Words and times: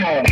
Hello 0.00 0.22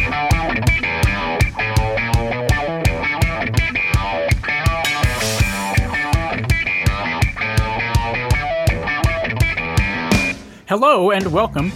and 11.11 11.31
welcome 11.31 11.71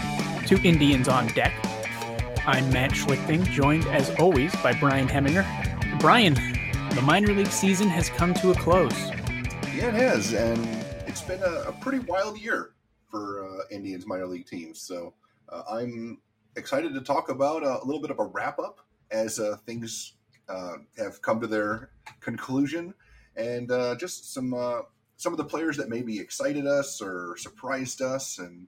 to 0.46 0.58
Indians 0.64 1.06
on 1.06 1.26
Deck. 1.28 1.52
I'm 2.46 2.70
Matt 2.70 2.92
Schlichting, 2.92 3.44
joined 3.50 3.84
as 3.88 4.08
always 4.18 4.56
by 4.62 4.72
Brian 4.72 5.06
Heminger. 5.06 5.44
Brian, 6.00 6.32
the 6.94 7.02
minor 7.02 7.34
league 7.34 7.46
season 7.48 7.88
has 7.88 8.08
come 8.08 8.32
to 8.34 8.52
a 8.52 8.54
close. 8.54 9.10
Yeah, 9.74 9.88
it 9.88 9.94
has, 9.94 10.32
and 10.32 10.66
it's 11.06 11.20
been 11.20 11.42
a, 11.42 11.68
a 11.68 11.72
pretty 11.72 11.98
wild 11.98 12.40
year 12.40 12.72
for 13.10 13.46
uh, 13.46 13.64
Indians 13.70 14.06
minor 14.06 14.26
league 14.26 14.46
teams. 14.46 14.80
So 14.80 15.12
uh, 15.50 15.62
I'm 15.70 16.22
excited 16.56 16.94
to 16.94 17.00
talk 17.00 17.28
about 17.28 17.62
a 17.62 17.84
little 17.84 18.00
bit 18.00 18.10
of 18.10 18.18
a 18.18 18.24
wrap 18.24 18.58
up 18.58 18.80
as 19.10 19.38
uh, 19.38 19.56
things 19.66 20.14
uh, 20.48 20.74
have 20.96 21.20
come 21.22 21.40
to 21.40 21.46
their 21.46 21.90
conclusion, 22.20 22.94
and 23.36 23.70
uh, 23.70 23.94
just 23.96 24.32
some 24.32 24.54
uh, 24.54 24.80
some 25.16 25.32
of 25.32 25.36
the 25.36 25.44
players 25.44 25.76
that 25.76 25.88
maybe 25.88 26.18
excited 26.18 26.66
us 26.66 27.00
or 27.00 27.36
surprised 27.38 28.02
us, 28.02 28.38
and 28.38 28.66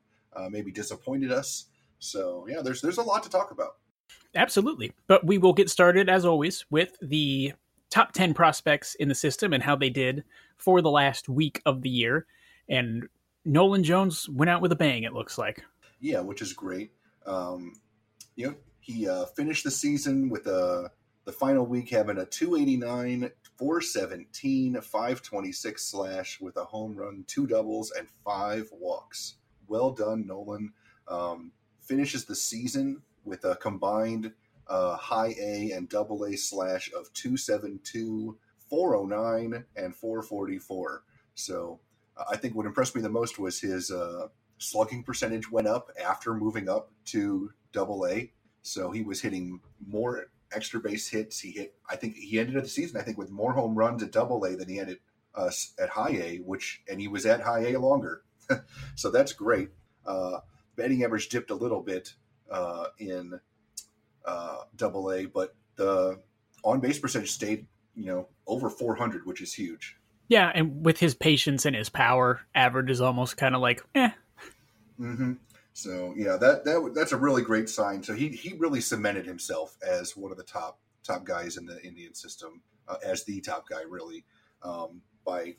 maybe 0.51 0.71
disappointed 0.71 1.33
us. 1.33 1.67
So 1.99 2.47
yeah, 2.49 2.63
there's 2.63 2.81
there's 2.81 2.99
a 2.99 3.03
lot 3.03 3.23
to 3.25 3.31
talk 3.31 3.51
about. 3.51 3.77
Absolutely, 4.35 4.93
but 5.07 5.27
we 5.27 5.39
will 5.39 5.53
get 5.53 5.71
started 5.71 6.09
as 6.09 6.25
always 6.25 6.65
with 6.71 6.97
the 7.01 7.53
top 7.95 8.11
10 8.13 8.35
prospects 8.35 8.97
in 8.97 9.09
the 9.09 9.15
system 9.15 9.53
and 9.53 9.63
how 9.63 9.77
they 9.77 9.89
did 9.89 10.25
for 10.57 10.83
the 10.83 10.91
last 10.91 11.29
week 11.29 11.63
of 11.65 11.83
the 11.83 11.89
year. 11.89 12.27
And 12.69 13.09
Nolan 13.45 13.85
Jones 13.85 14.29
went 14.29 14.51
out 14.51 14.61
with 14.61 14.73
a 14.73 14.77
bang, 14.77 15.05
it 15.05 15.13
looks 15.13 15.39
like. 15.39 15.63
Yeah, 16.01 16.19
which 16.19 16.43
is 16.43 16.53
great. 16.53 16.91
Um, 17.25 17.75
know, 18.37 18.55
he 18.81 19.09
uh, 19.09 19.27
finished 19.27 19.65
the 19.65 19.71
season 19.71 20.29
with 20.29 20.47
a 20.47 20.57
uh, 20.57 20.89
the 21.25 21.33
final 21.33 21.65
week 21.65 21.89
having 21.91 22.19
a 22.19 22.27
289, 22.27 23.31
417, 23.57 24.75
526 24.81 25.83
slash 25.83 26.41
with 26.41 26.57
a 26.59 26.65
home 26.65 26.95
run, 26.95 27.25
two 27.27 27.47
doubles, 27.47 27.93
and 27.93 28.09
five 28.25 28.69
walks. 28.73 29.37
Well 29.67 29.91
done, 29.93 30.27
Nolan. 30.27 30.73
Um, 31.09 31.53
finishes 31.81 32.25
the 32.25 32.35
season 32.35 33.01
with 33.25 33.45
a 33.45 33.57
combined 33.57 34.33
uh, 34.69 34.97
high 34.97 35.35
A 35.41 35.71
and 35.73 35.89
double 35.89 36.25
A 36.25 36.37
slash 36.37 36.89
of 36.89 37.13
272, 37.15 38.37
409, 38.69 39.65
and 39.77 39.95
444. 39.95 41.05
So 41.35 41.81
uh, 42.17 42.25
I 42.31 42.37
think 42.37 42.55
what 42.55 42.67
impressed 42.67 42.95
me 42.95 43.03
the 43.03 43.09
most 43.09 43.39
was 43.39 43.61
his 43.61 43.91
uh, 43.91 44.29
slugging 44.59 45.03
percentage 45.03 45.51
went 45.51 45.69
up 45.69 45.91
after 46.03 46.35
moving 46.35 46.69
up 46.69 46.91
to 47.07 47.51
double 47.75 48.07
A. 48.07 48.33
So 48.63 48.91
he 48.91 49.03
was 49.03 49.21
hitting 49.21 49.61
more 49.87 50.29
extra 50.55 50.81
base 50.81 51.09
hits. 51.09 51.39
He 51.39 51.51
hit, 51.51 51.75
I 51.91 51.97
think 51.97 52.15
he 52.15 52.39
ended 52.39 52.63
the 52.63 52.69
season, 52.69 52.99
I 52.99 53.03
think, 53.05 53.19
with 53.19 53.31
more 53.31 53.53
home 53.53 53.75
runs 53.75 54.03
at 54.03 54.13
double 54.13 54.43
A 54.45 54.57
than 54.57 54.69
he 54.69 54.77
had 54.77 54.89
at, 54.89 54.99
uh, 55.35 55.51
at 55.79 55.91
high 55.91 56.13
A, 56.13 56.37
which, 56.39 56.83
and 56.89 56.99
he 56.99 57.09
was 57.09 57.27
at 57.27 57.43
high 57.43 57.67
A 57.67 57.79
longer. 57.79 58.23
so 58.95 59.11
that's 59.11 59.35
great. 59.35 59.69
Uh, 60.07 60.39
batting 60.77 61.05
average 61.05 61.29
dipped 61.29 61.51
a 61.51 61.55
little 61.55 61.83
bit 61.83 62.15
uh, 62.51 62.87
in 62.99 63.39
uh, 64.25 64.59
double 64.77 65.13
A, 65.13 65.27
but 65.27 65.55
the 65.77 66.21
on 66.63 66.81
base 66.81 66.99
percentage 66.99 67.33
stayed, 67.33 67.67
you 67.95 68.07
know, 68.07 68.29
over 68.47 68.71
400, 68.71 69.27
which 69.27 69.43
is 69.43 69.53
huge. 69.53 69.97
Yeah, 70.29 70.51
and 70.55 70.85
with 70.85 70.99
his 70.99 71.15
patience 71.15 71.67
and 71.67 71.77
his 71.77 71.91
power, 71.91 72.41
average 72.55 72.91
is 72.91 73.03
almost 73.03 73.37
kind 73.37 73.55
of 73.55 73.61
like, 73.61 73.85
eh. 73.95 74.11
Mm-hmm. 74.99 75.33
So 75.75 76.15
yeah, 76.17 76.37
that 76.37 76.65
that 76.65 76.93
that's 76.95 77.13
a 77.13 77.17
really 77.17 77.43
great 77.43 77.69
sign. 77.69 78.03
So 78.03 78.15
he 78.15 78.29
he 78.29 78.55
really 78.55 78.81
cemented 78.81 79.27
himself 79.27 79.77
as 79.87 80.17
one 80.17 80.31
of 80.31 80.39
the 80.39 80.45
top 80.45 80.81
top 81.03 81.25
guys 81.25 81.57
in 81.57 81.67
the 81.67 81.83
Indian 81.83 82.15
system, 82.15 82.63
uh, 82.89 82.97
as 83.05 83.25
the 83.25 83.41
top 83.41 83.69
guy, 83.69 83.83
really. 83.89 84.25
Um, 84.63 85.03
by 85.27 85.57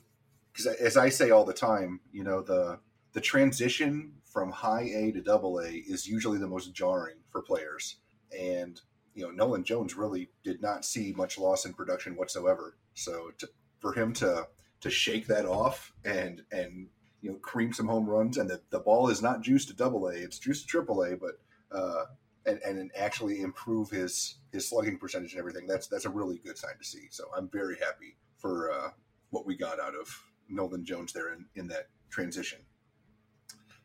because 0.52 0.66
as 0.66 0.96
I 0.96 1.10
say 1.10 1.30
all 1.30 1.44
the 1.44 1.52
time, 1.52 2.00
you 2.12 2.24
know 2.24 2.40
the 2.42 2.80
the 3.12 3.20
transition 3.20 4.14
from 4.24 4.50
high 4.50 4.90
A 4.94 5.12
to 5.12 5.20
double 5.22 5.60
A 5.60 5.70
is 5.70 6.06
usually 6.06 6.38
the 6.38 6.48
most 6.48 6.74
jarring 6.74 7.16
for 7.30 7.40
players 7.40 7.96
and 8.38 8.80
you 9.14 9.22
know 9.24 9.30
Nolan 9.30 9.64
Jones 9.64 9.96
really 9.96 10.30
did 10.44 10.60
not 10.60 10.84
see 10.84 11.12
much 11.16 11.38
loss 11.38 11.64
in 11.64 11.74
production 11.74 12.16
whatsoever. 12.16 12.76
So 12.94 13.30
to, 13.38 13.48
for 13.78 13.92
him 13.92 14.12
to 14.14 14.46
to 14.80 14.90
shake 14.90 15.26
that 15.28 15.46
off 15.46 15.92
and 16.04 16.42
and 16.52 16.88
you 17.22 17.30
know 17.30 17.36
cream 17.38 17.72
some 17.72 17.86
home 17.86 18.06
runs 18.06 18.36
and 18.36 18.48
the, 18.48 18.60
the 18.70 18.78
ball 18.78 19.08
is 19.08 19.22
not 19.22 19.42
juiced 19.42 19.68
to 19.68 19.74
double 19.74 20.08
A, 20.08 20.12
it's 20.12 20.38
juiced 20.38 20.62
to 20.62 20.68
triple 20.68 21.02
A, 21.02 21.16
but 21.16 21.40
uh, 21.72 22.04
and 22.46 22.60
and 22.62 22.90
actually 22.96 23.40
improve 23.40 23.90
his 23.90 24.36
his 24.52 24.68
slugging 24.68 24.98
percentage 24.98 25.32
and 25.32 25.40
everything. 25.40 25.66
That's 25.66 25.86
that's 25.88 26.04
a 26.04 26.10
really 26.10 26.40
good 26.44 26.58
sign 26.58 26.78
to 26.78 26.84
see. 26.84 27.08
So 27.10 27.24
I'm 27.36 27.48
very 27.48 27.76
happy 27.76 28.16
for 28.38 28.72
uh, 28.72 28.90
what 29.30 29.46
we 29.46 29.56
got 29.56 29.80
out 29.80 29.94
of 29.94 30.22
Nolan 30.48 30.84
Jones 30.84 31.12
there 31.12 31.32
in, 31.32 31.46
in 31.56 31.66
that 31.68 31.88
transition. 32.10 32.58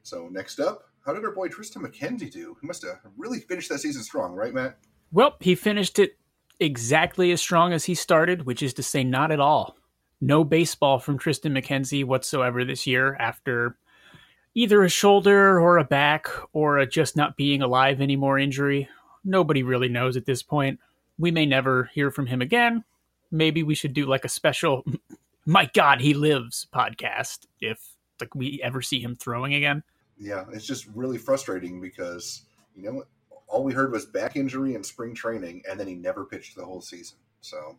So 0.03 0.29
next 0.31 0.59
up, 0.59 0.83
how 1.05 1.13
did 1.13 1.25
our 1.25 1.31
boy 1.31 1.47
Triston 1.47 1.85
McKenzie 1.85 2.31
do? 2.31 2.55
He 2.61 2.67
must 2.67 2.83
have 2.85 2.99
really 3.17 3.39
finished 3.39 3.69
that 3.69 3.79
season 3.79 4.03
strong, 4.03 4.33
right, 4.33 4.53
Matt? 4.53 4.77
Well, 5.11 5.35
he 5.39 5.55
finished 5.55 5.99
it 5.99 6.17
exactly 6.59 7.31
as 7.31 7.41
strong 7.41 7.73
as 7.73 7.85
he 7.85 7.95
started, 7.95 8.45
which 8.45 8.61
is 8.61 8.73
to 8.75 8.83
say, 8.83 9.03
not 9.03 9.31
at 9.31 9.39
all. 9.39 9.75
No 10.21 10.43
baseball 10.43 10.99
from 10.99 11.19
Triston 11.19 11.51
McKenzie 11.51 12.05
whatsoever 12.05 12.63
this 12.63 12.85
year 12.85 13.15
after 13.15 13.75
either 14.53 14.83
a 14.83 14.89
shoulder 14.89 15.59
or 15.59 15.77
a 15.77 15.83
back 15.83 16.27
or 16.53 16.77
a 16.77 16.87
just 16.87 17.17
not 17.17 17.35
being 17.35 17.61
alive 17.61 17.99
anymore 17.99 18.37
injury. 18.37 18.87
Nobody 19.23 19.63
really 19.63 19.89
knows 19.89 20.15
at 20.15 20.25
this 20.25 20.43
point. 20.43 20.79
We 21.17 21.31
may 21.31 21.45
never 21.45 21.89
hear 21.93 22.11
from 22.11 22.27
him 22.27 22.41
again. 22.41 22.83
Maybe 23.31 23.63
we 23.63 23.75
should 23.75 23.93
do 23.93 24.05
like 24.05 24.25
a 24.25 24.29
special 24.29 24.85
my 25.45 25.67
god 25.73 25.99
he 25.99 26.13
lives 26.13 26.67
podcast 26.71 27.47
if 27.59 27.95
like 28.19 28.35
we 28.35 28.61
ever 28.63 28.79
see 28.79 28.99
him 28.99 29.15
throwing 29.15 29.55
again 29.55 29.83
yeah, 30.21 30.45
it's 30.53 30.65
just 30.65 30.85
really 30.93 31.17
frustrating 31.17 31.81
because 31.81 32.43
you 32.75 32.83
know 32.83 33.03
all 33.47 33.63
we 33.63 33.73
heard 33.73 33.91
was 33.91 34.05
back 34.05 34.35
injury 34.35 34.75
and 34.75 34.85
spring 34.85 35.15
training, 35.15 35.63
and 35.69 35.79
then 35.79 35.87
he 35.87 35.95
never 35.95 36.25
pitched 36.25 36.55
the 36.55 36.63
whole 36.63 36.79
season. 36.79 37.17
So, 37.41 37.77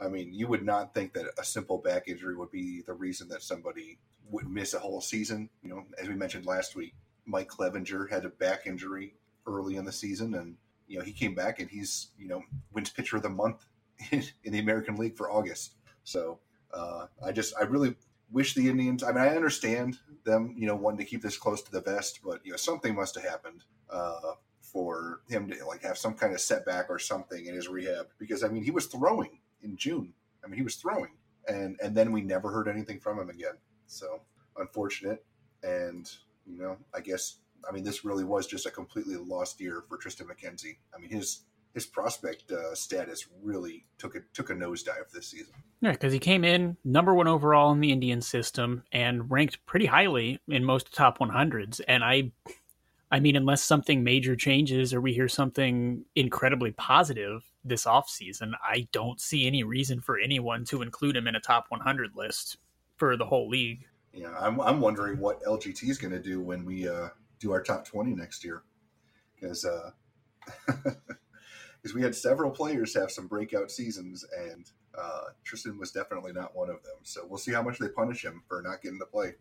I 0.00 0.08
mean, 0.08 0.32
you 0.32 0.46
would 0.48 0.64
not 0.64 0.94
think 0.94 1.12
that 1.14 1.26
a 1.38 1.44
simple 1.44 1.78
back 1.78 2.08
injury 2.08 2.36
would 2.36 2.50
be 2.50 2.82
the 2.86 2.94
reason 2.94 3.28
that 3.28 3.42
somebody 3.42 3.98
would 4.30 4.48
miss 4.48 4.74
a 4.74 4.78
whole 4.78 5.00
season. 5.00 5.50
You 5.62 5.70
know, 5.70 5.84
as 6.00 6.08
we 6.08 6.14
mentioned 6.14 6.46
last 6.46 6.74
week, 6.74 6.94
Mike 7.26 7.48
Clevinger 7.48 8.10
had 8.10 8.24
a 8.24 8.30
back 8.30 8.66
injury 8.66 9.14
early 9.46 9.76
in 9.76 9.84
the 9.84 9.92
season, 9.92 10.34
and 10.34 10.56
you 10.88 10.98
know 10.98 11.04
he 11.04 11.12
came 11.12 11.34
back 11.34 11.60
and 11.60 11.68
he's 11.68 12.08
you 12.18 12.28
know 12.28 12.42
wins 12.72 12.90
pitcher 12.90 13.16
of 13.16 13.22
the 13.22 13.28
month 13.28 13.66
in, 14.10 14.22
in 14.44 14.52
the 14.52 14.58
American 14.58 14.96
League 14.96 15.16
for 15.16 15.30
August. 15.30 15.74
So 16.04 16.38
uh, 16.72 17.06
I 17.24 17.32
just 17.32 17.54
I 17.60 17.64
really 17.64 17.94
wish 18.30 18.54
the 18.54 18.68
Indians. 18.68 19.02
I 19.02 19.08
mean, 19.08 19.18
I 19.18 19.36
understand 19.36 19.98
them, 20.24 20.54
you 20.56 20.66
know, 20.66 20.76
wanting 20.76 20.98
to 20.98 21.04
keep 21.04 21.22
this 21.22 21.36
close 21.36 21.62
to 21.62 21.72
the 21.72 21.80
vest, 21.80 22.20
but 22.24 22.40
you 22.44 22.52
know, 22.52 22.56
something 22.56 22.94
must 22.94 23.16
have 23.16 23.24
happened 23.24 23.64
uh, 23.90 24.34
for 24.60 25.20
him 25.28 25.48
to 25.50 25.66
like 25.66 25.82
have 25.82 25.98
some 25.98 26.14
kind 26.14 26.32
of 26.32 26.40
setback 26.40 26.86
or 26.88 26.98
something 26.98 27.46
in 27.46 27.54
his 27.54 27.68
rehab. 27.68 28.06
Because 28.18 28.44
I 28.44 28.48
mean, 28.48 28.64
he 28.64 28.70
was 28.70 28.86
throwing 28.86 29.40
in 29.62 29.76
June. 29.76 30.12
I 30.44 30.48
mean, 30.48 30.56
he 30.56 30.62
was 30.62 30.76
throwing, 30.76 31.12
and 31.48 31.76
and 31.82 31.94
then 31.94 32.12
we 32.12 32.22
never 32.22 32.50
heard 32.50 32.68
anything 32.68 33.00
from 33.00 33.18
him 33.18 33.30
again. 33.30 33.54
So 33.86 34.22
unfortunate, 34.56 35.24
and 35.62 36.10
you 36.46 36.58
know, 36.58 36.76
I 36.94 37.00
guess 37.00 37.38
I 37.68 37.72
mean, 37.72 37.84
this 37.84 38.04
really 38.04 38.24
was 38.24 38.46
just 38.46 38.66
a 38.66 38.70
completely 38.70 39.16
lost 39.16 39.60
year 39.60 39.84
for 39.88 39.98
Triston 39.98 40.26
McKenzie. 40.26 40.78
I 40.94 40.98
mean, 40.98 41.10
his 41.10 41.44
his 41.74 41.86
prospect 41.86 42.50
uh, 42.50 42.74
status 42.74 43.26
really 43.42 43.86
took 43.98 44.16
a 44.16 44.20
took 44.32 44.50
a 44.50 44.54
nosedive 44.54 45.10
this 45.12 45.28
season. 45.28 45.54
Yeah, 45.80 45.92
because 45.92 46.12
he 46.12 46.18
came 46.18 46.44
in 46.44 46.76
number 46.84 47.14
one 47.14 47.28
overall 47.28 47.72
in 47.72 47.80
the 47.80 47.92
Indian 47.92 48.20
system 48.20 48.82
and 48.92 49.30
ranked 49.30 49.64
pretty 49.66 49.86
highly 49.86 50.40
in 50.48 50.64
most 50.64 50.92
top 50.92 51.18
100s. 51.18 51.80
And 51.88 52.04
I, 52.04 52.32
I 53.10 53.20
mean, 53.20 53.34
unless 53.34 53.62
something 53.62 54.04
major 54.04 54.36
changes 54.36 54.94
or 54.94 55.00
we 55.00 55.12
hear 55.12 55.28
something 55.28 56.04
incredibly 56.14 56.70
positive 56.72 57.42
this 57.64 57.84
offseason, 57.84 58.52
I 58.62 58.86
don't 58.92 59.20
see 59.20 59.46
any 59.46 59.64
reason 59.64 60.00
for 60.00 60.18
anyone 60.18 60.64
to 60.66 60.82
include 60.82 61.16
him 61.16 61.26
in 61.26 61.34
a 61.34 61.40
top 61.40 61.66
100 61.70 62.14
list 62.14 62.58
for 62.96 63.16
the 63.16 63.26
whole 63.26 63.48
league. 63.48 63.84
Yeah, 64.12 64.34
I'm 64.38 64.60
I'm 64.60 64.80
wondering 64.80 65.18
what 65.18 65.42
LGT 65.44 65.88
is 65.88 65.98
going 65.98 66.12
to 66.12 66.20
do 66.20 66.40
when 66.40 66.64
we 66.64 66.88
uh, 66.88 67.08
do 67.38 67.52
our 67.52 67.62
top 67.62 67.84
20 67.86 68.14
next 68.14 68.44
year, 68.44 68.62
because. 69.34 69.64
Uh, 69.64 69.90
because 71.82 71.94
we 71.94 72.02
had 72.02 72.14
several 72.14 72.50
players 72.50 72.94
have 72.94 73.10
some 73.10 73.26
breakout 73.26 73.70
seasons, 73.70 74.24
and 74.36 74.70
uh, 74.96 75.20
Triston 75.44 75.78
was 75.78 75.92
definitely 75.92 76.32
not 76.32 76.54
one 76.54 76.68
of 76.68 76.82
them. 76.82 76.96
So 77.02 77.22
we'll 77.26 77.38
see 77.38 77.52
how 77.52 77.62
much 77.62 77.78
they 77.78 77.88
punish 77.88 78.24
him 78.24 78.42
for 78.46 78.62
not 78.62 78.82
getting 78.82 78.98
to 78.98 79.06
play. 79.06 79.34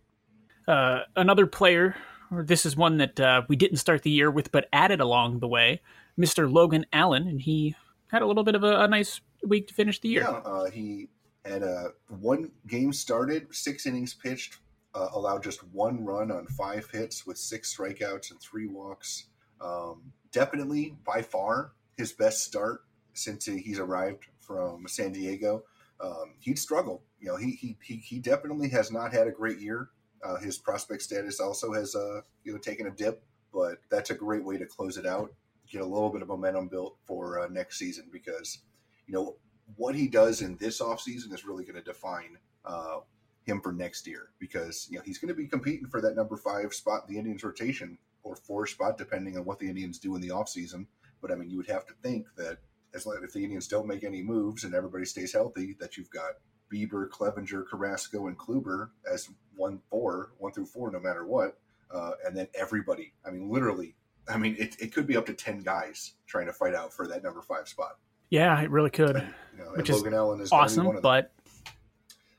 Uh, 0.67 1.01
another 1.15 1.47
player, 1.47 1.95
or 2.31 2.43
this 2.43 2.65
is 2.65 2.75
one 2.75 2.97
that 2.97 3.19
uh, 3.19 3.41
we 3.47 3.55
didn't 3.55 3.77
start 3.77 4.03
the 4.03 4.09
year 4.09 4.29
with, 4.29 4.51
but 4.51 4.67
added 4.71 4.99
along 4.99 5.39
the 5.39 5.47
way, 5.47 5.81
Mr. 6.17 6.51
Logan 6.51 6.85
Allen, 6.93 7.27
and 7.27 7.41
he 7.41 7.75
had 8.07 8.21
a 8.21 8.25
little 8.25 8.43
bit 8.43 8.55
of 8.55 8.63
a, 8.63 8.81
a 8.81 8.87
nice 8.87 9.21
week 9.45 9.67
to 9.67 9.73
finish 9.73 9.99
the 9.99 10.09
year. 10.09 10.21
Yeah, 10.21 10.37
uh, 10.45 10.69
he 10.69 11.09
had 11.45 11.63
a 11.63 11.91
one 12.07 12.51
game 12.67 12.93
started, 12.93 13.53
six 13.53 13.85
innings 13.85 14.13
pitched, 14.13 14.57
uh, 14.93 15.07
allowed 15.13 15.43
just 15.43 15.63
one 15.73 16.03
run 16.03 16.31
on 16.31 16.45
five 16.47 16.89
hits 16.91 17.25
with 17.25 17.37
six 17.37 17.75
strikeouts 17.75 18.31
and 18.31 18.39
three 18.39 18.67
walks. 18.67 19.25
Um, 19.61 20.13
definitely 20.31 20.95
by 21.05 21.21
far 21.21 21.73
his 21.97 22.13
best 22.13 22.43
start 22.43 22.81
since 23.13 23.45
he's 23.45 23.79
arrived 23.79 24.25
from 24.39 24.87
San 24.87 25.11
Diego, 25.11 25.63
um, 25.99 26.33
he'd 26.39 26.57
struggle. 26.57 27.03
You 27.19 27.29
know, 27.29 27.35
he, 27.35 27.51
he 27.51 27.77
he 27.83 27.97
he 27.97 28.19
definitely 28.19 28.69
has 28.69 28.91
not 28.91 29.13
had 29.13 29.27
a 29.27 29.31
great 29.31 29.59
year. 29.59 29.89
Uh, 30.23 30.37
his 30.37 30.57
prospect 30.57 31.01
status 31.01 31.39
also 31.39 31.73
has 31.73 31.95
uh, 31.95 32.21
you 32.43 32.51
know 32.51 32.57
taken 32.57 32.87
a 32.87 32.91
dip, 32.91 33.23
but 33.53 33.77
that's 33.89 34.09
a 34.09 34.15
great 34.15 34.43
way 34.43 34.57
to 34.57 34.65
close 34.65 34.97
it 34.97 35.05
out. 35.05 35.33
Get 35.71 35.81
a 35.81 35.85
little 35.85 36.09
bit 36.09 36.21
of 36.21 36.27
momentum 36.27 36.67
built 36.67 36.97
for 37.05 37.39
uh, 37.39 37.47
next 37.47 37.77
season 37.77 38.05
because 38.11 38.59
you 39.07 39.13
know 39.13 39.35
what 39.75 39.95
he 39.95 40.07
does 40.07 40.41
in 40.41 40.57
this 40.57 40.81
offseason 40.81 41.33
is 41.33 41.45
really 41.45 41.63
going 41.63 41.75
to 41.75 41.81
define 41.81 42.37
uh, 42.65 42.99
him 43.43 43.61
for 43.61 43.71
next 43.71 44.07
year 44.07 44.29
because 44.39 44.87
you 44.89 44.97
know 44.97 45.03
he's 45.05 45.17
going 45.17 45.29
to 45.29 45.35
be 45.35 45.47
competing 45.47 45.87
for 45.87 46.01
that 46.01 46.15
number 46.15 46.37
five 46.37 46.73
spot 46.73 47.03
in 47.07 47.13
the 47.13 47.19
Indians 47.19 47.43
rotation 47.43 47.97
or 48.23 48.35
four 48.35 48.67
spot 48.67 48.97
depending 48.97 49.37
on 49.37 49.45
what 49.45 49.59
the 49.59 49.67
Indians 49.67 49.99
do 49.99 50.15
in 50.15 50.21
the 50.21 50.29
offseason. 50.29 50.85
But 51.21 51.31
I 51.31 51.35
mean, 51.35 51.49
you 51.49 51.57
would 51.57 51.69
have 51.69 51.85
to 51.87 51.93
think 52.01 52.27
that 52.37 52.57
as 52.93 53.05
long 53.05 53.19
if 53.23 53.33
the 53.33 53.43
Indians 53.43 53.67
don't 53.67 53.87
make 53.87 54.03
any 54.03 54.21
moves 54.21 54.63
and 54.63 54.73
everybody 54.73 55.05
stays 55.05 55.33
healthy, 55.33 55.75
that 55.79 55.97
you've 55.97 56.09
got 56.09 56.33
Bieber, 56.71 57.09
Clevinger, 57.09 57.67
Carrasco, 57.67 58.27
and 58.27 58.37
Kluber 58.37 58.89
as 59.11 59.29
one 59.55 59.79
four, 59.89 60.31
one 60.37 60.51
through 60.51 60.65
four, 60.65 60.91
no 60.91 60.99
matter 60.99 61.25
what, 61.25 61.57
uh, 61.91 62.11
and 62.25 62.35
then 62.35 62.47
everybody. 62.53 63.13
I 63.25 63.31
mean, 63.31 63.49
literally. 63.49 63.95
I 64.27 64.37
mean, 64.37 64.55
it, 64.59 64.75
it 64.79 64.93
could 64.93 65.07
be 65.07 65.17
up 65.17 65.25
to 65.25 65.33
ten 65.33 65.59
guys 65.59 66.13
trying 66.27 66.45
to 66.45 66.53
fight 66.53 66.75
out 66.75 66.93
for 66.93 67.07
that 67.07 67.23
number 67.23 67.41
five 67.41 67.67
spot. 67.67 67.97
Yeah, 68.29 68.59
it 68.61 68.69
really 68.69 68.91
could. 68.91 69.15
And, 69.15 69.33
you 69.57 69.63
know, 69.63 69.71
Which 69.71 69.89
Logan 69.89 70.13
is 70.13 70.17
Allen 70.17 70.41
is 70.41 70.51
awesome, 70.51 70.99
but 71.01 71.31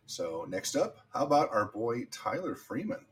so 0.06 0.44
next 0.48 0.74
up, 0.74 0.98
how 1.14 1.24
about 1.24 1.50
our 1.52 1.66
boy 1.66 2.04
Tyler 2.10 2.54
Freeman? 2.54 3.06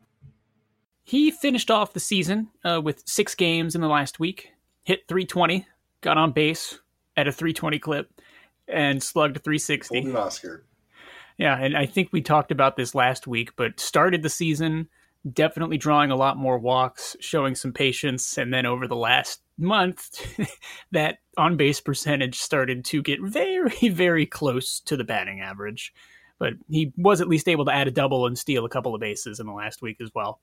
He 1.04 1.30
finished 1.30 1.70
off 1.70 1.92
the 1.92 2.00
season 2.00 2.48
uh, 2.64 2.80
with 2.82 3.02
six 3.06 3.34
games 3.34 3.74
in 3.74 3.80
the 3.80 3.88
last 3.88 4.20
week, 4.20 4.50
hit 4.82 5.06
320, 5.08 5.66
got 6.00 6.18
on 6.18 6.32
base 6.32 6.80
at 7.16 7.26
a 7.26 7.32
320 7.32 7.78
clip, 7.78 8.10
and 8.66 9.02
slugged 9.02 9.42
360. 9.42 10.02
Pulled 10.02 10.14
an 10.14 10.16
Oscar. 10.16 10.66
Yeah, 11.38 11.56
and 11.56 11.76
I 11.76 11.86
think 11.86 12.08
we 12.12 12.20
talked 12.20 12.50
about 12.50 12.76
this 12.76 12.94
last 12.94 13.26
week, 13.26 13.54
but 13.56 13.80
started 13.80 14.22
the 14.22 14.28
season 14.28 14.88
definitely 15.32 15.78
drawing 15.78 16.10
a 16.10 16.16
lot 16.16 16.36
more 16.36 16.58
walks, 16.58 17.16
showing 17.20 17.54
some 17.54 17.72
patience, 17.72 18.38
and 18.38 18.52
then 18.52 18.66
over 18.66 18.86
the 18.86 18.96
last 18.96 19.40
month, 19.56 20.20
that 20.92 21.18
on 21.36 21.56
base 21.56 21.80
percentage 21.80 22.38
started 22.38 22.84
to 22.86 23.02
get 23.02 23.20
very, 23.22 23.70
very 23.90 24.26
close 24.26 24.80
to 24.80 24.96
the 24.96 25.04
batting 25.04 25.40
average. 25.40 25.92
But 26.38 26.54
he 26.68 26.92
was 26.96 27.20
at 27.20 27.28
least 27.28 27.48
able 27.48 27.64
to 27.64 27.72
add 27.72 27.88
a 27.88 27.92
double 27.92 28.26
and 28.26 28.38
steal 28.38 28.64
a 28.64 28.68
couple 28.68 28.94
of 28.94 29.00
bases 29.00 29.40
in 29.40 29.46
the 29.46 29.52
last 29.52 29.82
week 29.82 29.96
as 30.00 30.10
well. 30.14 30.40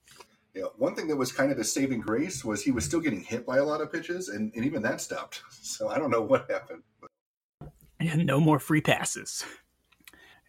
Yeah, 0.54 0.66
one 0.78 0.96
thing 0.96 1.08
that 1.08 1.16
was 1.16 1.32
kind 1.32 1.52
of 1.52 1.58
a 1.58 1.64
saving 1.64 2.02
grace 2.02 2.44
was 2.44 2.62
he 2.62 2.72
was 2.72 2.86
still 2.86 3.00
getting 3.00 3.22
hit 3.22 3.46
by 3.46 3.58
a 3.58 3.64
lot 3.64 3.82
of 3.82 3.92
pitches, 3.92 4.30
and, 4.30 4.54
and 4.56 4.66
even 4.66 4.82
that 4.84 5.02
stopped. 5.02 5.42
So 5.66 5.90
I 5.90 5.98
don't 5.98 6.12
know 6.12 6.22
what 6.22 6.50
happened. 6.50 6.84
But. 7.02 7.10
And 8.00 8.26
no 8.26 8.40
more 8.40 8.60
free 8.60 8.82
passes. 8.82 9.44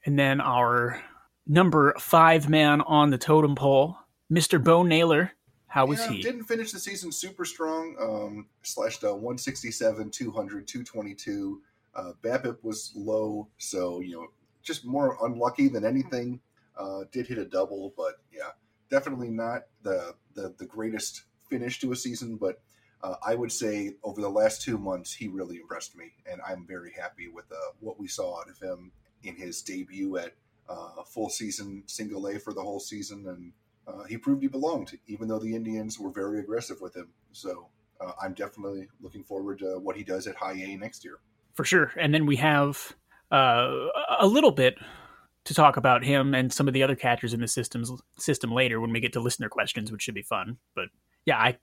And 0.06 0.16
then 0.16 0.40
our 0.40 1.02
number 1.48 1.92
five 1.98 2.48
man 2.48 2.80
on 2.80 3.10
the 3.10 3.18
totem 3.18 3.56
pole, 3.56 3.98
Mr. 4.32 4.62
Bo 4.62 4.84
Naylor. 4.84 5.32
How 5.66 5.84
was 5.84 5.98
yeah, 5.98 6.12
he? 6.12 6.22
Didn't 6.22 6.44
finish 6.44 6.70
the 6.70 6.78
season 6.78 7.10
super 7.10 7.44
strong. 7.44 7.96
Um, 8.00 8.46
slashed 8.62 9.02
a 9.02 9.12
167, 9.12 10.10
200, 10.10 10.68
222. 10.68 11.60
Uh, 11.94 12.12
BABIP 12.22 12.62
was 12.62 12.92
low, 12.94 13.48
so 13.58 14.00
you 14.00 14.14
know 14.14 14.28
just 14.62 14.86
more 14.86 15.18
unlucky 15.22 15.68
than 15.68 15.84
anything. 15.84 16.40
Uh, 16.78 17.00
did 17.10 17.26
hit 17.26 17.38
a 17.38 17.44
double, 17.44 17.92
but 17.96 18.14
yeah, 18.32 18.50
definitely 18.88 19.30
not 19.30 19.62
the 19.82 20.14
the, 20.34 20.54
the 20.58 20.66
greatest 20.66 21.24
finish 21.50 21.80
to 21.80 21.90
a 21.90 21.96
season. 21.96 22.36
But 22.36 22.60
uh, 23.02 23.16
I 23.26 23.34
would 23.34 23.50
say 23.50 23.94
over 24.04 24.20
the 24.20 24.28
last 24.28 24.62
two 24.62 24.78
months, 24.78 25.12
he 25.12 25.26
really 25.26 25.56
impressed 25.56 25.96
me, 25.96 26.12
and 26.30 26.40
I'm 26.46 26.64
very 26.64 26.92
happy 26.92 27.26
with 27.26 27.50
uh, 27.50 27.72
what 27.80 27.98
we 27.98 28.06
saw 28.06 28.40
out 28.40 28.48
of 28.48 28.58
him 28.60 28.92
in 29.22 29.36
his 29.36 29.62
debut 29.62 30.16
at 30.16 30.32
uh, 30.68 31.02
full 31.04 31.30
season 31.30 31.82
single 31.86 32.26
A 32.26 32.38
for 32.38 32.52
the 32.52 32.62
whole 32.62 32.80
season, 32.80 33.26
and 33.28 33.52
uh, 33.86 34.04
he 34.04 34.16
proved 34.16 34.42
he 34.42 34.48
belonged, 34.48 34.98
even 35.06 35.28
though 35.28 35.38
the 35.38 35.54
Indians 35.54 35.98
were 35.98 36.10
very 36.10 36.40
aggressive 36.40 36.80
with 36.80 36.96
him. 36.96 37.08
So 37.32 37.68
uh, 38.00 38.12
I'm 38.22 38.34
definitely 38.34 38.88
looking 39.00 39.22
forward 39.22 39.58
to 39.60 39.78
what 39.78 39.96
he 39.96 40.04
does 40.04 40.26
at 40.26 40.36
High 40.36 40.54
A 40.54 40.76
next 40.76 41.04
year. 41.04 41.18
For 41.54 41.64
sure, 41.64 41.92
and 41.96 42.12
then 42.12 42.26
we 42.26 42.36
have 42.36 42.94
uh, 43.30 43.86
a 44.18 44.26
little 44.26 44.50
bit 44.50 44.76
to 45.44 45.54
talk 45.54 45.76
about 45.76 46.04
him 46.04 46.34
and 46.34 46.52
some 46.52 46.66
of 46.66 46.74
the 46.74 46.82
other 46.82 46.96
catchers 46.96 47.32
in 47.32 47.40
the 47.40 47.48
systems 47.48 47.92
system 48.18 48.50
later 48.50 48.80
when 48.80 48.92
we 48.92 49.00
get 49.00 49.12
to 49.12 49.20
listener 49.20 49.48
questions, 49.48 49.92
which 49.92 50.02
should 50.02 50.14
be 50.14 50.22
fun. 50.22 50.58
But 50.74 50.88
yeah, 51.24 51.38
I, 51.38 51.56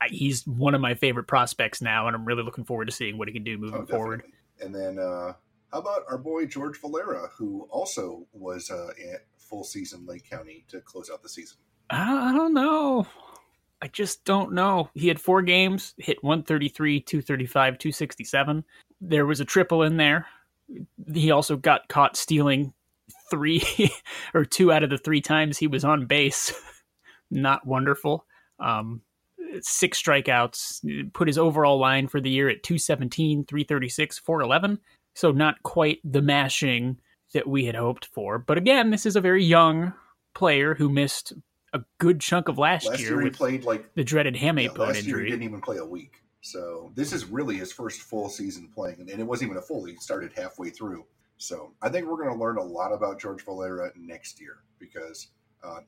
I 0.00 0.08
he's 0.08 0.46
one 0.46 0.74
of 0.74 0.80
my 0.80 0.94
favorite 0.94 1.28
prospects 1.28 1.80
now, 1.80 2.08
and 2.08 2.16
I'm 2.16 2.24
really 2.24 2.42
looking 2.42 2.64
forward 2.64 2.86
to 2.86 2.92
seeing 2.92 3.16
what 3.16 3.28
he 3.28 3.34
can 3.34 3.44
do 3.44 3.56
moving 3.56 3.82
oh, 3.82 3.86
forward. 3.86 4.24
And 4.60 4.74
then 4.74 4.98
uh, 4.98 5.34
how 5.72 5.80
about 5.80 6.02
our 6.08 6.18
boy 6.18 6.46
George 6.46 6.80
Valera, 6.80 7.28
who 7.36 7.68
also 7.70 8.26
was 8.32 8.70
uh, 8.70 8.90
at 9.12 9.26
full 9.38 9.64
season 9.64 10.06
Lake 10.06 10.28
County 10.28 10.64
to 10.68 10.80
close 10.80 11.10
out 11.10 11.22
the 11.22 11.28
season? 11.28 11.58
I 11.90 12.32
don't 12.32 12.54
know. 12.54 13.06
I 13.80 13.88
just 13.88 14.24
don't 14.24 14.52
know. 14.52 14.90
He 14.94 15.08
had 15.08 15.20
four 15.20 15.40
games, 15.42 15.94
hit 15.98 16.22
133, 16.22 17.00
235, 17.00 17.78
267. 17.78 18.64
There 19.00 19.24
was 19.24 19.40
a 19.40 19.44
triple 19.44 19.82
in 19.82 19.96
there 19.96 20.26
he 21.12 21.30
also 21.30 21.56
got 21.56 21.88
caught 21.88 22.16
stealing 22.16 22.72
three 23.30 23.62
or 24.34 24.44
two 24.44 24.72
out 24.72 24.82
of 24.82 24.90
the 24.90 24.98
three 24.98 25.20
times 25.20 25.58
he 25.58 25.66
was 25.66 25.84
on 25.84 26.06
base. 26.06 26.52
Not 27.30 27.66
wonderful. 27.66 28.26
Um, 28.58 29.02
six 29.60 30.02
strikeouts, 30.02 31.12
put 31.12 31.28
his 31.28 31.38
overall 31.38 31.78
line 31.78 32.08
for 32.08 32.20
the 32.20 32.30
year 32.30 32.48
at 32.48 32.62
217, 32.62 33.44
336, 33.44 34.18
411. 34.18 34.78
So 35.18 35.32
not 35.32 35.64
quite 35.64 35.98
the 36.04 36.22
mashing 36.22 37.00
that 37.34 37.48
we 37.48 37.64
had 37.64 37.74
hoped 37.74 38.06
for. 38.06 38.38
But 38.38 38.56
again, 38.56 38.90
this 38.90 39.04
is 39.04 39.16
a 39.16 39.20
very 39.20 39.44
young 39.44 39.92
player 40.32 40.76
who 40.76 40.88
missed 40.88 41.32
a 41.72 41.80
good 41.98 42.20
chunk 42.20 42.46
of 42.46 42.56
last, 42.56 42.86
last 42.86 43.00
year. 43.00 43.14
year 43.14 43.22
he 43.22 43.30
played 43.30 43.64
like 43.64 43.92
the 43.94 44.04
dreaded 44.04 44.36
hamate 44.36 44.62
yeah, 44.62 44.68
bone 44.68 44.86
last 44.86 44.98
injury. 44.98 45.22
Year 45.22 45.24
he 45.24 45.30
didn't 45.32 45.42
even 45.42 45.60
play 45.60 45.78
a 45.78 45.84
week. 45.84 46.22
So 46.40 46.92
this 46.94 47.12
is 47.12 47.24
really 47.24 47.56
his 47.56 47.72
first 47.72 48.02
full 48.02 48.28
season 48.28 48.70
playing, 48.72 49.08
and 49.10 49.18
it 49.18 49.24
wasn't 49.24 49.50
even 49.50 49.58
a 49.58 49.60
full. 49.60 49.84
He 49.86 49.96
started 49.96 50.32
halfway 50.36 50.70
through. 50.70 51.04
So 51.36 51.72
I 51.82 51.88
think 51.88 52.06
we're 52.06 52.22
going 52.24 52.32
to 52.32 52.40
learn 52.40 52.56
a 52.56 52.62
lot 52.62 52.92
about 52.92 53.20
George 53.20 53.44
Valera 53.44 53.90
next 53.96 54.40
year 54.40 54.58
because 54.78 55.32
uh, 55.64 55.80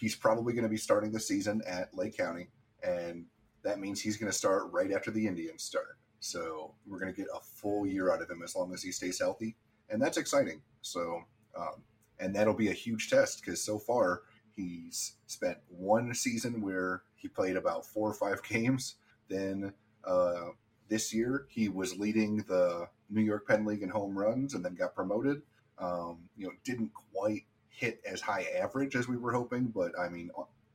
he's 0.00 0.16
probably 0.16 0.52
going 0.52 0.64
to 0.64 0.68
be 0.68 0.76
starting 0.76 1.12
the 1.12 1.20
season 1.20 1.62
at 1.64 1.96
Lake 1.96 2.16
County, 2.16 2.48
and 2.82 3.24
that 3.62 3.78
means 3.78 4.00
he's 4.00 4.16
going 4.16 4.32
to 4.32 4.36
start 4.36 4.64
right 4.72 4.90
after 4.90 5.12
the 5.12 5.28
Indians 5.28 5.62
start. 5.62 5.96
So 6.22 6.74
we're 6.86 7.00
going 7.00 7.12
to 7.12 7.20
get 7.20 7.28
a 7.34 7.40
full 7.40 7.86
year 7.86 8.12
out 8.12 8.22
of 8.22 8.30
him 8.30 8.42
as 8.42 8.54
long 8.54 8.72
as 8.72 8.82
he 8.82 8.92
stays 8.92 9.18
healthy, 9.18 9.56
and 9.90 10.00
that's 10.00 10.16
exciting. 10.16 10.62
So, 10.80 11.22
um, 11.56 11.82
and 12.20 12.34
that'll 12.34 12.54
be 12.54 12.68
a 12.68 12.74
huge 12.74 13.10
test 13.10 13.42
because 13.44 13.62
so 13.62 13.78
far 13.78 14.22
he's 14.54 15.16
spent 15.26 15.58
one 15.68 16.14
season 16.14 16.60
where 16.60 17.02
he 17.16 17.28
played 17.28 17.56
about 17.56 17.84
four 17.86 18.08
or 18.08 18.14
five 18.14 18.42
games 18.48 18.96
then 19.28 19.72
uh, 20.04 20.50
this 20.88 21.12
year, 21.14 21.46
he 21.48 21.68
was 21.68 21.98
leading 21.98 22.38
the 22.48 22.86
New 23.08 23.22
York 23.22 23.48
Penn 23.48 23.64
League 23.64 23.82
in 23.82 23.88
home 23.88 24.16
runs 24.16 24.54
and 24.54 24.64
then 24.64 24.74
got 24.74 24.94
promoted. 24.94 25.42
Um, 25.78 26.28
you 26.36 26.46
know, 26.46 26.52
didn't 26.64 26.92
quite 26.92 27.44
hit 27.70 28.00
as 28.06 28.20
high 28.20 28.46
average 28.60 28.94
as 28.94 29.08
we 29.08 29.16
were 29.16 29.32
hoping, 29.32 29.68
but 29.68 29.92
I 29.98 30.08
mean, 30.08 30.30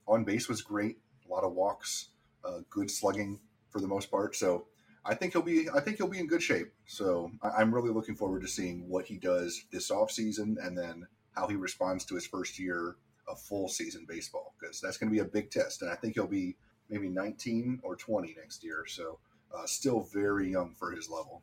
on 0.07 0.24
base 0.24 0.50
was 0.50 0.62
great. 0.62 0.98
A 1.27 1.31
lot 1.31 1.43
of 1.43 1.53
walks, 1.53 2.07
uh, 2.43 2.60
good 2.69 2.89
slugging 2.89 3.39
for 3.69 3.79
the 3.79 3.88
most 3.88 4.10
part. 4.10 4.36
So 4.36 4.65
I 5.07 5.15
think 5.15 5.33
he'll 5.33 5.41
be. 5.41 5.69
I 5.73 5.79
think 5.79 5.97
he'll 5.97 6.07
be 6.07 6.19
in 6.19 6.27
good 6.27 6.43
shape. 6.43 6.71
So 6.85 7.31
I'm 7.41 7.73
really 7.73 7.91
looking 7.91 8.15
forward 8.15 8.41
to 8.41 8.47
seeing 8.47 8.87
what 8.89 9.05
he 9.05 9.17
does 9.17 9.65
this 9.71 9.89
off 9.89 10.11
season 10.11 10.57
and 10.61 10.77
then 10.77 11.07
how 11.33 11.47
he 11.47 11.55
responds 11.55 12.03
to 12.05 12.15
his 12.15 12.27
first 12.27 12.59
year 12.59 12.97
of 13.27 13.39
full 13.39 13.67
season 13.67 14.05
baseball 14.07 14.53
because 14.59 14.81
that's 14.81 14.97
going 14.97 15.09
to 15.09 15.13
be 15.13 15.21
a 15.21 15.25
big 15.25 15.49
test. 15.49 15.81
And 15.81 15.91
I 15.91 15.95
think 15.95 16.15
he'll 16.15 16.27
be 16.27 16.55
maybe 16.89 17.09
19 17.09 17.79
or 17.83 17.95
20 17.95 18.35
next 18.37 18.63
year. 18.63 18.85
So 18.87 19.19
uh, 19.55 19.65
still 19.65 20.01
very 20.01 20.49
young 20.49 20.73
for 20.73 20.91
his 20.91 21.09
level. 21.09 21.41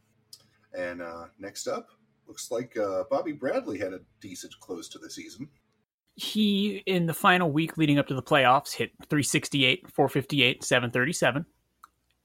And 0.76 1.02
uh, 1.02 1.26
next 1.38 1.66
up, 1.66 1.88
looks 2.26 2.50
like 2.50 2.76
uh, 2.76 3.04
Bobby 3.11 3.33
Bradley 3.33 3.78
had 3.78 3.92
a 3.92 4.00
decent 4.21 4.59
close 4.61 4.88
to 4.90 4.99
the 4.99 5.11
season. 5.11 5.49
He, 6.16 6.83
in 6.87 7.06
the 7.06 7.14
final 7.14 7.50
week 7.50 7.76
leading 7.76 7.99
up 7.99 8.06
to 8.09 8.14
the 8.14 8.23
playoffs, 8.23 8.75
hit 8.75 8.92
368, 9.09 9.90
458, 9.90 10.62
737. 10.62 11.47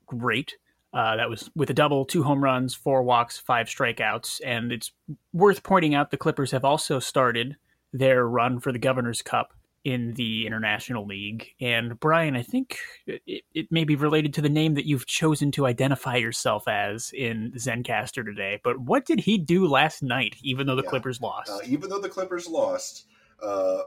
Great. 0.05 0.55
Uh, 0.91 1.17
that 1.17 1.29
was 1.29 1.49
with 1.55 1.69
a 1.69 1.73
double, 1.73 2.03
two 2.03 2.23
home 2.23 2.43
runs, 2.43 2.73
four 2.73 3.03
walks, 3.03 3.37
five 3.37 3.67
strikeouts. 3.67 4.41
And 4.43 4.71
it's 4.71 4.91
worth 5.33 5.61
pointing 5.63 5.93
out 5.93 6.09
the 6.09 6.17
Clippers 6.17 6.51
have 6.51 6.65
also 6.65 6.99
started 6.99 7.57
their 7.93 8.27
run 8.27 8.59
for 8.59 8.71
the 8.71 8.79
Governor's 8.79 9.21
Cup 9.21 9.53
in 9.83 10.13
the 10.15 10.45
International 10.45 11.05
League. 11.05 11.49
And 11.61 11.99
Brian, 11.99 12.35
I 12.35 12.41
think 12.41 12.77
it, 13.07 13.43
it, 13.53 13.71
may 13.71 13.85
be 13.85 13.95
related 13.95 14.33
to 14.35 14.41
the 14.41 14.49
name 14.49 14.73
that 14.73 14.85
you've 14.85 15.05
chosen 15.05 15.51
to 15.53 15.65
identify 15.65 16.17
yourself 16.17 16.67
as 16.67 17.11
in 17.13 17.53
Zencastr 17.55 18.25
today. 18.25 18.59
But 18.63 18.79
what 18.79 19.05
did 19.05 19.21
he 19.21 19.37
do 19.37 19.67
last 19.67 20.03
night, 20.03 20.35
even 20.43 20.67
though 20.67 20.75
the 20.75 20.83
yeah. 20.83 20.89
Clippers 20.89 21.21
lost? 21.21 21.49
Uh, 21.49 21.59
even 21.65 21.89
though 21.89 22.01
the 22.01 22.09
Clippers 22.09 22.47
lost, 22.47 23.05
uh, 23.41 23.81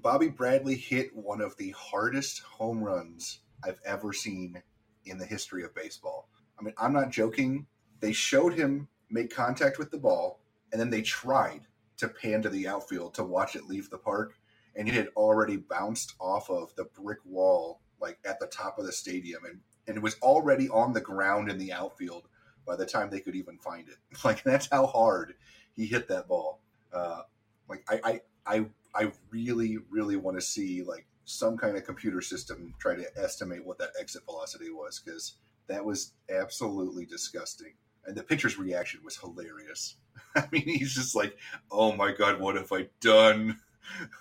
Bobby 0.00 0.28
Bradley 0.28 0.76
hit 0.76 1.14
one 1.14 1.40
of 1.40 1.56
the 1.56 1.70
hardest 1.70 2.40
home 2.42 2.82
runs 2.82 3.40
I've 3.64 3.80
ever 3.86 4.12
seen 4.12 4.62
in 5.04 5.18
the 5.18 5.26
history 5.26 5.64
of 5.64 5.74
baseball. 5.74 6.28
I 6.58 6.62
mean, 6.62 6.74
I'm 6.78 6.92
not 6.92 7.10
joking. 7.10 7.66
they 8.00 8.12
showed 8.12 8.54
him 8.54 8.88
make 9.10 9.34
contact 9.34 9.78
with 9.78 9.90
the 9.90 9.98
ball, 9.98 10.40
and 10.72 10.80
then 10.80 10.90
they 10.90 11.02
tried 11.02 11.66
to 11.98 12.08
pan 12.08 12.42
to 12.42 12.48
the 12.48 12.66
outfield 12.66 13.14
to 13.14 13.24
watch 13.24 13.54
it 13.54 13.66
leave 13.66 13.90
the 13.90 13.98
park, 13.98 14.34
and 14.74 14.88
it 14.88 14.94
had 14.94 15.08
already 15.16 15.56
bounced 15.56 16.14
off 16.20 16.50
of 16.50 16.74
the 16.76 16.84
brick 16.84 17.18
wall, 17.24 17.80
like 18.00 18.18
at 18.24 18.40
the 18.40 18.46
top 18.46 18.78
of 18.78 18.86
the 18.86 18.92
stadium, 18.92 19.44
and 19.44 19.60
and 19.86 19.96
it 19.96 20.02
was 20.02 20.16
already 20.22 20.68
on 20.68 20.92
the 20.92 21.00
ground 21.00 21.50
in 21.50 21.58
the 21.58 21.72
outfield 21.72 22.28
by 22.66 22.76
the 22.76 22.86
time 22.86 23.10
they 23.10 23.20
could 23.20 23.34
even 23.34 23.58
find 23.58 23.88
it. 23.88 23.96
Like 24.24 24.42
that's 24.44 24.68
how 24.70 24.86
hard 24.86 25.34
he 25.72 25.86
hit 25.86 26.08
that 26.08 26.28
ball. 26.28 26.60
Uh, 26.92 27.22
like 27.68 27.84
I, 27.88 28.00
I, 28.04 28.20
I, 28.54 28.66
I 28.94 29.12
really, 29.30 29.78
really 29.90 30.16
want 30.16 30.36
to 30.36 30.42
see 30.42 30.82
like 30.82 31.06
some 31.24 31.56
kind 31.56 31.76
of 31.76 31.84
computer 31.84 32.20
system 32.20 32.74
try 32.78 32.94
to 32.94 33.06
estimate 33.16 33.64
what 33.64 33.78
that 33.78 33.90
exit 34.00 34.24
velocity 34.24 34.70
was 34.70 35.00
because 35.04 35.34
that 35.68 35.84
was 35.84 36.12
absolutely 36.30 37.06
disgusting. 37.06 37.72
And 38.04 38.16
the 38.16 38.22
pitcher's 38.22 38.58
reaction 38.58 39.00
was 39.04 39.16
hilarious. 39.16 39.96
I 40.36 40.44
mean, 40.50 40.62
he's 40.66 40.94
just 40.94 41.14
like, 41.14 41.36
"Oh 41.70 41.92
my 41.92 42.12
god, 42.12 42.40
what 42.40 42.56
have 42.56 42.72
I 42.72 42.88
done? 43.00 43.58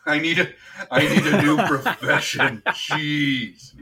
I 0.06 0.20
need 0.20 0.40
a, 0.40 0.50
I 0.92 1.08
need 1.08 1.26
a 1.26 1.42
new 1.42 1.58
profession. 1.68 2.62
Jeez." 2.68 3.74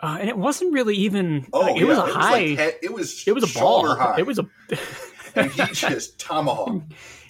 Uh, 0.00 0.18
and 0.20 0.28
it 0.28 0.36
wasn't 0.36 0.72
really 0.74 0.94
even. 0.96 1.46
Oh, 1.52 1.60
like, 1.60 1.76
it 1.76 1.80
yeah, 1.80 1.86
was 1.86 1.98
a 1.98 2.04
it 2.06 2.12
high. 2.12 2.40
Was 2.42 2.58
like, 2.58 2.78
it 2.82 2.92
was. 2.92 3.24
it 3.26 3.32
was 3.34 3.50
a 3.56 3.58
ball. 3.58 3.94
high. 3.94 4.16
It 4.18 4.26
was 4.26 4.38
a. 4.38 4.46
and 5.36 5.50
he 5.50 5.64
just 5.72 6.18
tomahawk, 6.18 6.82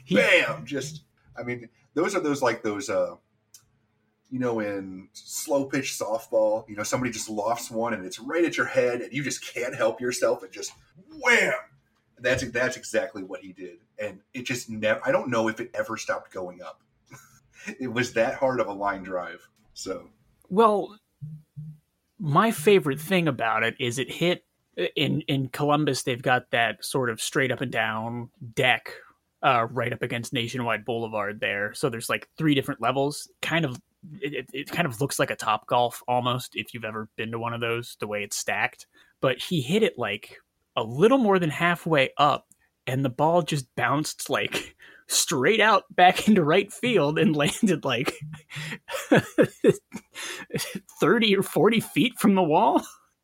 He- 0.04 0.16
bam! 0.16 0.64
Just, 0.64 1.02
I 1.38 1.42
mean, 1.42 1.68
those 1.94 2.14
are 2.14 2.20
those 2.20 2.42
like 2.42 2.62
those, 2.62 2.88
uh, 2.90 3.16
you 4.30 4.38
know, 4.38 4.60
in 4.60 5.08
slow 5.12 5.64
pitch 5.64 5.92
softball, 5.98 6.68
you 6.68 6.76
know, 6.76 6.82
somebody 6.82 7.12
just 7.12 7.30
lofts 7.30 7.70
one 7.70 7.94
and 7.94 8.04
it's 8.04 8.18
right 8.18 8.44
at 8.44 8.56
your 8.56 8.66
head, 8.66 9.00
and 9.00 9.12
you 9.12 9.22
just 9.22 9.44
can't 9.44 9.74
help 9.74 10.00
yourself, 10.00 10.42
and 10.42 10.52
just 10.52 10.72
wham! 11.20 11.52
That's 12.18 12.48
that's 12.50 12.76
exactly 12.76 13.22
what 13.22 13.40
he 13.40 13.52
did, 13.52 13.78
and 13.98 14.20
it 14.34 14.44
just 14.44 14.70
never. 14.70 15.00
I 15.04 15.12
don't 15.12 15.28
know 15.28 15.48
if 15.48 15.60
it 15.60 15.70
ever 15.74 15.96
stopped 15.96 16.32
going 16.32 16.62
up. 16.62 16.82
it 17.80 17.92
was 17.92 18.12
that 18.14 18.34
hard 18.34 18.60
of 18.60 18.68
a 18.68 18.72
line 18.72 19.02
drive. 19.02 19.46
So 19.74 20.08
Well, 20.48 20.96
my 22.18 22.50
favorite 22.50 23.00
thing 23.00 23.28
about 23.28 23.62
it 23.62 23.76
is 23.78 23.98
it 23.98 24.10
hit 24.10 24.44
in 24.96 25.22
in 25.22 25.48
Columbus. 25.48 26.02
They've 26.02 26.22
got 26.22 26.50
that 26.50 26.84
sort 26.84 27.10
of 27.10 27.20
straight 27.20 27.52
up 27.52 27.60
and 27.60 27.70
down 27.70 28.30
deck 28.54 28.92
uh, 29.42 29.66
right 29.70 29.92
up 29.92 30.02
against 30.02 30.32
Nationwide 30.32 30.84
Boulevard 30.84 31.40
there. 31.40 31.74
So 31.74 31.88
there's 31.88 32.08
like 32.08 32.28
three 32.36 32.54
different 32.54 32.80
levels. 32.80 33.30
Kind 33.42 33.64
of, 33.64 33.80
it, 34.20 34.46
it, 34.52 34.70
kind 34.70 34.86
of 34.86 35.00
looks 35.00 35.18
like 35.18 35.30
a 35.30 35.36
Top 35.36 35.66
Golf 35.66 36.02
almost 36.08 36.54
if 36.54 36.72
you've 36.72 36.84
ever 36.84 37.08
been 37.16 37.30
to 37.32 37.38
one 37.38 37.52
of 37.52 37.60
those. 37.60 37.96
The 38.00 38.06
way 38.06 38.22
it's 38.22 38.36
stacked, 38.36 38.86
but 39.20 39.38
he 39.38 39.60
hit 39.60 39.82
it 39.82 39.98
like 39.98 40.36
a 40.76 40.82
little 40.82 41.18
more 41.18 41.38
than 41.38 41.50
halfway 41.50 42.10
up, 42.18 42.46
and 42.86 43.04
the 43.04 43.10
ball 43.10 43.42
just 43.42 43.66
bounced 43.76 44.28
like 44.30 44.76
straight 45.08 45.60
out 45.60 45.84
back 45.94 46.28
into 46.28 46.42
right 46.42 46.72
field 46.72 47.18
and 47.18 47.36
landed 47.36 47.84
like 47.84 48.12
30 51.00 51.36
or 51.36 51.42
40 51.42 51.80
feet 51.80 52.18
from 52.18 52.34
the 52.34 52.42
wall 52.42 52.82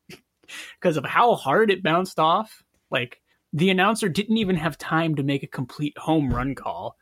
because 0.81 0.97
of 0.97 1.05
how 1.05 1.35
hard 1.35 1.71
it 1.71 1.83
bounced 1.83 2.19
off. 2.19 2.63
Like, 2.91 3.21
the 3.53 3.71
announcer 3.71 4.09
didn't 4.09 4.39
even 4.39 4.57
have 4.57 4.79
time 4.79 5.15
to 5.17 5.23
make 5.23 5.43
a 5.43 5.49
complete 5.49 5.97
home 5.99 6.33
run 6.33 6.55
call. 6.55 6.97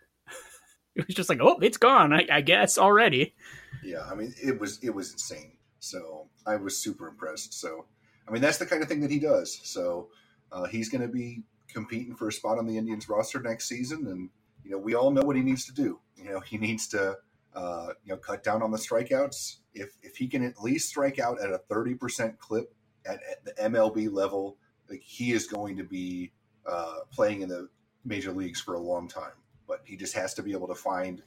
It 1.05 1.07
was 1.07 1.17
just 1.17 1.29
like, 1.29 1.41
oh, 1.41 1.59
it's 1.61 1.79
gone, 1.79 2.13
I, 2.13 2.27
I 2.31 2.41
guess, 2.41 2.79
already. 2.79 3.35
Yeah, 3.83 4.05
I 4.11 4.15
mean, 4.15 4.35
it 4.43 4.61
was 4.61 4.79
it 4.83 4.91
was 4.91 5.13
insane. 5.13 5.53
So 5.79 6.29
I 6.47 6.57
was 6.57 6.77
super 6.77 7.09
impressed. 7.09 7.55
So 7.55 7.87
I 8.29 8.33
mean, 8.33 8.43
that's 8.43 8.59
the 8.59 8.67
kind 8.67 8.83
of 8.83 8.89
thing 8.89 9.01
that 9.01 9.11
he 9.11 9.19
does. 9.19 9.61
So 9.65 10.09
uh, 10.53 10.67
he's 10.67 10.89
going 10.89 11.03
to 11.03 11.09
be 11.09 11.43
competing 11.69 12.15
for 12.15 12.29
a 12.29 12.33
spot 12.33 12.59
on 12.59 12.67
the 12.67 12.77
Indians 12.77 13.09
roster 13.09 13.41
next 13.41 13.69
season, 13.69 14.07
and 14.07 14.29
you 14.65 14.71
know, 14.71 14.79
we 14.79 14.95
all 14.95 15.11
know 15.11 15.23
what 15.23 15.37
he 15.37 15.43
needs 15.43 15.65
to 15.67 15.73
do. 15.73 15.99
You 16.17 16.25
know, 16.25 16.41
he 16.41 16.59
needs 16.59 16.87
to 16.89 17.17
uh, 17.55 17.89
you 18.05 18.13
know 18.13 18.19
cut 18.19 18.45
down 18.45 18.63
on 18.63 18.71
the 18.71 18.79
strikeouts. 18.79 19.57
If 19.75 19.97
if 20.03 20.17
he 20.17 20.29
can 20.29 20.45
at 20.45 20.61
least 20.61 20.89
strike 20.89 21.19
out 21.19 21.41
at 21.41 21.51
a 21.51 21.59
thirty 21.59 21.95
percent 21.95 22.39
clip 22.39 22.75
at, 23.07 23.21
at 23.31 23.45
the 23.45 23.53
MLB 23.63 24.13
level, 24.13 24.59
like 24.89 25.03
he 25.03 25.33
is 25.33 25.47
going 25.47 25.77
to 25.77 25.85
be 25.85 26.33
uh, 26.67 27.01
playing 27.11 27.43
in 27.43 27.49
the 27.49 27.69
major 28.05 28.33
leagues 28.33 28.61
for 28.61 28.75
a 28.75 28.81
long 28.81 29.09
time. 29.09 29.33
But 29.71 29.83
he 29.85 29.97
just 29.97 30.15
has 30.15 30.35
to 30.35 30.43
be 30.43 30.51
able 30.51 30.67
to 30.67 30.75
find, 30.75 31.23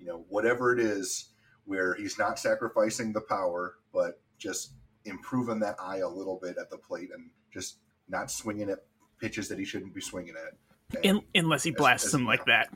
you 0.00 0.04
know, 0.04 0.24
whatever 0.28 0.72
it 0.72 0.80
is 0.80 1.28
where 1.64 1.94
he's 1.94 2.18
not 2.18 2.40
sacrificing 2.40 3.12
the 3.12 3.20
power, 3.20 3.76
but 3.92 4.20
just 4.36 4.72
improving 5.04 5.60
that 5.60 5.76
eye 5.80 5.98
a 5.98 6.08
little 6.08 6.40
bit 6.42 6.56
at 6.60 6.70
the 6.70 6.76
plate 6.76 7.10
and 7.14 7.30
just 7.52 7.76
not 8.08 8.32
swinging 8.32 8.68
at 8.68 8.80
pitches 9.20 9.48
that 9.48 9.60
he 9.60 9.64
shouldn't 9.64 9.94
be 9.94 10.00
swinging 10.00 10.34
at. 10.34 11.04
In, 11.04 11.22
unless 11.36 11.62
he 11.62 11.70
as- 11.70 11.76
blasts 11.76 12.06
as- 12.06 12.12
them 12.12 12.26
like 12.26 12.44
that. 12.46 12.68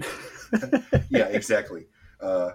yeah, 1.11 1.27
exactly. 1.27 1.87
Uh, 2.21 2.53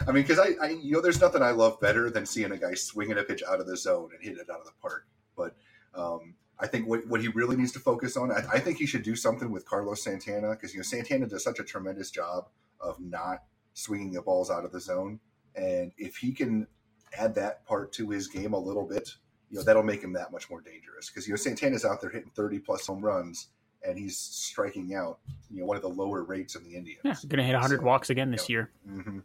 I 0.00 0.10
mean, 0.10 0.24
because 0.24 0.40
I, 0.40 0.56
I, 0.60 0.70
you 0.70 0.90
know, 0.90 1.00
there's 1.00 1.20
nothing 1.20 1.40
I 1.40 1.52
love 1.52 1.78
better 1.80 2.10
than 2.10 2.26
seeing 2.26 2.50
a 2.50 2.58
guy 2.58 2.74
swinging 2.74 3.16
a 3.16 3.22
pitch 3.22 3.44
out 3.48 3.60
of 3.60 3.68
the 3.68 3.76
zone 3.76 4.10
and 4.12 4.20
hit 4.20 4.38
it 4.38 4.50
out 4.50 4.58
of 4.58 4.66
the 4.66 4.72
park. 4.82 5.06
But 5.36 5.54
um, 5.94 6.34
I 6.58 6.66
think 6.66 6.88
what, 6.88 7.06
what 7.06 7.20
he 7.20 7.28
really 7.28 7.56
needs 7.56 7.72
to 7.72 7.78
focus 7.78 8.16
on, 8.16 8.32
I, 8.32 8.42
I 8.54 8.58
think 8.60 8.78
he 8.78 8.86
should 8.86 9.02
do 9.02 9.14
something 9.14 9.50
with 9.50 9.66
Carlos 9.66 10.02
Santana 10.02 10.50
because 10.50 10.72
you 10.72 10.80
know 10.80 10.84
Santana 10.84 11.26
does 11.26 11.44
such 11.44 11.58
a 11.58 11.64
tremendous 11.64 12.10
job 12.10 12.48
of 12.80 12.98
not 13.00 13.42
swinging 13.74 14.12
the 14.12 14.22
balls 14.22 14.50
out 14.50 14.64
of 14.64 14.72
the 14.72 14.80
zone, 14.80 15.20
and 15.54 15.92
if 15.98 16.16
he 16.16 16.32
can 16.32 16.66
add 17.18 17.34
that 17.34 17.64
part 17.66 17.92
to 17.92 18.10
his 18.10 18.26
game 18.26 18.52
a 18.52 18.58
little 18.58 18.86
bit, 18.86 19.10
you 19.50 19.58
know, 19.58 19.64
that'll 19.64 19.82
make 19.82 20.02
him 20.02 20.12
that 20.14 20.32
much 20.32 20.50
more 20.50 20.60
dangerous 20.60 21.08
because 21.08 21.26
you 21.26 21.32
know 21.32 21.36
Santana's 21.36 21.84
out 21.84 22.00
there 22.00 22.10
hitting 22.10 22.30
30 22.34 22.58
plus 22.60 22.86
home 22.86 23.04
runs 23.04 23.48
and 23.86 23.98
he's 23.98 24.18
striking 24.18 24.94
out, 24.94 25.18
you 25.50 25.60
know, 25.60 25.66
one 25.66 25.76
of 25.76 25.82
the 25.82 25.88
lower 25.88 26.24
rates 26.24 26.56
in 26.56 26.64
the 26.64 26.74
Indians. 26.74 27.00
Yeah, 27.04 27.14
going 27.28 27.38
to 27.38 27.44
hit 27.44 27.52
100 27.52 27.78
So, 27.78 27.84
walks 27.84 28.10
again 28.10 28.30
this 28.30 28.48
year. 28.48 28.70
hmm 28.84 29.20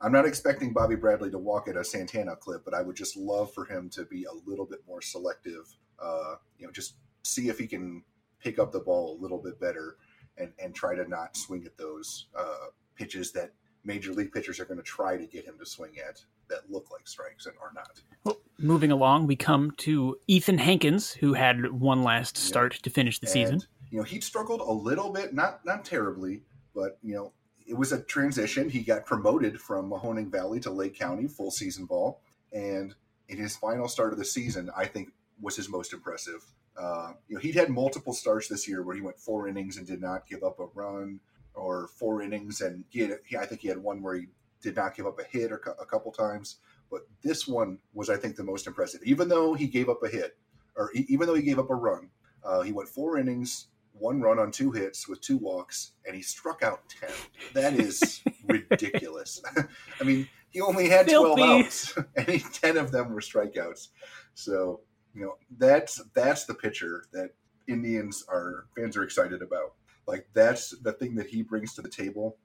I'm 0.00 0.12
not 0.12 0.26
expecting 0.26 0.72
Bobby 0.72 0.94
Bradley 0.94 1.30
to 1.30 1.38
walk 1.38 1.68
at 1.68 1.76
a 1.76 1.84
Santana 1.84 2.36
clip, 2.36 2.64
but 2.64 2.74
I 2.74 2.82
would 2.82 2.96
just 2.96 3.16
love 3.16 3.52
for 3.52 3.64
him 3.64 3.90
to 3.90 4.04
be 4.04 4.24
a 4.24 4.48
little 4.48 4.66
bit 4.66 4.80
more 4.86 5.02
selective. 5.02 5.66
Uh, 5.98 6.36
you 6.58 6.66
know, 6.66 6.72
just 6.72 6.94
see 7.24 7.48
if 7.48 7.58
he 7.58 7.66
can 7.66 8.04
pick 8.40 8.58
up 8.58 8.70
the 8.70 8.80
ball 8.80 9.18
a 9.18 9.20
little 9.20 9.38
bit 9.38 9.60
better 9.60 9.96
and 10.36 10.52
and 10.58 10.74
try 10.74 10.94
to 10.94 11.08
not 11.08 11.36
swing 11.36 11.64
at 11.64 11.76
those 11.76 12.28
uh, 12.38 12.68
pitches 12.94 13.32
that 13.32 13.52
major 13.84 14.12
league 14.12 14.32
pitchers 14.32 14.60
are 14.60 14.64
going 14.64 14.78
to 14.78 14.84
try 14.84 15.16
to 15.16 15.26
get 15.26 15.44
him 15.44 15.58
to 15.58 15.66
swing 15.66 15.92
at 16.06 16.20
that 16.48 16.70
look 16.70 16.90
like 16.90 17.06
strikes 17.06 17.46
and 17.46 17.54
are 17.60 17.72
not. 17.74 18.00
Well, 18.24 18.38
moving 18.58 18.90
along, 18.90 19.26
we 19.26 19.36
come 19.36 19.72
to 19.78 20.16
Ethan 20.26 20.58
Hankins, 20.58 21.12
who 21.12 21.34
had 21.34 21.72
one 21.72 22.02
last 22.02 22.36
start 22.36 22.74
to 22.82 22.90
finish 22.90 23.18
the 23.18 23.26
season. 23.26 23.60
You 23.90 23.98
know, 23.98 24.04
he 24.04 24.20
struggled 24.20 24.60
a 24.60 24.72
little 24.72 25.12
bit, 25.12 25.34
not 25.34 25.64
not 25.64 25.84
terribly, 25.84 26.42
but 26.74 26.98
you 27.02 27.14
know, 27.14 27.32
it 27.68 27.76
was 27.76 27.92
a 27.92 28.02
transition. 28.02 28.68
He 28.68 28.80
got 28.80 29.06
promoted 29.06 29.60
from 29.60 29.90
Mahoning 29.90 30.30
Valley 30.30 30.60
to 30.60 30.70
Lake 30.70 30.98
County, 30.98 31.28
full 31.28 31.50
season 31.50 31.84
ball, 31.84 32.20
and 32.52 32.94
in 33.28 33.38
his 33.38 33.56
final 33.56 33.88
start 33.88 34.12
of 34.12 34.18
the 34.18 34.24
season, 34.24 34.70
I 34.76 34.86
think 34.86 35.12
was 35.40 35.56
his 35.56 35.68
most 35.68 35.92
impressive. 35.92 36.44
Uh, 36.76 37.12
you 37.28 37.34
know, 37.34 37.40
he'd 37.40 37.54
had 37.54 37.68
multiple 37.68 38.12
starts 38.12 38.48
this 38.48 38.66
year 38.66 38.82
where 38.82 38.94
he 38.94 39.02
went 39.02 39.18
four 39.18 39.48
innings 39.48 39.76
and 39.76 39.86
did 39.86 40.00
not 40.00 40.26
give 40.26 40.42
up 40.42 40.58
a 40.60 40.66
run, 40.74 41.20
or 41.58 41.88
four 41.88 42.22
innings 42.22 42.60
and 42.60 42.84
he, 42.88 43.00
had, 43.00 43.18
he 43.24 43.36
I 43.36 43.44
think 43.44 43.60
he 43.60 43.68
had 43.68 43.78
one 43.78 44.02
where 44.02 44.14
he 44.14 44.26
did 44.62 44.76
not 44.76 44.96
give 44.96 45.06
up 45.06 45.18
a 45.18 45.24
hit 45.24 45.52
or 45.52 45.60
a 45.80 45.86
couple 45.86 46.12
times. 46.12 46.56
But 46.90 47.02
this 47.22 47.46
one 47.46 47.78
was, 47.92 48.08
I 48.08 48.16
think, 48.16 48.36
the 48.36 48.44
most 48.44 48.66
impressive. 48.66 49.02
Even 49.04 49.28
though 49.28 49.54
he 49.54 49.66
gave 49.66 49.88
up 49.88 50.02
a 50.02 50.08
hit, 50.08 50.38
or 50.74 50.90
even 50.94 51.26
though 51.26 51.34
he 51.34 51.42
gave 51.42 51.58
up 51.58 51.70
a 51.70 51.74
run, 51.74 52.08
uh, 52.42 52.62
he 52.62 52.72
went 52.72 52.88
four 52.88 53.18
innings, 53.18 53.66
one 53.98 54.20
run 54.20 54.38
on 54.38 54.50
two 54.50 54.72
hits 54.72 55.08
with 55.08 55.20
two 55.20 55.36
walks, 55.38 55.92
and 56.06 56.14
he 56.14 56.22
struck 56.22 56.62
out 56.62 56.82
10. 57.00 57.10
That 57.54 57.74
is 57.74 58.22
ridiculous. 58.46 59.42
I 60.00 60.04
mean, 60.04 60.28
he 60.50 60.60
only 60.60 60.88
had 60.88 61.08
12 61.08 61.38
outs, 61.38 61.98
and 62.16 62.28
he, 62.28 62.38
10 62.40 62.76
of 62.76 62.90
them 62.90 63.12
were 63.12 63.20
strikeouts. 63.20 63.88
So, 64.34 64.80
you 65.14 65.22
know, 65.22 65.34
that's 65.58 66.02
that's 66.14 66.44
the 66.44 66.54
pitcher 66.54 67.04
that 67.12 67.30
Indians 67.66 68.24
are 68.28 68.66
fans 68.76 68.96
are 68.96 69.04
excited 69.04 69.42
about. 69.42 69.74
Like 70.06 70.28
that's 70.32 70.70
the 70.78 70.92
thing 70.92 71.14
that 71.16 71.26
he 71.26 71.42
brings 71.42 71.74
to 71.74 71.82
the 71.82 71.88
table. 71.88 72.36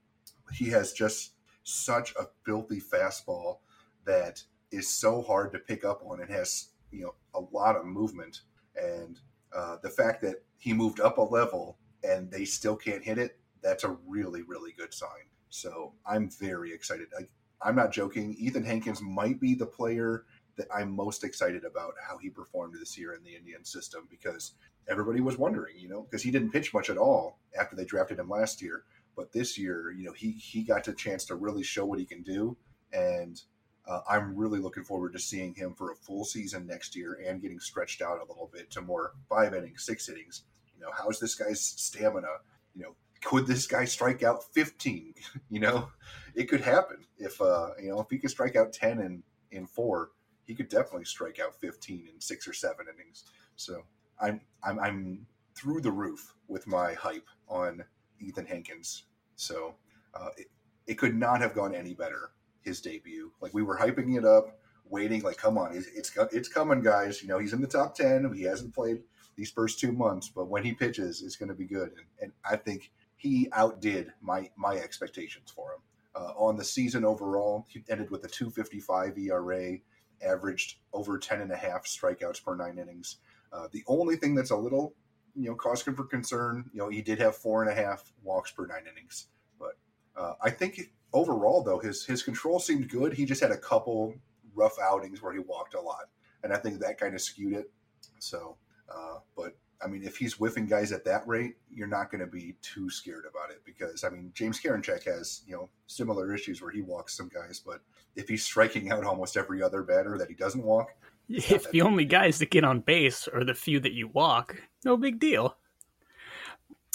He 0.51 0.69
has 0.69 0.91
just 0.91 1.33
such 1.63 2.13
a 2.15 2.27
filthy 2.45 2.81
fastball 2.81 3.59
that 4.05 4.43
is 4.71 4.89
so 4.89 5.21
hard 5.21 5.51
to 5.53 5.59
pick 5.59 5.85
up 5.85 6.01
on 6.05 6.19
and 6.19 6.29
has, 6.29 6.69
you 6.91 7.03
know, 7.03 7.13
a 7.33 7.55
lot 7.55 7.75
of 7.75 7.85
movement 7.85 8.41
and 8.75 9.19
uh, 9.55 9.77
the 9.83 9.89
fact 9.89 10.21
that 10.21 10.43
he 10.63 10.71
moved 10.71 11.01
up 11.01 11.17
a 11.17 11.21
level 11.21 11.77
and 12.05 12.31
they 12.31 12.45
still 12.45 12.77
can't 12.77 13.03
hit 13.03 13.17
it, 13.17 13.37
that's 13.61 13.83
a 13.83 13.97
really, 14.07 14.43
really 14.43 14.71
good 14.71 14.93
sign. 14.93 15.27
So 15.49 15.91
I'm 16.05 16.29
very 16.29 16.73
excited. 16.73 17.07
I, 17.19 17.23
I'm 17.61 17.75
not 17.75 17.91
joking. 17.91 18.33
Ethan 18.39 18.63
Hankins 18.63 19.01
might 19.01 19.41
be 19.41 19.55
the 19.55 19.65
player 19.65 20.23
that 20.55 20.67
I'm 20.73 20.89
most 20.89 21.25
excited 21.25 21.65
about 21.65 21.95
how 22.01 22.17
he 22.17 22.29
performed 22.29 22.75
this 22.79 22.97
year 22.97 23.13
in 23.13 23.25
the 23.25 23.35
Indian 23.35 23.65
system 23.65 24.07
because 24.09 24.53
everybody 24.87 25.19
was 25.19 25.37
wondering, 25.37 25.77
you 25.77 25.89
know, 25.89 26.03
because 26.03 26.23
he 26.23 26.31
didn't 26.31 26.51
pitch 26.51 26.73
much 26.73 26.89
at 26.89 26.97
all 26.97 27.39
after 27.59 27.75
they 27.75 27.83
drafted 27.83 28.19
him 28.19 28.29
last 28.29 28.61
year. 28.61 28.85
But 29.17 29.33
this 29.33 29.57
year, 29.57 29.91
you 29.91 30.05
know, 30.05 30.13
he 30.13 30.31
he 30.31 30.63
got 30.63 30.85
the 30.85 30.93
chance 30.93 31.25
to 31.25 31.35
really 31.35 31.63
show 31.63 31.85
what 31.85 31.99
he 31.99 32.05
can 32.05 32.23
do, 32.23 32.55
and 32.93 33.39
uh, 33.85 33.99
I'm 34.09 34.35
really 34.35 34.59
looking 34.59 34.83
forward 34.83 35.13
to 35.13 35.19
seeing 35.19 35.53
him 35.53 35.73
for 35.73 35.91
a 35.91 35.95
full 35.95 36.23
season 36.23 36.65
next 36.65 36.95
year 36.95 37.19
and 37.27 37.41
getting 37.41 37.59
stretched 37.59 38.01
out 38.01 38.19
a 38.19 38.25
little 38.31 38.49
bit 38.51 38.71
to 38.71 38.81
more 38.81 39.11
five 39.27 39.53
innings, 39.53 39.83
six 39.85 40.07
innings. 40.07 40.43
Know, 40.83 40.91
how's 40.95 41.19
this 41.19 41.35
guy's 41.35 41.61
stamina? 41.61 42.27
You 42.75 42.83
know, 42.83 42.95
could 43.23 43.47
this 43.47 43.67
guy 43.67 43.85
strike 43.85 44.23
out 44.23 44.43
15? 44.53 45.13
you 45.49 45.59
know, 45.59 45.89
it 46.35 46.49
could 46.49 46.61
happen 46.61 46.97
if 47.17 47.41
uh, 47.41 47.69
you 47.81 47.89
know 47.89 47.99
if 47.99 48.07
he 48.09 48.17
could 48.17 48.29
strike 48.29 48.55
out 48.55 48.73
10 48.73 48.99
in 48.99 49.23
in 49.51 49.65
four, 49.65 50.11
he 50.45 50.55
could 50.55 50.69
definitely 50.69 51.05
strike 51.05 51.39
out 51.39 51.59
15 51.59 52.07
in 52.13 52.19
six 52.19 52.47
or 52.47 52.53
seven 52.53 52.85
innings. 52.93 53.23
So 53.55 53.83
I'm 54.21 54.41
I'm 54.63 54.79
I'm 54.79 55.25
through 55.55 55.81
the 55.81 55.91
roof 55.91 56.35
with 56.47 56.67
my 56.67 56.93
hype 56.93 57.27
on 57.47 57.83
Ethan 58.19 58.45
Hankins. 58.45 59.03
So 59.35 59.75
uh, 60.13 60.29
it, 60.37 60.47
it 60.87 60.95
could 60.95 61.15
not 61.15 61.41
have 61.41 61.53
gone 61.53 61.73
any 61.73 61.93
better 61.93 62.31
his 62.61 62.81
debut. 62.81 63.31
Like 63.41 63.53
we 63.53 63.63
were 63.63 63.77
hyping 63.77 64.17
it 64.17 64.25
up, 64.25 64.57
waiting. 64.89 65.21
Like, 65.21 65.37
come 65.37 65.57
on, 65.57 65.75
it's 65.75 65.87
it's, 65.87 66.11
it's 66.31 66.47
coming, 66.47 66.81
guys. 66.81 67.21
You 67.21 67.27
know, 67.27 67.39
he's 67.39 67.53
in 67.53 67.61
the 67.61 67.67
top 67.67 67.95
ten. 67.95 68.33
He 68.33 68.43
hasn't 68.43 68.73
played 68.73 69.01
these 69.35 69.51
first 69.51 69.79
two 69.79 69.91
months, 69.91 70.29
but 70.33 70.47
when 70.47 70.63
he 70.63 70.73
pitches, 70.73 71.21
it's 71.21 71.35
going 71.35 71.49
to 71.49 71.55
be 71.55 71.65
good. 71.65 71.89
And, 71.89 72.05
and 72.21 72.31
I 72.49 72.55
think 72.55 72.91
he 73.15 73.49
outdid 73.53 74.11
my 74.21 74.49
my 74.55 74.75
expectations 74.75 75.51
for 75.55 75.73
him. 75.73 75.79
Uh, 76.15 76.33
on 76.37 76.55
the 76.57 76.63
season 76.63 77.03
overall, 77.03 77.65
he 77.69 77.83
ended 77.89 78.11
with 78.11 78.23
a 78.23 78.27
255 78.27 79.17
ERA, 79.17 79.77
averaged 80.23 80.77
over 80.93 81.17
10 81.17 81.41
and 81.41 81.51
a 81.51 81.55
half 81.55 81.85
strikeouts 81.85 82.43
per 82.43 82.55
nine 82.55 82.77
innings. 82.77 83.17
Uh, 83.51 83.67
the 83.71 83.83
only 83.87 84.15
thing 84.15 84.35
that's 84.35 84.51
a 84.51 84.55
little, 84.55 84.93
you 85.35 85.49
know, 85.49 85.55
cause 85.55 85.81
for 85.81 86.03
concern, 86.03 86.69
you 86.71 86.79
know, 86.79 86.89
he 86.89 87.01
did 87.01 87.19
have 87.19 87.35
four 87.35 87.63
and 87.63 87.71
a 87.71 87.73
half 87.73 88.11
walks 88.23 88.51
per 88.51 88.67
nine 88.67 88.83
innings. 88.91 89.27
But 89.59 89.77
uh, 90.15 90.33
I 90.41 90.51
think 90.51 90.91
overall, 91.13 91.63
though, 91.63 91.79
his 91.79 92.05
his 92.05 92.23
control 92.23 92.59
seemed 92.59 92.89
good. 92.89 93.13
He 93.13 93.25
just 93.25 93.41
had 93.41 93.51
a 93.51 93.57
couple 93.57 94.15
rough 94.55 94.77
outings 94.79 95.21
where 95.21 95.33
he 95.33 95.39
walked 95.39 95.73
a 95.73 95.81
lot, 95.81 96.09
and 96.43 96.53
I 96.53 96.57
think 96.57 96.79
that 96.79 96.99
kind 96.99 97.15
of 97.15 97.21
skewed 97.21 97.53
it. 97.53 97.71
So, 98.19 98.57
uh, 98.95 99.19
but 99.35 99.57
I 99.83 99.87
mean, 99.87 100.03
if 100.03 100.17
he's 100.17 100.33
whiffing 100.33 100.65
guys 100.65 100.91
at 100.91 101.03
that 101.05 101.27
rate, 101.27 101.55
you're 101.69 101.87
not 101.87 102.09
going 102.09 102.21
to 102.21 102.27
be 102.27 102.55
too 102.61 102.89
scared 102.89 103.25
about 103.29 103.51
it 103.51 103.61
because 103.65 104.03
I 104.03 104.09
mean, 104.09 104.31
James 104.33 104.59
Karinchak 104.59 105.03
has 105.05 105.41
you 105.45 105.53
know 105.53 105.69
similar 105.87 106.33
issues 106.33 106.61
where 106.61 106.71
he 106.71 106.81
walks 106.81 107.17
some 107.17 107.29
guys, 107.29 107.61
but 107.65 107.81
if 108.15 108.27
he's 108.27 108.43
striking 108.43 108.91
out 108.91 109.03
almost 109.03 109.37
every 109.37 109.61
other 109.61 109.83
batter 109.83 110.17
that 110.17 110.29
he 110.29 110.35
doesn't 110.35 110.63
walk, 110.63 110.89
if 111.29 111.69
the 111.71 111.81
only 111.81 112.05
guys 112.05 112.39
that 112.39 112.51
get 112.51 112.63
on 112.63 112.79
base 112.79 113.27
are 113.27 113.43
the 113.43 113.53
few 113.53 113.79
that 113.79 113.93
you 113.93 114.07
walk, 114.07 114.61
no 114.83 114.97
big 114.97 115.19
deal. 115.19 115.57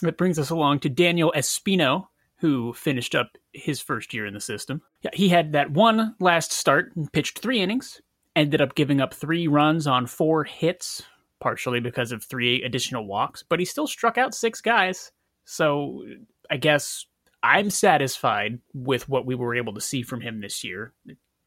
That 0.02 0.16
brings 0.16 0.38
us 0.38 0.50
along 0.50 0.80
to 0.80 0.88
Daniel 0.88 1.32
Espino, 1.34 2.06
who 2.36 2.72
finished 2.72 3.16
up 3.16 3.36
his 3.52 3.80
first 3.80 4.14
year 4.14 4.26
in 4.26 4.34
the 4.34 4.40
system. 4.40 4.80
Yeah, 5.02 5.10
he 5.12 5.28
had 5.28 5.52
that 5.52 5.72
one 5.72 6.14
last 6.20 6.52
start 6.52 6.94
and 6.94 7.12
pitched 7.12 7.40
three 7.40 7.60
innings, 7.60 8.00
ended 8.36 8.60
up 8.60 8.76
giving 8.76 9.00
up 9.00 9.12
three 9.12 9.48
runs 9.48 9.88
on 9.88 10.06
four 10.06 10.44
hits, 10.44 11.02
partially 11.40 11.80
because 11.80 12.12
of 12.12 12.22
three 12.22 12.62
additional 12.62 13.06
walks, 13.06 13.44
but 13.48 13.58
he 13.58 13.64
still 13.64 13.86
struck 13.86 14.18
out 14.18 14.34
six 14.34 14.60
guys. 14.60 15.12
So 15.44 16.04
I 16.50 16.56
guess 16.56 17.06
I'm 17.42 17.70
satisfied 17.70 18.58
with 18.74 19.08
what 19.08 19.26
we 19.26 19.34
were 19.34 19.54
able 19.54 19.74
to 19.74 19.80
see 19.80 20.02
from 20.02 20.20
him 20.20 20.40
this 20.40 20.64
year. 20.64 20.92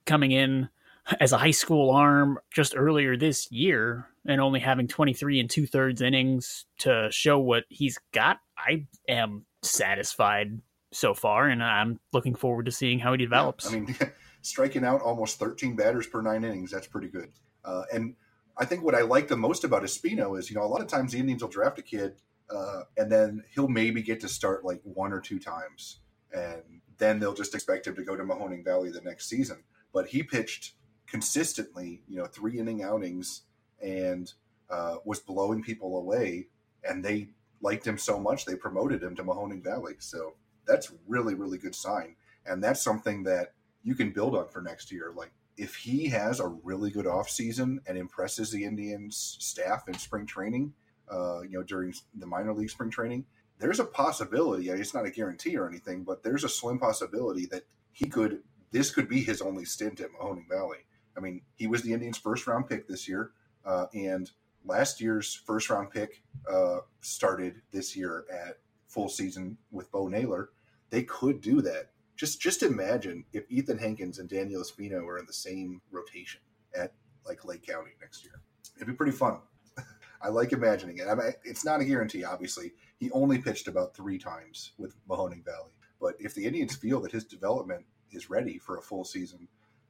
Coming 0.05 0.31
in 0.31 0.69
as 1.19 1.31
a 1.31 1.37
high 1.37 1.51
school 1.51 1.91
arm 1.91 2.39
just 2.53 2.73
earlier 2.75 3.17
this 3.17 3.51
year 3.51 4.07
and 4.25 4.39
only 4.39 4.59
having 4.59 4.87
23 4.87 5.39
and 5.39 5.49
two 5.49 5.65
thirds 5.65 6.01
innings 6.01 6.65
to 6.79 7.09
show 7.11 7.39
what 7.39 7.63
he's 7.69 7.99
got, 8.13 8.37
I 8.57 8.85
am 9.07 9.45
satisfied 9.63 10.59
so 10.93 11.13
far, 11.13 11.47
and 11.47 11.63
I'm 11.63 11.99
looking 12.11 12.35
forward 12.35 12.65
to 12.65 12.71
seeing 12.71 12.99
how 12.99 13.13
he 13.13 13.17
develops. 13.17 13.65
Yeah, 13.65 13.77
I 13.77 13.79
mean, 13.79 13.95
striking 14.41 14.83
out 14.83 15.01
almost 15.01 15.39
13 15.39 15.75
batters 15.75 16.07
per 16.07 16.21
nine 16.21 16.43
innings, 16.43 16.71
that's 16.71 16.87
pretty 16.87 17.07
good. 17.07 17.29
Uh, 17.63 17.83
and 17.93 18.15
I 18.57 18.65
think 18.65 18.83
what 18.83 18.95
I 18.95 19.01
like 19.01 19.27
the 19.27 19.37
most 19.37 19.63
about 19.63 19.83
Espino 19.83 20.37
is, 20.37 20.49
you 20.49 20.55
know, 20.55 20.63
a 20.63 20.67
lot 20.67 20.81
of 20.81 20.87
times 20.87 21.11
the 21.11 21.19
Indians 21.19 21.41
will 21.41 21.49
draft 21.49 21.79
a 21.79 21.81
kid 21.81 22.15
uh, 22.49 22.83
and 22.97 23.11
then 23.11 23.43
he'll 23.53 23.67
maybe 23.67 24.01
get 24.01 24.19
to 24.21 24.27
start 24.27 24.65
like 24.65 24.81
one 24.83 25.13
or 25.13 25.19
two 25.19 25.39
times. 25.39 25.99
And 26.33 26.61
then 26.97 27.19
they'll 27.19 27.33
just 27.33 27.55
expect 27.55 27.87
him 27.87 27.95
to 27.95 28.03
go 28.03 28.15
to 28.15 28.23
Mahoning 28.23 28.63
Valley 28.63 28.91
the 28.91 29.01
next 29.01 29.27
season. 29.27 29.63
But 29.93 30.07
he 30.07 30.23
pitched 30.23 30.73
consistently, 31.07 32.03
you 32.07 32.17
know, 32.17 32.25
three 32.25 32.59
inning 32.59 32.83
outings 32.83 33.43
and 33.81 34.31
uh, 34.69 34.97
was 35.05 35.19
blowing 35.19 35.63
people 35.63 35.97
away. 35.97 36.47
And 36.83 37.03
they 37.03 37.29
liked 37.61 37.85
him 37.85 37.97
so 37.97 38.19
much, 38.19 38.45
they 38.45 38.55
promoted 38.55 39.03
him 39.03 39.15
to 39.15 39.23
Mahoning 39.23 39.63
Valley. 39.63 39.95
So 39.99 40.33
that's 40.65 40.91
really 41.07 41.35
really 41.35 41.57
good 41.57 41.75
sign, 41.75 42.15
and 42.45 42.63
that's 42.63 42.81
something 42.81 43.23
that 43.23 43.53
you 43.83 43.95
can 43.95 44.11
build 44.11 44.35
on 44.35 44.47
for 44.49 44.61
next 44.61 44.91
year. 44.91 45.11
Like 45.15 45.31
if 45.57 45.75
he 45.75 46.07
has 46.07 46.39
a 46.39 46.47
really 46.47 46.91
good 46.91 47.07
off 47.07 47.29
season 47.29 47.81
and 47.85 47.97
impresses 47.97 48.51
the 48.51 48.63
Indians 48.63 49.37
staff 49.39 49.87
in 49.87 49.97
spring 49.97 50.25
training, 50.25 50.73
uh, 51.11 51.41
you 51.41 51.51
know 51.51 51.63
during 51.63 51.93
the 52.15 52.25
minor 52.25 52.53
league 52.53 52.69
spring 52.69 52.89
training, 52.89 53.25
there's 53.59 53.79
a 53.79 53.85
possibility. 53.85 54.69
It's 54.69 54.93
not 54.93 55.05
a 55.05 55.11
guarantee 55.11 55.57
or 55.57 55.67
anything, 55.67 56.03
but 56.03 56.23
there's 56.23 56.43
a 56.43 56.49
slim 56.49 56.79
possibility 56.79 57.45
that 57.47 57.63
he 57.91 58.07
could. 58.07 58.41
This 58.71 58.91
could 58.91 59.09
be 59.09 59.21
his 59.21 59.41
only 59.41 59.65
stint 59.65 59.99
at 59.99 60.09
Mahoning 60.13 60.47
Valley. 60.47 60.79
I 61.17 61.19
mean, 61.19 61.41
he 61.55 61.67
was 61.67 61.81
the 61.81 61.93
Indians' 61.93 62.17
first 62.17 62.47
round 62.47 62.67
pick 62.67 62.87
this 62.87 63.07
year, 63.07 63.31
uh, 63.65 63.87
and 63.93 64.31
last 64.65 65.01
year's 65.01 65.33
first 65.33 65.69
round 65.69 65.91
pick 65.91 66.23
uh, 66.49 66.79
started 67.01 67.61
this 67.71 67.95
year 67.95 68.25
at 68.31 68.57
full 68.91 69.09
season 69.09 69.57
with 69.71 69.91
Bo 69.91 70.07
Naylor, 70.07 70.49
they 70.89 71.03
could 71.03 71.41
do 71.41 71.61
that. 71.61 71.91
Just 72.21 72.39
just 72.39 72.61
imagine 72.61 73.25
if 73.33 73.49
Ethan 73.49 73.79
Hankins 73.79 74.19
and 74.19 74.29
Daniel 74.29 74.61
Espino 74.61 75.03
were 75.03 75.17
in 75.17 75.25
the 75.25 75.33
same 75.33 75.81
rotation 75.89 76.39
at 76.75 76.93
like 77.25 77.45
Lake 77.45 77.65
County 77.65 77.93
next 77.99 78.23
year. 78.23 78.39
It'd 78.75 78.87
be 78.87 78.93
pretty 78.93 79.11
fun. 79.11 79.39
I 80.21 80.29
like 80.29 80.51
imagining 80.53 80.99
it. 80.99 81.07
I 81.07 81.15
mean, 81.15 81.31
it's 81.43 81.65
not 81.65 81.81
a 81.81 81.83
guarantee, 81.83 82.23
obviously. 82.23 82.73
He 82.99 83.09
only 83.09 83.39
pitched 83.39 83.67
about 83.67 83.95
three 83.95 84.19
times 84.19 84.73
with 84.77 84.93
Mahoning 85.09 85.43
Valley. 85.43 85.71
But 85.99 86.13
if 86.19 86.35
the 86.35 86.45
Indians 86.45 86.75
feel 86.75 87.01
that 87.01 87.11
his 87.11 87.23
development 87.23 87.87
is 88.11 88.29
ready 88.29 88.59
for 88.59 88.77
a 88.77 88.83
full 88.83 89.03
season, 89.03 89.47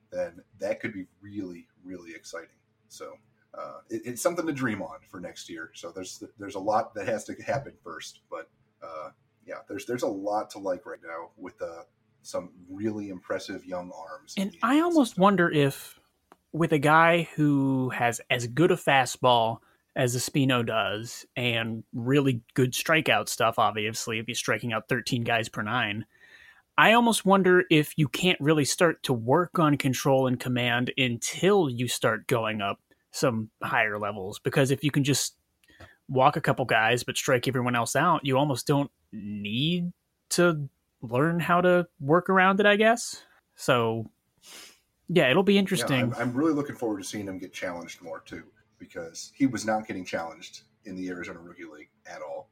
then 0.10 0.42
that 0.58 0.80
could 0.80 0.94
be 0.94 1.08
really, 1.20 1.68
really 1.84 2.12
exciting. 2.12 2.56
So 2.88 3.12
uh, 3.54 3.80
it, 3.90 4.04
it's 4.06 4.22
something 4.22 4.48
to 4.48 4.54
dream 4.54 4.82
on 4.82 5.00
for 5.10 5.20
next 5.20 5.50
year. 5.50 5.72
So 5.74 5.92
there's 5.92 6.24
there's 6.40 6.56
a 6.56 6.60
lot 6.60 6.96
that 6.96 7.10
has 7.10 7.26
to 7.26 7.34
happen 7.46 7.74
first, 7.84 8.22
but 8.30 8.50
uh, 8.82 9.10
yeah, 9.46 9.64
there's 9.68 9.86
there's 9.86 10.04
a 10.04 10.08
lot 10.08 10.50
to 10.52 10.60
like 10.60 10.86
right 10.86 11.04
now 11.06 11.32
with 11.36 11.62
uh, 11.62 11.84
some 12.22 12.52
really 12.70 13.10
impressive 13.10 13.66
young 13.66 13.92
arms. 13.92 14.36
And 14.38 14.56
I 14.64 14.80
almost 14.80 15.18
wonder 15.18 15.50
if 15.52 16.00
with 16.54 16.74
a 16.74 16.80
guy 16.80 17.30
who 17.36 17.90
has 17.90 18.22
as 18.30 18.48
good 18.48 18.72
a 18.72 18.76
fastball 18.76 19.60
as 19.96 20.16
Espino 20.16 20.66
does 20.66 21.26
and 21.36 21.84
really 21.94 22.42
good 22.54 22.74
strikeout 22.74 23.28
stuff, 23.28 23.56
obviously, 23.58 24.20
if 24.20 24.26
he's 24.26 24.38
striking 24.38 24.74
out 24.74 24.88
13 24.88 25.24
guys 25.24 25.50
per 25.50 25.62
nine. 25.62 26.06
I 26.78 26.94
almost 26.94 27.26
wonder 27.26 27.66
if 27.70 27.94
you 27.98 28.08
can't 28.08 28.40
really 28.40 28.66
start 28.66 29.04
to 29.04 29.14
work 29.14 29.60
on 29.60 29.78
control 29.78 30.28
and 30.28 30.40
command 30.40 30.92
until 30.98 31.70
you 31.70 31.88
start 31.88 32.28
going 32.28 32.62
up 32.62 32.80
some 33.12 33.50
higher 33.62 34.00
levels. 34.00 34.40
Because 34.40 34.72
if 34.72 34.84
you 34.84 34.92
can 34.92 35.04
just 35.04 35.36
walk 36.08 36.38
a 36.38 36.42
couple 36.42 36.66
guys 36.66 37.04
but 37.04 37.18
strike 37.18 37.48
everyone 37.48 37.76
else 37.76 37.96
out, 37.96 38.22
you 38.24 38.38
almost 38.38 38.68
don't 38.68 38.90
need 39.12 39.92
to 40.30 40.70
learn 41.02 41.40
how 41.40 41.62
to 41.62 41.88
work 42.00 42.30
around 42.30 42.60
it, 42.60 42.66
I 42.66 42.76
guess. 42.76 43.24
So, 43.56 44.10
yeah, 45.10 45.30
it'll 45.30 45.44
be 45.44 45.58
interesting. 45.58 46.00
Yeah, 46.00 46.16
I'm, 46.18 46.30
I'm, 46.30 46.34
really 46.34 46.54
looking 46.54 46.76
forward 46.76 47.02
to 47.02 47.08
seeing 47.08 47.28
him 47.28 47.38
get 47.38 47.54
challenged 47.54 48.02
more 48.02 48.22
too, 48.26 48.44
because 48.78 49.32
he 49.36 49.46
was 49.46 49.66
not 49.66 49.88
getting 49.88 50.06
challenged 50.06 50.62
in 50.86 50.96
the 50.96 51.10
Arizona 51.10 51.40
Rookie 51.40 51.66
League 51.66 51.90
at 52.06 52.22
all. 52.22 52.50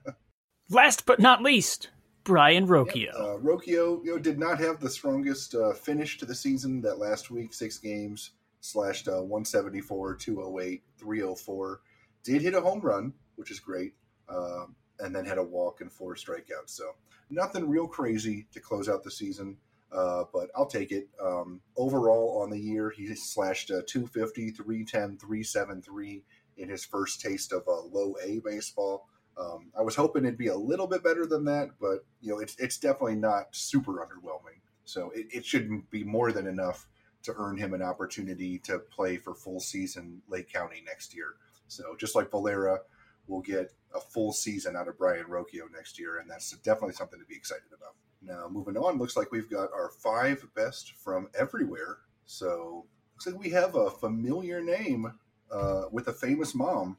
Last 0.70 1.06
but 1.06 1.20
not 1.20 1.42
least, 1.42 1.90
Brayan 2.24 2.66
Rocchio. 2.66 3.06
Yep. 3.06 3.14
Uh, 3.14 3.38
Rocchio, 3.38 4.04
you 4.04 4.12
know, 4.12 4.18
did 4.18 4.38
not 4.38 4.58
have 4.58 4.80
the 4.80 4.90
strongest 4.90 5.54
uh, 5.54 5.72
finish 5.72 6.18
to 6.18 6.26
the 6.26 6.34
season 6.34 6.80
that 6.80 6.98
last 6.98 7.30
week. 7.30 7.52
Six 7.52 7.78
games, 7.78 8.30
slashed 8.60 9.08
uh, 9.08 9.22
174, 9.22 10.14
208, 10.16 10.82
304 10.98 11.80
did 12.24 12.42
hit 12.42 12.54
a 12.54 12.60
home 12.60 12.80
run, 12.80 13.12
which 13.36 13.50
is 13.50 13.60
great, 13.60 13.94
um, 14.28 14.74
and 15.02 15.14
then 15.14 15.24
had 15.24 15.38
a 15.38 15.42
walk 15.42 15.80
and 15.80 15.92
four 15.92 16.14
strikeouts. 16.14 16.70
So 16.70 16.94
nothing 17.30 17.68
real 17.68 17.86
crazy 17.86 18.46
to 18.52 18.60
close 18.60 18.88
out 18.88 19.02
the 19.02 19.10
season, 19.10 19.56
uh, 19.92 20.24
but 20.32 20.50
I'll 20.56 20.66
take 20.66 20.92
it. 20.92 21.08
Um, 21.20 21.60
overall 21.76 22.40
on 22.42 22.50
the 22.50 22.58
year, 22.58 22.90
he 22.90 23.14
slashed 23.14 23.70
uh, 23.70 23.82
250, 23.86 24.50
310, 24.50 25.18
373 25.18 26.22
in 26.58 26.68
his 26.68 26.84
first 26.84 27.20
taste 27.20 27.52
of 27.52 27.66
a 27.66 27.70
low 27.70 28.14
A 28.22 28.40
baseball. 28.40 29.08
Um, 29.38 29.72
I 29.78 29.82
was 29.82 29.96
hoping 29.96 30.24
it'd 30.24 30.38
be 30.38 30.48
a 30.48 30.56
little 30.56 30.86
bit 30.86 31.02
better 31.02 31.26
than 31.26 31.44
that, 31.46 31.70
but 31.80 32.04
you 32.20 32.30
know 32.30 32.38
it's 32.38 32.54
it's 32.58 32.78
definitely 32.78 33.16
not 33.16 33.46
super 33.52 33.94
underwhelming. 33.94 34.60
So 34.84 35.10
it, 35.14 35.26
it 35.32 35.46
shouldn't 35.46 35.90
be 35.90 36.04
more 36.04 36.32
than 36.32 36.46
enough 36.46 36.86
to 37.22 37.34
earn 37.36 37.56
him 37.56 37.72
an 37.72 37.82
opportunity 37.82 38.58
to 38.58 38.78
play 38.78 39.16
for 39.16 39.34
full 39.34 39.60
season 39.60 40.20
Lake 40.28 40.52
County 40.52 40.82
next 40.86 41.14
year. 41.14 41.34
So 41.68 41.96
just 41.98 42.14
like 42.14 42.30
Valera, 42.30 42.80
we'll 43.26 43.40
get 43.40 43.72
a 43.94 44.00
full 44.00 44.32
season 44.32 44.76
out 44.76 44.88
of 44.88 44.98
Brayan 44.98 45.26
Rocchio 45.26 45.70
next 45.74 45.98
year, 45.98 46.18
and 46.18 46.30
that's 46.30 46.50
definitely 46.58 46.94
something 46.94 47.18
to 47.18 47.26
be 47.26 47.34
excited 47.34 47.68
about. 47.76 47.94
Now, 48.24 48.48
moving 48.48 48.76
on, 48.76 48.98
looks 48.98 49.16
like 49.16 49.32
we've 49.32 49.50
got 49.50 49.72
our 49.72 49.90
five 49.90 50.46
best 50.54 50.92
from 50.92 51.28
everywhere 51.38 51.98
So 52.24 52.86
looks 53.14 53.26
like 53.26 53.38
we 53.38 53.50
have 53.50 53.74
a 53.74 53.90
familiar 53.90 54.62
name 54.62 55.12
uh, 55.50 55.84
with 55.90 56.08
a 56.08 56.12
famous 56.12 56.54
mom 56.54 56.96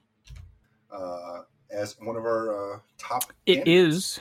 uh, 0.92 1.42
as 1.72 1.96
one 2.00 2.16
of 2.16 2.24
our 2.24 2.76
uh, 2.76 2.80
top. 2.98 3.34
It 3.46 3.68
is 3.68 4.20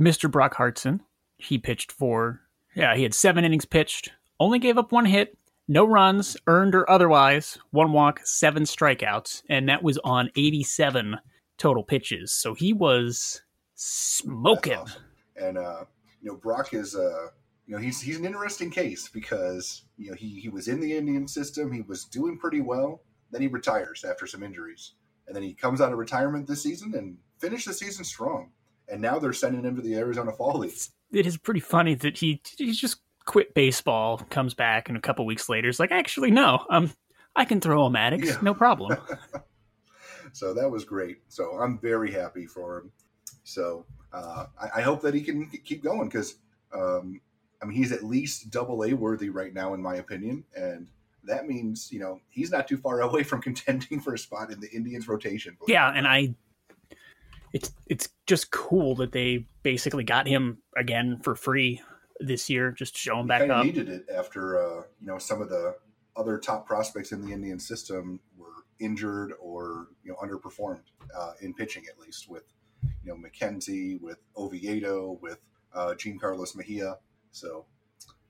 Mr. 0.00 0.30
Brock 0.30 0.54
Hartson. 0.54 1.02
He 1.38 1.58
pitched 1.58 1.90
for, 1.90 2.40
yeah, 2.74 2.94
he 2.94 3.02
had 3.02 3.14
seven 3.14 3.44
innings 3.44 3.64
pitched, 3.64 4.12
only 4.38 4.58
gave 4.58 4.78
up 4.78 4.92
one 4.92 5.06
hit, 5.06 5.36
no 5.66 5.84
runs, 5.84 6.36
earned 6.46 6.74
or 6.74 6.88
otherwise, 6.88 7.58
one 7.70 7.92
walk, 7.92 8.20
seven 8.24 8.64
strikeouts, 8.64 9.42
and 9.48 9.68
that 9.68 9.82
was 9.82 9.98
on 10.04 10.30
87 10.36 11.16
total 11.62 11.84
pitches. 11.84 12.32
So 12.32 12.54
he 12.54 12.72
was 12.72 13.40
smoking. 13.74 14.74
Awesome. 14.74 15.02
And, 15.36 15.56
uh, 15.56 15.84
you 16.20 16.30
know, 16.30 16.36
Brock 16.36 16.74
is, 16.74 16.96
uh, 16.96 17.28
you 17.66 17.76
know, 17.76 17.78
he's, 17.80 18.00
he's 18.00 18.18
an 18.18 18.24
interesting 18.24 18.68
case 18.68 19.08
because, 19.08 19.84
you 19.96 20.10
know, 20.10 20.16
he, 20.16 20.40
he 20.40 20.48
was 20.48 20.66
in 20.66 20.80
the 20.80 20.96
Indian 20.96 21.28
system. 21.28 21.72
He 21.72 21.82
was 21.82 22.04
doing 22.04 22.36
pretty 22.36 22.60
well. 22.60 23.02
Then 23.30 23.42
he 23.42 23.46
retires 23.46 24.04
after 24.04 24.26
some 24.26 24.42
injuries. 24.42 24.94
And 25.28 25.36
then 25.36 25.44
he 25.44 25.54
comes 25.54 25.80
out 25.80 25.92
of 25.92 25.98
retirement 25.98 26.48
this 26.48 26.64
season 26.64 26.94
and 26.96 27.16
finished 27.38 27.66
the 27.66 27.72
season 27.72 28.04
strong. 28.04 28.50
And 28.88 29.00
now 29.00 29.20
they're 29.20 29.32
sending 29.32 29.64
him 29.64 29.76
to 29.76 29.82
the 29.82 29.94
Arizona 29.94 30.32
Fall 30.32 30.58
League. 30.58 30.74
It 31.12 31.26
is 31.26 31.36
pretty 31.36 31.60
funny 31.60 31.94
that 31.94 32.18
he 32.18 32.42
he 32.58 32.72
just 32.72 32.96
quit 33.24 33.54
baseball, 33.54 34.18
comes 34.30 34.52
back, 34.52 34.88
and 34.88 34.98
a 34.98 35.00
couple 35.00 35.24
weeks 35.24 35.48
later 35.48 35.68
is 35.68 35.78
like, 35.78 35.92
actually, 35.92 36.32
no, 36.32 36.66
um, 36.70 36.90
I 37.36 37.44
can 37.44 37.60
throw 37.60 37.88
Omatics, 37.88 38.26
yeah. 38.26 38.38
no 38.42 38.52
problem. 38.52 38.98
so 40.32 40.54
that 40.54 40.70
was 40.70 40.84
great. 40.84 41.18
So 41.28 41.58
I'm 41.58 41.78
very 41.78 42.10
happy 42.10 42.46
for 42.46 42.78
him. 42.78 42.92
So 43.44 43.84
uh, 44.12 44.46
I, 44.60 44.78
I, 44.78 44.82
hope 44.82 45.02
that 45.02 45.14
he 45.14 45.20
can 45.20 45.46
keep 45.64 45.82
going 45.82 46.08
because 46.08 46.36
um, 46.74 47.20
I 47.62 47.66
mean 47.66 47.76
he's 47.76 47.92
at 47.92 48.04
least 48.04 48.50
double 48.50 48.84
A 48.84 48.92
worthy 48.92 49.30
right 49.30 49.52
now, 49.52 49.74
in 49.74 49.82
my 49.82 49.96
opinion, 49.96 50.44
and 50.54 50.88
that 51.24 51.46
means 51.46 51.90
you 51.90 52.00
know 52.00 52.20
he's 52.30 52.50
not 52.50 52.68
too 52.68 52.76
far 52.76 53.00
away 53.02 53.22
from 53.22 53.40
contending 53.40 54.00
for 54.00 54.14
a 54.14 54.18
spot 54.18 54.50
in 54.50 54.60
the 54.60 54.70
Indians 54.70 55.08
rotation. 55.08 55.56
Yeah, 55.66 55.90
and 55.94 56.06
I, 56.06 56.34
it's 57.52 57.72
it's 57.86 58.08
just 58.26 58.50
cool 58.50 58.94
that 58.96 59.12
they 59.12 59.46
basically 59.62 60.04
got 60.04 60.26
him 60.26 60.58
again 60.76 61.18
for 61.22 61.34
free 61.34 61.80
this 62.20 62.48
year. 62.48 62.70
Just 62.70 62.94
to 62.94 63.00
show 63.00 63.18
him 63.18 63.26
back 63.26 63.48
up. 63.50 63.64
Needed 63.64 63.88
it 63.88 64.06
after 64.14 64.58
uh, 64.58 64.82
you 65.00 65.06
know 65.06 65.18
some 65.18 65.42
of 65.42 65.48
the 65.48 65.76
other 66.16 66.38
top 66.38 66.66
prospects 66.66 67.12
in 67.12 67.24
the 67.24 67.32
Indian 67.32 67.58
system 67.58 68.20
injured 68.80 69.32
or 69.40 69.88
you 70.04 70.10
know 70.10 70.16
underperformed 70.16 70.82
uh, 71.16 71.32
in 71.40 71.54
pitching 71.54 71.84
at 71.90 71.98
least 71.98 72.28
with 72.28 72.44
you 73.04 73.12
know 73.12 73.16
McKenzie, 73.16 74.00
with 74.00 74.18
Oviedo, 74.36 75.18
with 75.20 75.38
uh, 75.74 75.94
Jean 75.94 76.18
Carlos 76.18 76.54
Mejia. 76.54 76.96
So 77.30 77.66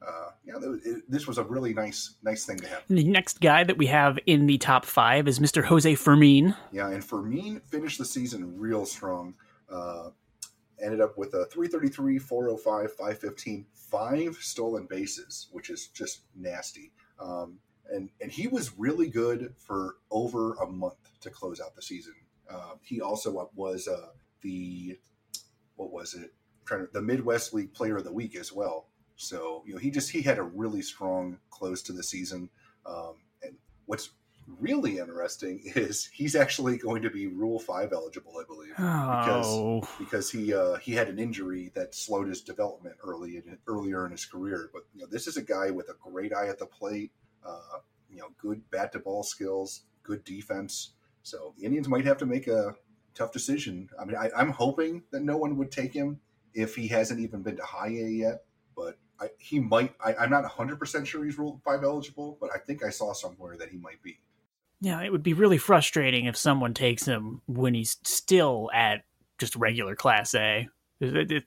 uh, 0.06 0.30
yeah, 0.44 0.54
it, 0.84 1.02
this 1.08 1.26
was 1.26 1.38
a 1.38 1.44
really 1.44 1.74
nice, 1.74 2.14
nice 2.22 2.44
thing 2.44 2.58
to 2.58 2.68
have. 2.68 2.82
The 2.88 3.04
next 3.04 3.40
guy 3.40 3.64
that 3.64 3.76
we 3.78 3.86
have 3.86 4.18
in 4.26 4.46
the 4.46 4.58
top 4.58 4.84
five 4.84 5.28
is 5.28 5.38
Mr. 5.38 5.64
Jose 5.64 5.94
Fermin. 5.94 6.54
Yeah, 6.72 6.90
and 6.90 7.04
Fermin 7.04 7.60
finished 7.60 7.98
the 7.98 8.04
season 8.04 8.58
real 8.58 8.84
strong. 8.84 9.34
Uh, 9.70 10.10
ended 10.82 11.00
up 11.00 11.16
with 11.16 11.34
a 11.34 11.46
333, 11.46 12.18
405, 12.18 12.92
515, 12.92 13.66
five 13.74 14.36
stolen 14.40 14.86
bases, 14.86 15.48
which 15.52 15.70
is 15.70 15.88
just 15.88 16.22
nasty. 16.34 16.92
Um, 17.20 17.58
and 17.90 18.10
and 18.20 18.30
he 18.30 18.48
was 18.48 18.78
really 18.78 19.08
good 19.08 19.54
for 19.58 19.96
over 20.10 20.54
a 20.54 20.66
month 20.66 21.20
to 21.20 21.30
close 21.30 21.60
out 21.60 21.74
the 21.74 21.82
season. 21.82 22.14
Uh, 22.50 22.74
he 22.82 23.00
also 23.00 23.50
was 23.54 23.88
uh, 23.88 24.08
the 24.42 24.98
what 25.76 25.92
was 25.92 26.14
it? 26.14 26.32
I'm 26.60 26.66
trying 26.66 26.86
to, 26.86 26.92
the 26.92 27.02
Midwest 27.02 27.54
League 27.54 27.72
Player 27.72 27.96
of 27.96 28.04
the 28.04 28.12
Week 28.12 28.36
as 28.36 28.52
well. 28.52 28.86
So 29.16 29.62
you 29.66 29.74
know, 29.74 29.78
he 29.78 29.90
just 29.90 30.10
he 30.10 30.22
had 30.22 30.38
a 30.38 30.42
really 30.42 30.82
strong 30.82 31.38
close 31.50 31.82
to 31.82 31.92
the 31.92 32.02
season. 32.02 32.50
Um, 32.84 33.14
and 33.42 33.56
what's 33.86 34.10
really 34.58 34.98
interesting 34.98 35.60
is 35.74 36.06
he's 36.12 36.34
actually 36.34 36.76
going 36.76 37.02
to 37.02 37.10
be 37.10 37.26
Rule 37.26 37.58
Five 37.58 37.92
eligible, 37.92 38.34
I 38.38 38.44
believe, 38.44 38.74
oh. 38.78 39.80
because 39.80 39.98
because 39.98 40.30
he 40.30 40.54
uh, 40.54 40.76
he 40.76 40.92
had 40.92 41.08
an 41.08 41.18
injury 41.18 41.70
that 41.74 41.94
slowed 41.94 42.28
his 42.28 42.42
development 42.42 42.96
early 43.04 43.36
in, 43.36 43.58
earlier 43.66 44.04
in 44.06 44.12
his 44.12 44.24
career. 44.24 44.70
But 44.72 44.82
you 44.94 45.02
know, 45.02 45.08
this 45.10 45.26
is 45.26 45.36
a 45.36 45.42
guy 45.42 45.70
with 45.70 45.88
a 45.88 45.94
great 46.00 46.32
eye 46.34 46.48
at 46.48 46.58
the 46.58 46.66
plate, 46.66 47.12
uh, 47.46 47.78
you 48.10 48.18
know, 48.18 48.28
good 48.38 48.62
bat 48.70 48.92
to 48.92 48.98
ball 48.98 49.22
skills, 49.22 49.82
good 50.02 50.24
defense. 50.24 50.92
So 51.22 51.54
the 51.56 51.64
Indians 51.64 51.88
might 51.88 52.04
have 52.04 52.18
to 52.18 52.26
make 52.26 52.46
a 52.48 52.74
tough 53.14 53.32
decision. 53.32 53.88
I 54.00 54.04
mean, 54.04 54.16
I, 54.16 54.30
I'm 54.36 54.50
hoping 54.50 55.02
that 55.10 55.22
no 55.22 55.36
one 55.36 55.56
would 55.56 55.70
take 55.70 55.92
him 55.92 56.20
if 56.54 56.74
he 56.74 56.88
hasn't 56.88 57.20
even 57.20 57.42
been 57.42 57.56
to 57.56 57.64
high 57.64 57.88
A 57.88 58.08
yet. 58.08 58.44
But 58.76 58.98
I, 59.20 59.28
he 59.38 59.60
might. 59.60 59.94
I, 60.04 60.24
am 60.24 60.30
not 60.30 60.42
100 60.42 60.78
percent 60.78 61.06
sure 61.06 61.24
he's 61.24 61.38
Rule 61.38 61.60
Five 61.64 61.84
eligible, 61.84 62.38
but 62.40 62.50
I 62.54 62.58
think 62.58 62.84
I 62.84 62.90
saw 62.90 63.12
somewhere 63.12 63.56
that 63.56 63.68
he 63.68 63.76
might 63.76 64.02
be. 64.02 64.18
Yeah, 64.80 65.00
it 65.02 65.12
would 65.12 65.22
be 65.22 65.34
really 65.34 65.58
frustrating 65.58 66.24
if 66.26 66.36
someone 66.36 66.74
takes 66.74 67.04
him 67.04 67.40
when 67.46 67.72
he's 67.72 67.98
still 68.02 68.68
at 68.74 69.04
just 69.38 69.54
regular 69.54 69.94
Class 69.94 70.34
A. 70.34 70.68
It, 70.98 71.30
it, 71.30 71.44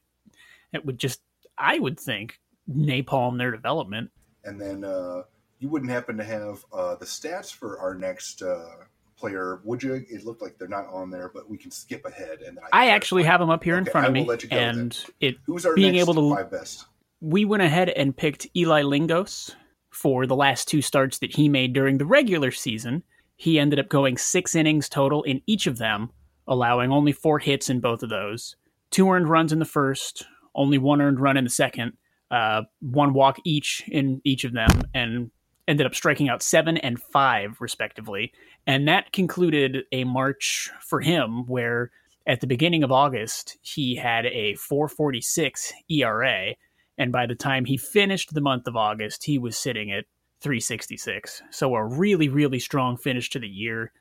it 0.71 0.86
would 0.86 0.97
just, 0.97 1.21
I 1.58 1.77
would 1.77 1.99
think, 1.99 2.39
napalm 2.69 3.38
their 3.38 3.51
development. 3.51 4.12
And 4.45 4.60
then 4.60 4.86
uh, 4.86 5.23
you 5.59 5.69
wouldn't 5.69 5.91
happen 5.91 6.17
to 6.17 6.23
have 6.23 6.65
uh, 6.73 6.95
the 6.95 7.05
stats 7.05 7.53
for 7.53 7.79
our 7.79 7.95
next 7.95 8.41
uh, 8.41 8.65
player, 9.17 9.61
would 9.63 9.81
you? 9.81 10.05
It 10.09 10.25
looked 10.25 10.41
like 10.41 10.57
they're 10.57 10.67
not 10.67 10.87
on 10.87 11.09
there, 11.09 11.29
but 11.33 11.49
we 11.49 11.57
can 11.57 11.71
skip 11.71 12.05
ahead. 12.05 12.41
And 12.41 12.59
I, 12.71 12.85
I 12.85 12.89
actually 12.89 13.23
have 13.23 13.39
them 13.39 13.49
up 13.49 13.63
here 13.63 13.75
okay, 13.75 13.85
in 13.85 13.91
front 13.91 14.07
of 14.07 14.13
me. 14.13 14.27
and 14.51 15.05
it 15.19 15.35
who's 15.45 15.65
our 15.65 15.75
being 15.75 15.95
able 15.95 16.13
to 16.13 16.35
five 16.35 16.51
best? 16.51 16.85
We 17.21 17.45
went 17.45 17.63
ahead 17.63 17.89
and 17.89 18.15
picked 18.15 18.47
Eli 18.55 18.83
Lingos 18.83 19.55
for 19.89 20.27
the 20.27 20.35
last 20.35 20.67
two 20.67 20.81
starts 20.81 21.19
that 21.19 21.33
he 21.33 21.47
made 21.47 21.73
during 21.73 21.97
the 21.97 22.05
regular 22.05 22.51
season 22.51 23.03
he 23.35 23.59
ended 23.59 23.79
up 23.79 23.89
going 23.89 24.17
six 24.17 24.55
innings 24.55 24.87
total 24.87 25.23
in 25.23 25.41
each 25.45 25.67
of 25.67 25.77
them, 25.77 26.11
allowing 26.47 26.91
only 26.91 27.11
four 27.11 27.39
hits 27.39 27.69
in 27.69 27.79
both 27.79 28.03
of 28.03 28.09
those, 28.09 28.55
two 28.91 29.09
earned 29.09 29.29
runs 29.29 29.51
in 29.51 29.59
the 29.59 29.65
first, 29.65 30.25
only 30.53 30.77
one 30.77 31.01
earned 31.01 31.19
run 31.19 31.37
in 31.37 31.43
the 31.43 31.49
second, 31.49 31.93
uh, 32.31 32.61
one 32.79 33.13
walk 33.13 33.37
each 33.43 33.83
in 33.87 34.21
each 34.23 34.45
of 34.45 34.53
them, 34.53 34.69
and 34.93 35.31
ended 35.67 35.86
up 35.86 35.95
striking 35.95 36.30
out 36.30 36.43
seven 36.43 36.78
and 36.78 37.01
five, 37.01 37.58
respectively. 37.60 38.34
And 38.67 38.88
that 38.88 39.12
concluded 39.12 39.84
a 39.91 40.04
March 40.04 40.71
for 40.82 41.01
him 41.01 41.45
where 41.47 41.91
at 42.28 42.41
the 42.41 42.47
beginning 42.47 42.84
of 42.84 42.91
August, 42.91 43.58
he 43.62 43.95
had 43.95 44.25
a 44.25 44.56
446 44.56 45.73
ERA. 45.89 46.56
And 46.97 47.12
by 47.12 47.25
the 47.25 47.36
time 47.36 47.65
he 47.65 47.78
finished 47.78 48.34
the 48.34 48.41
month 48.41 48.67
of 48.67 48.75
August, 48.75 49.25
he 49.25 49.38
was 49.38 49.58
sitting 49.58 49.91
at 49.91 50.06
366. 50.41 51.41
So 51.51 51.75
a 51.75 51.86
really, 51.86 52.30
really 52.30 52.60
strong 52.60 52.97
finish 52.97 53.30
to 53.32 53.39
the 53.39 53.47
year. 53.47 53.91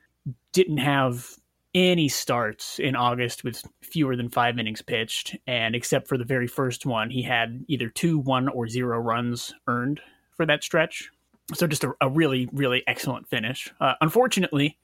Didn't 0.53 0.79
have 0.79 1.37
any 1.75 2.09
starts 2.09 2.79
in 2.79 2.95
August 2.95 3.43
with 3.43 3.63
fewer 3.83 4.15
than 4.17 4.31
five 4.31 4.59
innings 4.59 4.81
pitched. 4.81 5.37
And 5.47 5.75
except 5.75 6.09
for 6.09 6.17
the 6.17 6.25
very 6.25 6.47
first 6.47 6.87
one, 6.87 7.11
he 7.11 7.23
had 7.23 7.65
either 7.69 7.89
two, 7.89 8.19
one, 8.19 8.49
or 8.49 8.69
zero 8.69 8.99
runs 8.99 9.53
earned 9.67 10.01
for 10.37 10.47
that 10.47 10.63
stretch. 10.63 11.11
So 11.53 11.67
just 11.67 11.85
a, 11.85 11.93
a 12.01 12.09
really, 12.09 12.49
really 12.53 12.83
excellent 12.87 13.29
finish. 13.29 13.73
Uh, 13.81 13.95
unfortunately, 14.01 14.79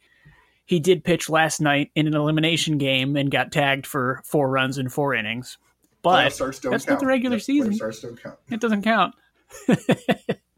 he 0.67 0.79
did 0.79 1.05
pitch 1.05 1.31
last 1.31 1.61
night 1.61 1.91
in 1.95 2.07
an 2.07 2.15
elimination 2.15 2.77
game 2.77 3.17
and 3.17 3.31
got 3.31 3.51
tagged 3.51 3.87
for 3.87 4.21
four 4.25 4.51
runs 4.51 4.77
in 4.77 4.89
four 4.89 5.15
innings. 5.15 5.57
But 6.03 6.37
that's 6.37 6.61
count. 6.61 6.89
not 6.89 7.01
the 7.01 7.07
regular 7.07 7.39
season. 7.39 7.73
It 8.51 8.61
doesn't 8.61 8.83
count. 8.83 9.15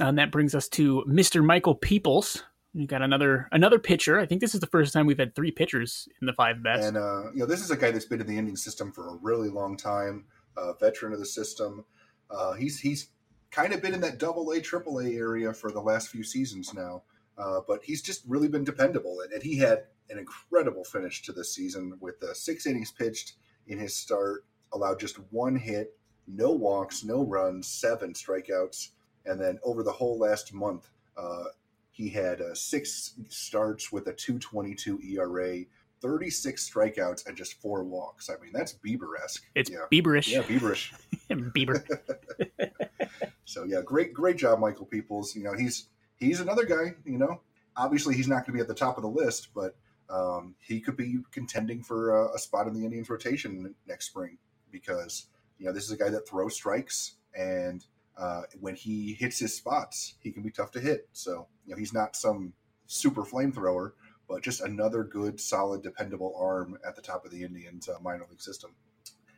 And 0.00 0.18
that 0.18 0.30
brings 0.30 0.54
us 0.54 0.68
to 0.70 1.04
Mr. 1.08 1.44
Michael 1.44 1.74
Peoples. 1.74 2.44
We 2.74 2.86
got 2.86 3.02
another 3.02 3.48
another 3.50 3.78
pitcher. 3.78 4.20
I 4.20 4.26
think 4.26 4.40
this 4.40 4.54
is 4.54 4.60
the 4.60 4.66
first 4.66 4.92
time 4.92 5.06
we've 5.06 5.18
had 5.18 5.34
three 5.34 5.50
pitchers 5.50 6.08
in 6.20 6.26
the 6.26 6.32
five 6.32 6.62
best. 6.62 6.86
And 6.86 6.96
uh, 6.96 7.32
you 7.32 7.40
know, 7.40 7.46
this 7.46 7.60
is 7.60 7.70
a 7.70 7.76
guy 7.76 7.90
that's 7.90 8.04
been 8.04 8.20
in 8.20 8.26
the 8.26 8.38
Indian 8.38 8.56
system 8.56 8.92
for 8.92 9.08
a 9.08 9.18
really 9.20 9.48
long 9.48 9.76
time, 9.76 10.26
uh, 10.56 10.74
veteran 10.74 11.12
of 11.12 11.18
the 11.18 11.26
system. 11.26 11.84
Uh, 12.30 12.52
he's 12.52 12.78
he's 12.78 13.08
kind 13.50 13.72
of 13.72 13.82
been 13.82 13.94
in 13.94 14.00
that 14.00 14.18
double 14.18 14.50
A, 14.52 14.60
triple 14.60 15.00
A 15.00 15.06
area 15.06 15.52
for 15.52 15.70
the 15.70 15.80
last 15.80 16.08
few 16.08 16.22
seasons 16.22 16.74
now. 16.74 17.02
Uh, 17.36 17.60
but 17.66 17.84
he's 17.84 18.02
just 18.02 18.24
really 18.26 18.48
been 18.48 18.64
dependable, 18.64 19.20
and, 19.20 19.32
and, 19.32 19.42
he 19.44 19.56
had 19.56 19.84
an 20.10 20.18
incredible 20.18 20.82
finish 20.82 21.22
to 21.22 21.32
this 21.32 21.54
season 21.54 21.96
with 22.00 22.18
the 22.18 22.34
six 22.34 22.66
innings 22.66 22.90
pitched 22.90 23.34
in 23.68 23.78
his 23.78 23.94
start, 23.94 24.44
allowed 24.72 24.98
just 24.98 25.20
one 25.30 25.54
hit, 25.54 25.96
no 26.26 26.50
walks, 26.50 27.04
no 27.04 27.24
runs, 27.24 27.68
seven 27.68 28.12
strikeouts. 28.12 28.88
And 29.24 29.40
then 29.40 29.58
over 29.62 29.84
the 29.84 29.92
whole 29.92 30.18
last 30.18 30.52
month, 30.52 30.90
uh, 31.16 31.44
he 31.90 32.08
had 32.08 32.40
uh, 32.40 32.54
six 32.54 33.14
starts 33.28 33.92
with 33.92 34.06
a 34.08 34.12
222 34.12 35.00
ERA, 35.00 35.64
36 36.00 36.70
strikeouts, 36.70 37.26
and 37.26 37.36
just 37.36 37.60
four 37.60 37.84
walks. 37.84 38.30
I 38.30 38.40
mean, 38.42 38.52
that's 38.52 38.74
Bieber 38.74 39.20
esque. 39.22 39.44
It's 39.54 39.70
yeah. 39.70 39.86
Bieberish. 39.92 40.28
Yeah, 40.28 40.42
Bieberish. 40.42 40.92
Bieber. 41.30 41.84
so 43.48 43.64
yeah, 43.64 43.80
great, 43.82 44.12
great 44.12 44.36
job, 44.36 44.58
Michael 44.58 44.84
Peoples. 44.84 45.34
You 45.34 45.42
know, 45.42 45.54
he's 45.54 45.88
he's 46.16 46.40
another 46.40 46.66
guy. 46.66 46.94
You 47.06 47.16
know, 47.16 47.40
obviously 47.74 48.14
he's 48.14 48.28
not 48.28 48.44
going 48.44 48.46
to 48.46 48.52
be 48.52 48.60
at 48.60 48.68
the 48.68 48.74
top 48.74 48.98
of 48.98 49.02
the 49.02 49.08
list, 49.08 49.48
but 49.54 49.74
um, 50.10 50.54
he 50.60 50.80
could 50.80 50.98
be 50.98 51.20
contending 51.32 51.82
for 51.82 52.14
a, 52.14 52.34
a 52.34 52.38
spot 52.38 52.66
in 52.66 52.74
the 52.74 52.84
Indians 52.84 53.08
rotation 53.08 53.74
next 53.86 54.08
spring 54.08 54.36
because 54.70 55.28
you 55.58 55.64
know 55.64 55.72
this 55.72 55.84
is 55.84 55.92
a 55.92 55.96
guy 55.96 56.10
that 56.10 56.28
throws 56.28 56.54
strikes 56.54 57.14
and 57.34 57.86
uh, 58.18 58.42
when 58.60 58.74
he 58.74 59.14
hits 59.14 59.38
his 59.38 59.56
spots, 59.56 60.16
he 60.20 60.30
can 60.30 60.42
be 60.42 60.50
tough 60.50 60.70
to 60.72 60.80
hit. 60.80 61.08
So 61.12 61.46
you 61.64 61.72
know 61.72 61.78
he's 61.78 61.94
not 61.94 62.16
some 62.16 62.52
super 62.86 63.22
flamethrower, 63.22 63.92
but 64.28 64.42
just 64.42 64.60
another 64.60 65.04
good, 65.04 65.40
solid, 65.40 65.82
dependable 65.82 66.34
arm 66.38 66.78
at 66.86 66.96
the 66.96 67.02
top 67.02 67.24
of 67.24 67.30
the 67.30 67.42
Indians 67.42 67.88
uh, 67.88 67.98
minor 68.02 68.26
league 68.28 68.42
system. 68.42 68.72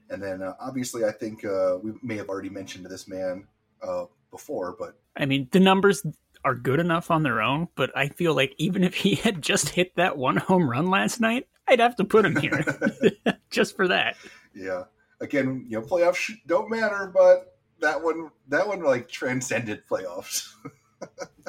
And 0.08 0.20
then 0.20 0.42
uh, 0.42 0.54
obviously, 0.60 1.04
I 1.04 1.12
think 1.12 1.44
uh, 1.44 1.78
we 1.80 1.92
may 2.02 2.16
have 2.16 2.28
already 2.28 2.50
mentioned 2.50 2.84
this 2.86 3.06
man 3.06 3.46
uh, 3.82 4.04
before, 4.30 4.76
but 4.78 4.98
I 5.16 5.26
mean 5.26 5.48
the 5.50 5.60
numbers 5.60 6.04
are 6.44 6.54
good 6.54 6.80
enough 6.80 7.10
on 7.10 7.22
their 7.22 7.42
own, 7.42 7.68
but 7.74 7.96
I 7.96 8.08
feel 8.08 8.34
like 8.34 8.54
even 8.58 8.84
if 8.84 8.94
he 8.94 9.14
had 9.16 9.42
just 9.42 9.70
hit 9.70 9.96
that 9.96 10.16
one 10.16 10.36
home 10.36 10.68
run 10.68 10.90
last 10.90 11.20
night, 11.20 11.48
I'd 11.68 11.80
have 11.80 11.96
to 11.96 12.04
put 12.04 12.24
him 12.24 12.36
here 12.36 12.64
just 13.50 13.76
for 13.76 13.88
that. 13.88 14.16
Yeah. 14.54 14.84
Again, 15.20 15.66
you 15.68 15.78
know, 15.78 15.86
playoffs 15.86 16.32
don't 16.46 16.70
matter, 16.70 17.12
but 17.14 17.58
that 17.80 18.02
one, 18.02 18.30
that 18.48 18.66
one 18.66 18.82
like 18.82 19.08
transcended 19.08 19.82
playoffs. 19.88 20.48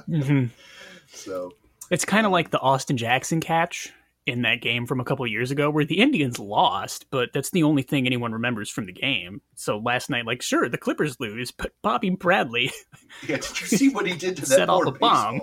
mm-hmm. 0.09 0.47
So 1.07 1.51
it's 1.89 2.05
kind 2.05 2.25
of 2.25 2.31
like 2.31 2.51
the 2.51 2.59
Austin 2.59 2.97
Jackson 2.97 3.39
catch 3.39 3.93
in 4.27 4.43
that 4.43 4.61
game 4.61 4.85
from 4.85 4.99
a 4.99 5.03
couple 5.03 5.25
years 5.25 5.49
ago 5.51 5.69
where 5.69 5.85
the 5.85 5.99
Indians 5.99 6.37
lost, 6.39 7.05
but 7.09 7.29
that's 7.33 7.49
the 7.51 7.63
only 7.63 7.81
thing 7.81 8.05
anyone 8.05 8.31
remembers 8.33 8.69
from 8.69 8.85
the 8.85 8.93
game. 8.93 9.41
So 9.55 9.77
last 9.79 10.09
night, 10.09 10.25
like, 10.25 10.41
sure, 10.41 10.69
the 10.69 10.77
Clippers 10.77 11.19
lose, 11.19 11.51
but 11.51 11.71
Bobby 11.81 12.09
Bradley. 12.11 12.71
Yeah, 13.27 13.37
did 13.37 13.59
you 13.59 13.67
see 13.67 13.89
what 13.89 14.07
he 14.07 14.15
did 14.15 14.37
to 14.37 14.41
that 14.43 14.47
set 14.47 14.69
off 14.69 14.85
the 14.85 14.91
bomb? 14.93 15.41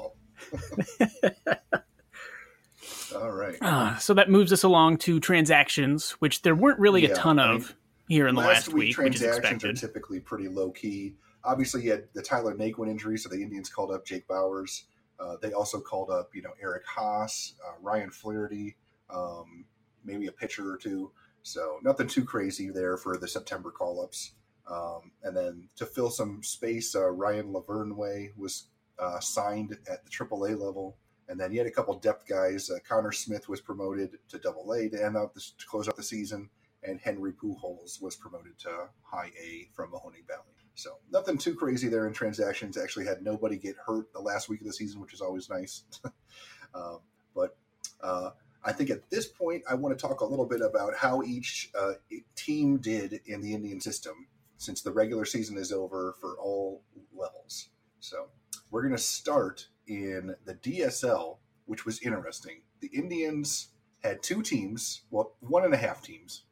All 3.15 3.31
right. 3.31 3.57
Uh, 3.61 3.97
so 3.99 4.15
that 4.15 4.31
moves 4.31 4.53
us 4.53 4.63
along 4.63 4.99
to 4.99 5.21
transactions, 5.21 6.13
which 6.13 6.43
there 6.43 6.55
weren't 6.55 6.79
really 6.79 7.03
Yeah, 7.03 7.11
a 7.11 7.15
ton 7.15 7.39
I 7.39 7.55
of 7.55 7.61
mean, 7.61 7.77
here 8.09 8.27
in 8.27 8.35
the 8.35 8.41
last 8.41 8.69
week, 8.69 8.97
week, 8.97 8.99
which 8.99 9.15
is 9.17 9.21
transactions 9.21 9.83
are 9.83 9.87
typically 9.87 10.21
pretty 10.21 10.49
low 10.49 10.71
key. 10.71 11.17
Obviously, 11.45 11.85
you 11.85 11.91
had 11.91 12.05
the 12.15 12.23
Tyler 12.23 12.55
Naquin 12.55 12.89
injury, 12.89 13.19
so 13.19 13.29
the 13.29 13.43
Indians 13.43 13.69
called 13.69 13.93
up 13.93 14.05
Jake 14.07 14.27
Bauers. 14.29 14.83
Uh, 15.21 15.37
they 15.43 15.53
also 15.53 15.81
called 15.81 16.11
up, 16.11 16.35
you 16.35 16.43
know, 16.43 16.53
Eric 16.63 16.85
Haase, 16.87 17.55
uh, 17.67 17.75
Ryan 17.81 18.11
Flaherty, 18.11 18.77
um, 19.11 19.65
maybe 20.05 20.27
a 20.27 20.33
pitcher 20.33 20.71
or 20.71 20.77
two. 20.77 21.11
So 21.43 21.79
nothing 21.83 22.09
too 22.09 22.25
crazy 22.25 22.71
there 22.71 22.97
for 22.97 23.17
the 23.17 23.29
September 23.29 23.71
call 23.71 24.03
ups. 24.03 24.33
Um, 24.71 25.13
and 25.23 25.37
then 25.37 25.69
to 25.77 25.87
fill 25.87 26.11
some 26.11 26.43
space, 26.43 26.95
uh, 26.95 27.11
Ryan 27.11 27.53
Lavarnway 27.53 28.37
was 28.37 28.69
uh, 28.99 29.19
signed 29.21 29.77
at 29.91 30.05
the 30.05 30.11
AAA 30.11 30.59
level. 30.59 30.97
And 31.29 31.39
then 31.39 31.53
you 31.53 31.59
had 31.59 31.67
a 31.67 31.73
couple 31.73 31.99
depth 31.99 32.27
guys. 32.27 32.71
Uh, 32.71 32.79
Connor 32.87 33.13
Smith 33.13 33.49
was 33.49 33.61
promoted 33.61 34.19
to 34.29 34.39
Double 34.39 34.73
A 34.73 34.89
to 34.89 35.05
end 35.05 35.17
this, 35.35 35.53
to 35.59 35.67
close 35.67 35.89
out 35.89 35.97
the 35.97 36.03
season, 36.03 36.49
and 36.83 37.01
Henry 37.01 37.33
Pujols 37.33 38.01
was 38.01 38.17
promoted 38.17 38.59
to 38.61 38.89
High 39.03 39.31
A 39.43 39.69
from 39.75 39.91
Mahoning 39.91 40.27
Valley. 40.27 40.55
So 40.79 40.99
nothing 41.11 41.39
too 41.39 41.57
crazy 41.57 41.89
there 41.89 42.07
in 42.07 42.13
transactions. 42.13 42.79
Actually, 42.79 43.07
had 43.07 43.21
nobody 43.21 43.57
get 43.57 43.75
hurt 43.85 44.13
the 44.13 44.21
last 44.21 44.49
week 44.49 44.61
of 44.61 44.67
the 44.69 44.73
season, 44.73 45.01
which 45.01 45.13
is 45.13 45.21
always 45.21 45.51
nice. 45.51 45.83
um, 46.75 47.01
but 47.35 47.57
uh, 48.01 48.31
I 48.65 48.73
think 48.73 48.91
at 48.91 49.11
this 49.11 49.27
point, 49.27 49.65
I 49.69 49.75
want 49.75 49.99
to 49.99 50.01
talk 50.01 50.21
a 50.21 50.25
little 50.25 50.47
bit 50.47 50.61
about 50.61 50.95
how 50.95 51.25
each 51.25 51.73
uh, 51.77 51.95
team 52.37 52.77
did 52.77 53.21
in 53.27 53.43
the 53.43 53.55
Indian 53.55 53.81
system 53.81 54.29
since 54.57 54.81
the 54.81 54.93
regular 54.93 55.25
season 55.25 55.59
is 55.59 55.73
over 55.73 56.15
for 56.21 56.39
all 56.39 56.85
levels. 57.13 57.71
So 57.99 58.29
we're 58.71 58.83
going 58.83 58.95
to 58.95 59.03
start 59.03 59.67
in 59.89 60.37
the 60.45 60.55
DSL, 60.55 61.39
which 61.67 61.87
was 61.87 62.01
interesting. 62.03 62.61
The 62.79 62.91
Indians 62.95 63.71
had 64.05 64.23
two 64.23 64.43
teams, 64.43 65.03
well, 65.11 65.35
one 65.41 65.65
and 65.65 65.75
a 65.75 65.79
half 65.79 66.03
teams. 66.03 66.45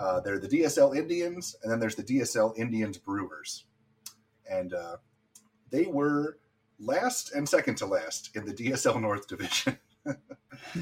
Uh, 0.00 0.18
they're 0.20 0.38
the 0.38 0.48
DSL 0.48 0.96
Indians, 0.96 1.54
and 1.62 1.70
then 1.70 1.78
there's 1.78 1.94
the 1.94 2.02
DSL 2.02 2.56
Indians 2.56 2.96
Brewers. 2.96 3.66
And 4.50 4.72
uh, 4.72 4.96
they 5.70 5.84
were 5.86 6.38
last 6.78 7.32
and 7.34 7.46
second 7.46 7.76
to 7.76 7.86
last 7.86 8.34
in 8.34 8.46
the 8.46 8.54
DSL 8.54 9.00
North 9.00 9.28
Division. 9.28 9.78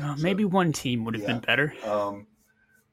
Uh, 0.02 0.14
maybe 0.18 0.44
one 0.44 0.72
team 0.72 1.04
would 1.04 1.14
have 1.14 1.22
yeah. 1.22 1.32
been 1.34 1.40
better. 1.40 1.74
Um, 1.84 2.26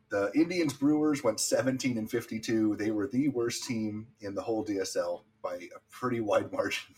the 0.09 0.31
Indians 0.35 0.73
Brewers 0.73 1.23
went 1.23 1.39
17 1.39 1.97
and 1.97 2.09
52. 2.09 2.75
They 2.75 2.91
were 2.91 3.07
the 3.07 3.29
worst 3.29 3.63
team 3.63 4.07
in 4.21 4.35
the 4.35 4.41
whole 4.41 4.63
DSL 4.63 5.21
by 5.41 5.55
a 5.55 5.79
pretty 5.89 6.21
wide 6.21 6.51
margin. 6.53 6.93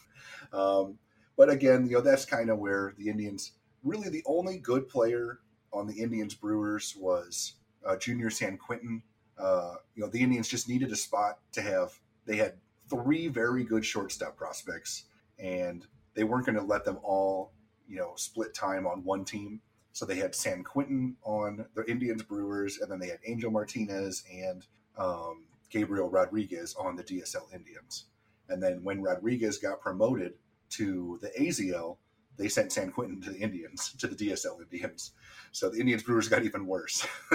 Um, 0.51 0.97
but 1.37 1.49
again, 1.49 1.85
you 1.85 1.93
know, 1.93 2.01
that's 2.01 2.25
kind 2.25 2.49
of 2.49 2.59
where 2.59 2.93
the 2.97 3.09
Indians 3.09 3.53
really 3.83 4.09
the 4.09 4.23
only 4.25 4.57
good 4.57 4.87
player 4.89 5.39
on 5.71 5.87
the 5.87 6.01
Indians 6.01 6.35
Brewers 6.35 6.95
was 6.97 7.53
uh, 7.85 7.95
Junior 7.95 8.29
Sanquintin. 8.29 9.01
Uh, 9.37 9.75
you 9.95 10.03
know, 10.03 10.09
the 10.09 10.21
Indians 10.21 10.47
just 10.47 10.69
needed 10.69 10.91
a 10.91 10.95
spot 10.95 11.39
to 11.53 11.61
have. 11.61 11.99
They 12.25 12.37
had 12.37 12.55
three 12.89 13.27
very 13.27 13.63
good 13.63 13.85
shortstop 13.85 14.35
prospects, 14.37 15.05
and 15.39 15.85
they 16.13 16.23
weren't 16.23 16.45
going 16.45 16.57
to 16.57 16.63
let 16.63 16.85
them 16.85 16.97
all, 17.03 17.51
you 17.87 17.97
know, 17.97 18.13
split 18.15 18.53
time 18.53 18.87
on 18.87 19.03
one 19.03 19.25
team. 19.25 19.61
So 19.91 20.05
they 20.05 20.15
had 20.15 20.33
Sanquintin 20.33 21.15
on 21.23 21.65
the 21.73 21.89
Indians 21.89 22.23
Brewers, 22.23 22.79
and 22.79 22.91
then 22.91 22.99
they 22.99 23.07
had 23.07 23.19
Angel 23.25 23.51
Martinez 23.51 24.23
and 24.31 24.65
um, 24.97 25.45
Gabriel 25.69 26.09
Rodriguez 26.09 26.75
on 26.79 26.95
the 26.95 27.03
DSL 27.03 27.53
Indians. 27.53 28.05
And 28.49 28.61
then 28.61 28.83
when 28.83 29.01
Rodriguez 29.01 29.57
got 29.57 29.81
promoted 29.81 30.33
to 30.71 31.19
the 31.21 31.29
AZL, 31.29 31.97
they 32.37 32.47
sent 32.47 32.71
Sanquintin 32.71 33.23
to 33.23 33.31
the 33.31 33.39
Indians, 33.39 33.93
to 33.99 34.07
the 34.07 34.15
DSL 34.15 34.61
Indians. 34.61 35.11
So 35.51 35.69
the 35.69 35.79
Indians 35.79 36.03
Brewers 36.03 36.27
got 36.27 36.43
even 36.43 36.67
worse. 36.67 37.05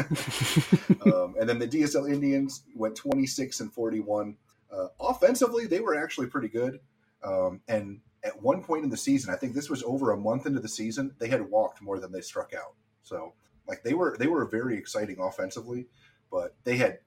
um, 1.06 1.34
and 1.40 1.48
then 1.48 1.58
the 1.58 1.68
DSL 1.68 2.12
Indians 2.12 2.62
went 2.74 2.94
26 2.96 3.60
and 3.60 3.72
41. 3.72 4.36
Uh, 4.72 4.86
offensively, 5.00 5.66
they 5.66 5.80
were 5.80 5.96
actually 5.96 6.28
pretty 6.28 6.48
good. 6.48 6.80
Um, 7.24 7.60
and 7.68 8.00
at 8.24 8.40
one 8.40 8.62
point 8.62 8.84
in 8.84 8.90
the 8.90 8.96
season, 8.96 9.32
I 9.32 9.36
think 9.36 9.54
this 9.54 9.70
was 9.70 9.82
over 9.82 10.12
a 10.12 10.16
month 10.16 10.46
into 10.46 10.60
the 10.60 10.68
season, 10.68 11.14
they 11.18 11.28
had 11.28 11.50
walked 11.50 11.82
more 11.82 11.98
than 11.98 12.12
they 12.12 12.20
struck 12.20 12.52
out. 12.54 12.74
So 13.02 13.34
like 13.66 13.82
they 13.82 13.94
were 13.94 14.16
they 14.18 14.26
were 14.26 14.44
very 14.44 14.76
exciting 14.76 15.18
offensively, 15.20 15.86
but 16.30 16.54
they 16.64 16.76
had 16.76 16.98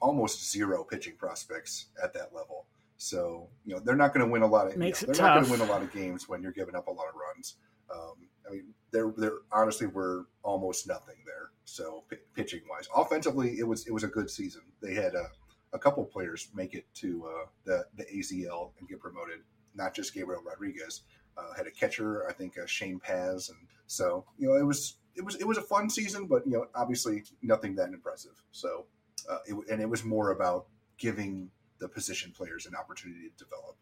almost 0.00 0.50
zero 0.50 0.84
pitching 0.84 1.16
prospects 1.16 1.86
at 2.02 2.12
that 2.14 2.34
level. 2.34 2.66
So 3.02 3.48
you 3.66 3.74
know 3.74 3.80
they're 3.84 3.96
not 3.96 4.14
going 4.14 4.24
to 4.24 4.30
win 4.30 4.42
a 4.42 4.46
lot 4.46 4.68
of 4.68 4.76
Makes 4.76 5.02
you 5.02 5.08
know, 5.08 5.14
they're 5.14 5.22
not 5.22 5.34
going 5.34 5.44
tough. 5.44 5.56
to 5.56 5.60
win 5.60 5.68
a 5.68 5.72
lot 5.72 5.82
of 5.82 5.92
games 5.92 6.28
when 6.28 6.40
you're 6.40 6.52
giving 6.52 6.76
up 6.76 6.86
a 6.86 6.90
lot 6.90 7.06
of 7.08 7.14
runs. 7.16 7.56
Um, 7.92 8.28
I 8.48 8.52
mean, 8.52 8.74
there 8.92 9.12
there 9.16 9.32
honestly 9.50 9.88
were 9.88 10.26
almost 10.44 10.86
nothing 10.86 11.16
there. 11.26 11.50
So 11.64 12.04
p- 12.08 12.16
pitching 12.34 12.60
wise, 12.70 12.88
offensively, 12.94 13.58
it 13.58 13.66
was 13.66 13.86
it 13.86 13.92
was 13.92 14.04
a 14.04 14.08
good 14.08 14.30
season. 14.30 14.62
They 14.80 14.94
had 14.94 15.14
a, 15.14 15.26
a 15.72 15.78
couple 15.80 16.04
players 16.04 16.48
make 16.54 16.74
it 16.74 16.86
to 16.94 17.26
uh, 17.26 17.46
the 17.64 17.84
the 17.96 18.04
AZL 18.04 18.70
and 18.78 18.88
get 18.88 19.00
promoted. 19.00 19.40
Not 19.74 19.94
just 19.94 20.14
Gabriel 20.14 20.42
Rodriguez. 20.42 21.02
Uh, 21.36 21.54
had 21.56 21.66
a 21.66 21.70
catcher, 21.70 22.28
I 22.28 22.34
think 22.34 22.58
uh, 22.58 22.66
Shane 22.66 23.00
Paz, 23.00 23.48
and 23.48 23.58
so 23.86 24.24
you 24.38 24.48
know 24.48 24.54
it 24.54 24.64
was 24.64 24.98
it 25.16 25.24
was 25.24 25.34
it 25.36 25.46
was 25.46 25.58
a 25.58 25.62
fun 25.62 25.90
season, 25.90 26.26
but 26.26 26.46
you 26.46 26.52
know 26.52 26.66
obviously 26.74 27.24
nothing 27.42 27.74
that 27.76 27.88
impressive. 27.88 28.40
So 28.52 28.84
uh, 29.28 29.38
it, 29.46 29.56
and 29.70 29.80
it 29.80 29.88
was 29.88 30.04
more 30.04 30.30
about 30.30 30.66
giving 30.98 31.50
the 31.82 31.88
position 31.88 32.30
players 32.30 32.64
an 32.64 32.74
opportunity 32.76 33.28
to 33.28 33.44
develop. 33.44 33.76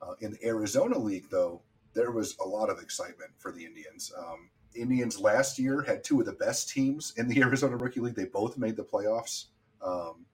Uh, 0.00 0.14
in 0.20 0.32
the 0.32 0.46
Arizona 0.46 0.98
League, 0.98 1.26
though, 1.30 1.62
there 1.94 2.10
was 2.10 2.36
a 2.44 2.46
lot 2.46 2.68
of 2.68 2.78
excitement 2.78 3.30
for 3.38 3.50
the 3.50 3.64
Indians. 3.64 4.12
Um, 4.16 4.50
Indians 4.74 5.18
last 5.18 5.58
year 5.58 5.82
had 5.82 6.04
two 6.04 6.20
of 6.20 6.26
the 6.26 6.32
best 6.32 6.68
teams 6.68 7.14
in 7.16 7.28
the 7.28 7.40
Arizona 7.42 7.76
Rookie 7.76 8.00
League. 8.00 8.14
They 8.14 8.26
both 8.26 8.58
made 8.58 8.76
the 8.76 8.84
playoffs. 8.84 9.46
Um, 9.84 10.26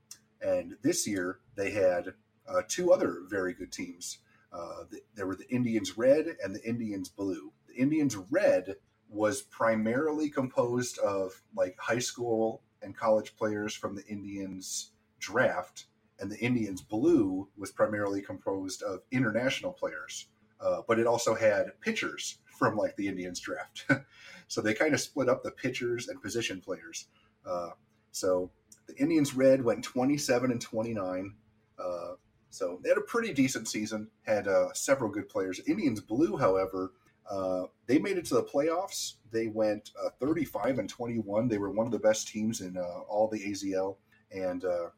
and 0.43 0.75
this 0.83 1.07
year, 1.07 1.39
they 1.57 1.71
had 1.71 2.15
uh, 2.49 2.63
two 2.69 2.93
other 2.93 3.21
very 3.29 3.55
good 3.55 3.73
teams. 3.73 4.19
Uh, 4.53 4.85
the, 4.91 5.01
there 5.15 5.27
were 5.27 5.37
the 5.37 5.49
Indians 5.51 5.97
Red 5.97 6.37
and 6.43 6.55
the 6.55 6.65
Indians 6.69 7.09
Blue. 7.09 7.53
The 7.69 7.75
Indians 7.75 8.17
Red 8.31 8.77
was 9.09 9.43
primarily 9.43 10.31
composed 10.31 10.99
of 10.99 11.43
like 11.55 11.77
high 11.79 11.99
school 11.99 12.63
and 12.83 12.97
college 12.97 13.37
players 13.37 13.75
from 13.75 13.95
the 13.95 14.05
Indians 14.07 14.93
draft, 15.19 15.87
and 16.21 16.31
the 16.31 16.39
Indians 16.39 16.83
Blue 16.83 17.49
was 17.57 17.71
primarily 17.71 18.23
composed 18.23 18.83
of 18.83 19.01
international 19.11 19.73
players. 19.73 20.27
Uh, 20.61 20.83
but 20.89 20.99
it 20.99 21.07
also 21.07 21.35
had 21.35 21.67
pitchers 21.81 22.39
from 22.59 22.77
like 22.77 22.97
the 22.97 23.07
Indians 23.07 23.39
draft. 23.41 23.87
so 24.49 24.61
they 24.61 24.75
kind 24.75 24.93
of 24.93 25.01
split 25.01 25.29
up 25.29 25.43
the 25.43 25.51
pitchers 25.51 26.09
and 26.09 26.21
position 26.21 26.61
players. 26.61 27.07
Uh, 27.47 27.71
so 28.11 28.51
the 28.87 28.97
Indians 28.97 29.35
Red 29.35 29.63
went 29.63 29.85
27 29.85 30.51
and 30.51 30.61
29. 30.61 31.35
Uh, 31.79 32.15
so 32.51 32.81
they 32.83 32.89
had 32.89 32.99
a 32.99 33.03
pretty 33.03 33.33
decent 33.33 33.69
season, 33.69 34.09
had 34.23 34.49
uh, 34.49 34.73
several 34.73 35.11
good 35.11 35.29
players. 35.29 35.61
Indians 35.69 36.01
Blue, 36.01 36.37
however, 36.37 36.93
uh, 37.31 37.65
they 37.87 37.99
made 37.99 38.17
it 38.17 38.25
to 38.25 38.35
the 38.35 38.43
playoffs. 38.43 39.15
They 39.31 39.49
went 39.49 39.91
uh, 40.03 40.09
35 40.19 40.79
and 40.79 40.89
21. 40.89 41.47
They 41.47 41.59
were 41.59 41.71
one 41.71 41.87
of 41.87 41.93
the 41.93 41.99
best 41.99 42.27
teams 42.27 42.63
in 42.63 42.77
all 42.77 43.29
the 43.31 43.39
AZL. 43.39 43.97
And 44.33 44.65
uh, 44.65 44.89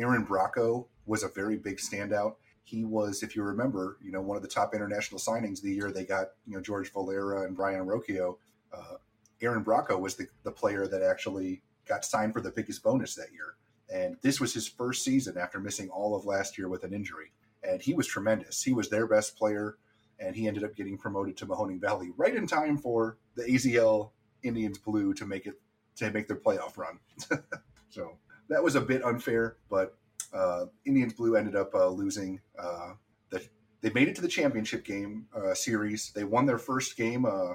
Aaron 0.00 0.26
Bracho 0.26 0.86
was 1.06 1.22
a 1.22 1.28
very 1.28 1.56
big 1.56 1.78
standout. 1.78 2.36
He 2.62 2.84
was, 2.84 3.22
if 3.22 3.34
you 3.34 3.42
remember, 3.42 3.98
you 4.02 4.12
know, 4.12 4.20
one 4.20 4.36
of 4.36 4.42
the 4.42 4.48
top 4.48 4.74
international 4.74 5.20
signings 5.20 5.60
the 5.60 5.72
year 5.72 5.90
they 5.90 6.04
got, 6.04 6.28
you 6.46 6.54
know, 6.54 6.60
George 6.60 6.92
Valera 6.92 7.44
and 7.44 7.56
Brayan 7.56 7.86
Rocchio. 7.86 8.36
Uh, 8.72 8.96
Aaron 9.42 9.64
Bracho 9.64 9.98
was 9.98 10.14
the, 10.16 10.26
the 10.44 10.52
player 10.52 10.86
that 10.86 11.02
actually 11.02 11.62
got 11.86 12.04
signed 12.04 12.32
for 12.32 12.40
the 12.40 12.50
biggest 12.50 12.82
bonus 12.82 13.14
that 13.14 13.32
year. 13.32 13.56
And 13.92 14.16
this 14.22 14.40
was 14.40 14.54
his 14.54 14.68
first 14.68 15.04
season 15.04 15.36
after 15.36 15.58
missing 15.58 15.88
all 15.88 16.14
of 16.14 16.24
last 16.24 16.56
year 16.56 16.68
with 16.68 16.84
an 16.84 16.92
injury. 16.94 17.32
and 17.62 17.82
he 17.82 17.94
was 17.94 18.06
tremendous. 18.06 18.62
He 18.62 18.72
was 18.72 18.88
their 18.88 19.06
best 19.06 19.36
player, 19.36 19.76
and 20.18 20.34
he 20.36 20.46
ended 20.46 20.64
up 20.64 20.76
getting 20.76 20.96
promoted 20.96 21.36
to 21.38 21.46
Mahoning 21.46 21.80
Valley 21.80 22.10
right 22.16 22.34
in 22.34 22.46
time 22.46 22.78
for 22.78 23.18
the 23.34 23.42
AZL 23.42 24.10
Indians 24.42 24.78
Blue 24.78 25.12
to 25.14 25.26
make 25.26 25.46
it 25.46 25.60
to 25.96 26.10
make 26.10 26.28
their 26.28 26.36
playoff 26.36 26.78
run. 26.78 26.98
so 27.90 28.16
that 28.50 28.62
was 28.62 28.74
a 28.74 28.80
bit 28.80 29.02
unfair, 29.04 29.56
but 29.70 29.96
uh, 30.34 30.66
Indians 30.84 31.14
Blue 31.14 31.36
ended 31.36 31.56
up 31.56 31.74
uh, 31.74 31.88
losing. 31.88 32.40
Uh, 32.58 32.92
the, 33.30 33.42
they 33.80 33.90
made 33.90 34.08
it 34.08 34.16
to 34.16 34.22
the 34.22 34.28
championship 34.28 34.84
game 34.84 35.26
uh, 35.34 35.54
series. 35.54 36.12
They 36.14 36.24
won 36.24 36.46
their 36.46 36.58
first 36.58 36.96
game 36.96 37.24
uh, 37.24 37.54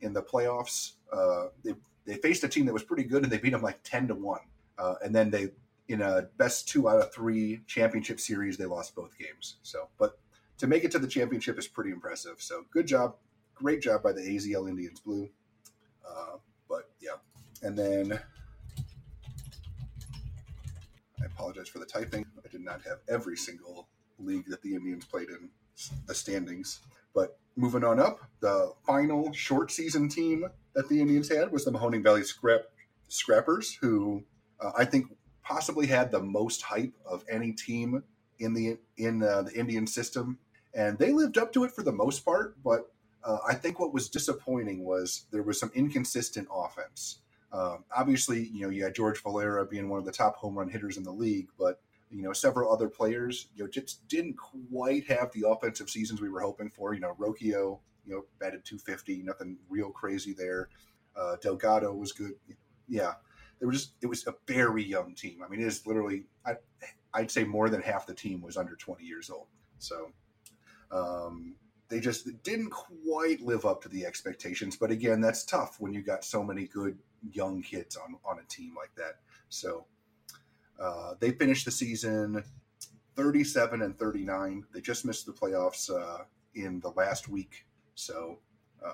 in 0.00 0.12
the 0.12 0.22
playoffs. 0.22 0.92
Uh, 1.12 1.48
they 1.62 1.74
they 2.06 2.14
faced 2.16 2.44
a 2.44 2.48
team 2.48 2.66
that 2.66 2.72
was 2.72 2.84
pretty 2.84 3.04
good, 3.04 3.22
and 3.24 3.32
they 3.32 3.38
beat 3.38 3.50
them 3.50 3.62
like 3.62 3.82
ten 3.82 4.08
to 4.08 4.14
one. 4.14 4.40
and 4.78 5.14
then 5.14 5.30
they 5.30 5.50
in 5.88 6.00
a 6.00 6.22
best 6.38 6.66
two 6.66 6.88
out 6.88 6.98
of 6.98 7.12
three 7.12 7.60
championship 7.66 8.18
series, 8.18 8.56
they 8.56 8.64
lost 8.64 8.94
both 8.94 9.18
games. 9.18 9.56
So, 9.62 9.88
but 9.98 10.18
to 10.56 10.66
make 10.66 10.84
it 10.84 10.90
to 10.92 10.98
the 10.98 11.06
championship 11.08 11.58
is 11.58 11.68
pretty 11.68 11.90
impressive. 11.90 12.36
So, 12.38 12.64
good 12.70 12.86
job, 12.86 13.16
great 13.54 13.82
job 13.82 14.02
by 14.02 14.12
the 14.12 14.22
AZL 14.22 14.68
Indians 14.68 15.00
Blue. 15.00 15.28
But 16.66 16.90
yeah, 17.00 17.16
and 17.62 17.78
then 17.78 18.18
I 21.22 21.23
apologize 21.34 21.68
for 21.68 21.78
the 21.78 21.86
typing. 21.86 22.24
I 22.44 22.48
did 22.48 22.62
not 22.62 22.82
have 22.82 22.98
every 23.08 23.36
single 23.36 23.88
league 24.18 24.46
that 24.48 24.62
the 24.62 24.74
Indians 24.74 25.04
played 25.04 25.28
in 25.28 25.50
the 26.06 26.14
standings. 26.14 26.80
But 27.14 27.38
moving 27.56 27.84
on 27.84 28.00
up, 28.00 28.20
the 28.40 28.72
final 28.86 29.32
short 29.32 29.70
season 29.70 30.08
team 30.08 30.46
that 30.74 30.88
the 30.88 31.00
Indians 31.00 31.28
had 31.28 31.52
was 31.52 31.64
the 31.64 31.72
Mahoning 31.72 32.02
Valley 32.02 32.24
Scrap 32.24 32.62
Scrappers, 33.08 33.74
who 33.74 34.24
uh, 34.60 34.72
I 34.76 34.84
think 34.84 35.06
possibly 35.42 35.86
had 35.86 36.10
the 36.10 36.22
most 36.22 36.62
hype 36.62 36.94
of 37.04 37.24
any 37.30 37.52
team 37.52 38.02
in 38.38 38.54
the 38.54 38.78
in 38.96 39.22
uh, 39.22 39.42
the 39.42 39.52
Indian 39.52 39.86
system, 39.86 40.38
and 40.74 40.98
they 40.98 41.12
lived 41.12 41.38
up 41.38 41.52
to 41.52 41.64
it 41.64 41.70
for 41.70 41.82
the 41.82 41.92
most 41.92 42.24
part. 42.24 42.56
But 42.62 42.90
uh, 43.22 43.38
I 43.46 43.54
think 43.54 43.78
what 43.78 43.92
was 43.92 44.08
disappointing 44.08 44.84
was 44.84 45.26
there 45.30 45.42
was 45.42 45.60
some 45.60 45.70
inconsistent 45.74 46.48
offense. 46.52 47.20
Um, 47.54 47.84
obviously, 47.96 48.48
you 48.48 48.62
know, 48.62 48.68
you 48.70 48.82
had 48.82 48.96
George 48.96 49.22
Valera 49.22 49.64
being 49.64 49.88
one 49.88 50.00
of 50.00 50.04
the 50.04 50.12
top 50.12 50.36
home 50.36 50.58
run 50.58 50.68
hitters 50.68 50.96
in 50.96 51.04
the 51.04 51.12
league, 51.12 51.46
but 51.56 51.80
you 52.10 52.22
know, 52.22 52.32
several 52.32 52.72
other 52.72 52.88
players, 52.88 53.48
you 53.54 53.62
know, 53.62 53.70
just 53.70 54.06
didn't 54.08 54.36
quite 54.36 55.06
have 55.06 55.30
the 55.32 55.48
offensive 55.48 55.88
seasons 55.88 56.20
we 56.20 56.28
were 56.28 56.40
hoping 56.40 56.68
for. 56.68 56.94
You 56.94 57.00
know, 57.00 57.16
Rocchio, 57.18 57.78
you 58.04 58.14
know, 58.14 58.24
batted 58.40 58.64
250, 58.64 59.22
nothing 59.22 59.56
real 59.68 59.90
crazy 59.90 60.32
there. 60.32 60.68
Uh, 61.16 61.36
Delgado 61.40 61.94
was 61.94 62.12
good. 62.12 62.32
Yeah, 62.88 63.12
there 63.60 63.68
was 63.68 63.78
just 63.78 63.92
it 64.02 64.06
was 64.06 64.26
a 64.26 64.34
very 64.48 64.82
young 64.82 65.14
team. 65.14 65.40
I 65.44 65.48
mean, 65.48 65.60
it 65.60 65.66
is 65.66 65.86
literally 65.86 66.24
I, 66.44 66.56
I'd 67.14 67.30
say 67.30 67.44
more 67.44 67.68
than 67.68 67.82
half 67.82 68.04
the 68.04 68.14
team 68.14 68.42
was 68.42 68.56
under 68.56 68.74
20 68.74 69.04
years 69.04 69.30
old. 69.30 69.46
So 69.78 70.10
um, 70.90 71.54
they 71.88 72.00
just 72.00 72.42
didn't 72.42 72.70
quite 72.70 73.40
live 73.40 73.64
up 73.64 73.80
to 73.82 73.88
the 73.88 74.04
expectations. 74.04 74.76
But 74.76 74.90
again, 74.90 75.20
that's 75.20 75.44
tough 75.44 75.76
when 75.78 75.92
you 75.92 76.02
got 76.02 76.24
so 76.24 76.42
many 76.42 76.66
good 76.66 76.98
young 77.32 77.62
kids 77.62 77.96
on 77.96 78.16
on 78.24 78.38
a 78.38 78.44
team 78.48 78.74
like 78.76 78.94
that. 78.96 79.20
So 79.48 79.86
uh, 80.80 81.14
they 81.20 81.30
finished 81.30 81.64
the 81.64 81.70
season 81.70 82.42
37 83.16 83.82
and 83.82 83.98
39. 83.98 84.64
They 84.72 84.80
just 84.80 85.04
missed 85.04 85.26
the 85.26 85.32
playoffs 85.32 85.90
uh, 85.90 86.24
in 86.54 86.80
the 86.80 86.90
last 86.90 87.28
week. 87.28 87.66
So 87.94 88.38
uh, 88.84 88.92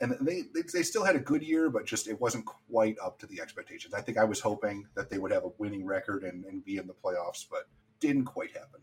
and 0.00 0.16
they, 0.20 0.42
they, 0.54 0.62
they 0.72 0.82
still 0.82 1.04
had 1.04 1.14
a 1.14 1.20
good 1.20 1.42
year, 1.42 1.68
but 1.68 1.84
just 1.84 2.08
it 2.08 2.20
wasn't 2.20 2.46
quite 2.46 2.96
up 3.02 3.18
to 3.18 3.26
the 3.26 3.40
expectations. 3.40 3.92
I 3.92 4.00
think 4.00 4.16
I 4.16 4.24
was 4.24 4.40
hoping 4.40 4.86
that 4.94 5.10
they 5.10 5.18
would 5.18 5.30
have 5.30 5.44
a 5.44 5.50
winning 5.58 5.84
record 5.84 6.24
and, 6.24 6.44
and 6.46 6.64
be 6.64 6.78
in 6.78 6.86
the 6.86 6.94
playoffs, 6.94 7.44
but 7.50 7.68
didn't 8.00 8.24
quite 8.24 8.52
happen. 8.52 8.80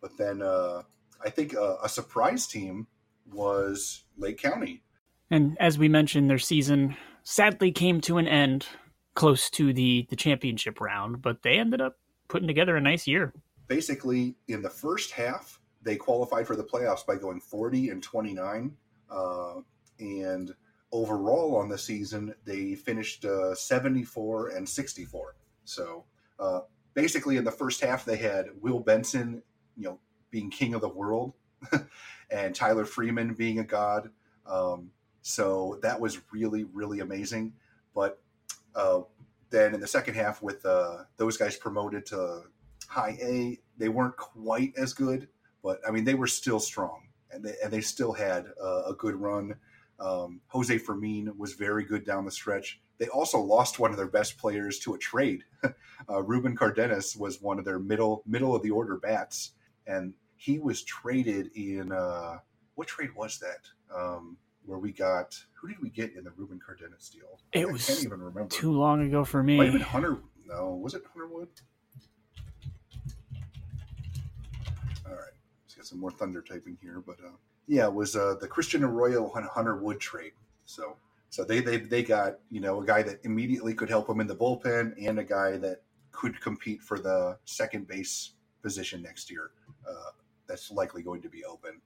But 0.00 0.16
then 0.16 0.40
uh, 0.42 0.82
I 1.22 1.30
think 1.30 1.52
a, 1.52 1.78
a 1.82 1.88
surprise 1.88 2.46
team 2.46 2.86
was 3.30 4.04
Lake 4.16 4.38
County. 4.38 4.82
And 5.30 5.56
as 5.60 5.78
we 5.78 5.88
mentioned, 5.88 6.30
their 6.30 6.38
season 6.38 6.96
sadly 7.26 7.72
came 7.72 8.00
to 8.00 8.18
an 8.18 8.28
end 8.28 8.66
close 9.14 9.50
to 9.50 9.72
the 9.72 10.06
the 10.08 10.16
championship 10.16 10.80
round, 10.80 11.20
but 11.20 11.42
they 11.42 11.58
ended 11.58 11.80
up 11.80 11.96
putting 12.28 12.46
together 12.46 12.76
a 12.76 12.80
nice 12.80 13.06
year. 13.06 13.34
Basically, 13.66 14.36
in 14.46 14.62
the 14.62 14.70
first 14.70 15.10
half, 15.10 15.60
they 15.82 15.96
qualified 15.96 16.46
for 16.46 16.54
the 16.56 16.64
playoffs 16.64 17.04
by 17.04 17.16
going 17.16 17.40
40 17.40 17.90
and 17.90 18.02
29. 18.02 18.76
Uh, 19.10 19.54
and 19.98 20.54
overall 20.92 21.56
on 21.56 21.68
the 21.68 21.78
season 21.78 22.34
they 22.44 22.74
finished 22.74 23.24
uh, 23.24 23.54
74 23.54 24.50
and 24.50 24.68
64 24.68 25.34
so 25.64 26.04
uh, 26.38 26.60
basically 26.94 27.36
in 27.36 27.44
the 27.44 27.50
first 27.50 27.80
half 27.80 28.04
they 28.04 28.16
had 28.16 28.46
will 28.60 28.80
benson 28.80 29.42
you 29.76 29.84
know 29.84 29.98
being 30.30 30.50
king 30.50 30.74
of 30.74 30.80
the 30.80 30.88
world 30.88 31.34
and 32.30 32.54
tyler 32.54 32.84
freeman 32.84 33.34
being 33.34 33.58
a 33.58 33.64
god 33.64 34.10
um, 34.46 34.90
so 35.26 35.78
that 35.82 35.98
was 35.98 36.20
really 36.32 36.64
really 36.64 37.00
amazing 37.00 37.52
but 37.94 38.20
uh, 38.74 39.00
then 39.50 39.74
in 39.74 39.80
the 39.80 39.86
second 39.86 40.14
half 40.14 40.42
with 40.42 40.64
uh, 40.66 40.98
those 41.16 41.36
guys 41.36 41.56
promoted 41.56 42.04
to 42.06 42.42
high 42.88 43.16
a 43.20 43.58
they 43.78 43.88
weren't 43.88 44.16
quite 44.16 44.72
as 44.76 44.92
good 44.92 45.28
but 45.62 45.80
i 45.86 45.90
mean 45.90 46.04
they 46.04 46.14
were 46.14 46.26
still 46.26 46.60
strong 46.60 47.02
and 47.32 47.44
they, 47.44 47.54
and 47.62 47.72
they 47.72 47.80
still 47.80 48.12
had 48.12 48.46
a 48.86 48.94
good 48.96 49.16
run 49.16 49.54
um, 49.98 50.40
Jose 50.48 50.76
Fermin 50.78 51.32
was 51.36 51.54
very 51.54 51.84
good 51.84 52.04
down 52.04 52.24
the 52.24 52.30
stretch. 52.30 52.80
They 52.98 53.08
also 53.08 53.38
lost 53.38 53.78
one 53.78 53.90
of 53.90 53.96
their 53.96 54.08
best 54.08 54.38
players 54.38 54.78
to 54.80 54.94
a 54.94 54.98
trade. 54.98 55.44
uh, 56.10 56.22
Ruben 56.22 56.56
Cardenas 56.56 57.16
was 57.16 57.40
one 57.40 57.58
of 57.58 57.64
their 57.64 57.78
middle 57.78 58.22
middle 58.26 58.54
of 58.54 58.62
the 58.62 58.70
order 58.70 58.96
bats, 58.96 59.52
and 59.86 60.12
he 60.36 60.58
was 60.58 60.82
traded 60.82 61.50
in 61.54 61.92
uh, 61.92 62.38
what 62.74 62.88
trade 62.88 63.14
was 63.14 63.38
that? 63.38 63.66
Um, 63.94 64.36
where 64.66 64.78
we 64.78 64.92
got 64.92 65.38
who 65.54 65.68
did 65.68 65.80
we 65.80 65.88
get 65.90 66.14
in 66.14 66.24
the 66.24 66.32
Ruben 66.36 66.60
Cardenas 66.64 67.08
deal? 67.08 67.40
It 67.52 67.66
I 67.66 67.72
was 67.72 67.86
can't 67.86 68.04
even 68.04 68.20
remember. 68.20 68.48
Too 68.48 68.72
long 68.72 69.02
ago 69.02 69.24
for 69.24 69.42
me. 69.42 69.56
Might 69.56 69.72
been 69.72 69.80
Hunter. 69.80 70.18
No, 70.46 70.74
was 70.74 70.94
it 70.94 71.02
Hunter 71.12 71.28
Wood? 71.28 71.48
All 75.06 75.12
right, 75.12 75.32
let's 75.64 75.74
get 75.74 75.86
some 75.86 75.98
more 75.98 76.10
thunder 76.10 76.42
typing 76.42 76.76
here, 76.80 77.02
but. 77.04 77.16
Uh, 77.24 77.30
yeah, 77.68 77.86
it 77.86 77.94
was 77.94 78.14
uh, 78.14 78.36
the 78.40 78.46
Christian 78.46 78.84
Arroyo 78.84 79.28
Hunter 79.28 79.76
Wood 79.76 79.98
trade. 80.00 80.32
So 80.66 80.96
so 81.30 81.44
they, 81.44 81.60
they 81.60 81.78
they 81.78 82.02
got 82.02 82.38
you 82.50 82.60
know 82.60 82.80
a 82.80 82.86
guy 82.86 83.02
that 83.02 83.20
immediately 83.24 83.74
could 83.74 83.88
help 83.88 84.06
them 84.06 84.20
in 84.20 84.26
the 84.26 84.36
bullpen 84.36 84.94
and 85.04 85.18
a 85.18 85.24
guy 85.24 85.56
that 85.58 85.82
could 86.12 86.40
compete 86.40 86.80
for 86.80 86.98
the 86.98 87.36
second 87.44 87.86
base 87.86 88.32
position 88.62 89.02
next 89.02 89.30
year. 89.30 89.50
Uh, 89.88 90.10
that's 90.46 90.70
likely 90.70 91.02
going 91.02 91.20
to 91.22 91.28
be 91.28 91.44
open. 91.44 91.80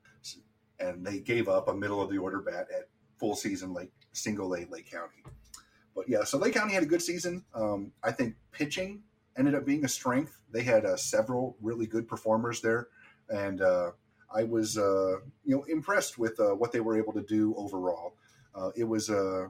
And 0.81 1.05
they 1.05 1.21
gave 1.21 1.49
up 1.49 1.69
a 1.69 1.75
middle 1.75 2.01
of 2.01 2.11
the 2.11 2.19
order 2.19 2.41
bat 2.41 2.67
at 2.75 2.89
full 3.19 3.37
season 3.37 3.75
Lake 3.75 3.93
single 4.13 4.55
A 4.55 4.65
Lake 4.71 4.91
County. 4.91 5.23
But 5.95 6.09
yeah, 6.09 6.25
so 6.25 6.39
Lake 6.39 6.55
County 6.55 6.73
had 6.73 6.83
a 6.83 6.87
good 6.87 7.03
season. 7.03 7.45
Um, 7.55 7.93
I 8.03 8.13
think 8.13 8.35
pitching 8.53 9.03
ended 9.37 9.55
up 9.55 9.65
being 9.65 9.85
a 9.85 9.89
strength. 9.89 10.41
They 10.53 10.63
had 10.63 10.85
uh, 10.85 10.97
several 10.97 11.57
really 11.61 11.87
good 11.87 12.09
performers 12.09 12.61
there, 12.61 12.89
and 13.29 13.61
uh, 13.61 13.93
I 14.35 14.45
was 14.45 14.79
uh, 14.79 15.19
you 15.45 15.57
know 15.57 15.65
impressed 15.65 16.19
with 16.19 16.39
uh, 16.41 16.55
what 16.55 16.73
they 16.73 16.81
were 16.81 16.97
able 16.97 17.13
to 17.15 17.23
do 17.23 17.55
overall. 17.57 18.15
Uh, 18.55 18.71
it 18.77 18.85
was 18.85 19.09
a 19.09 19.19
uh, 19.19 19.49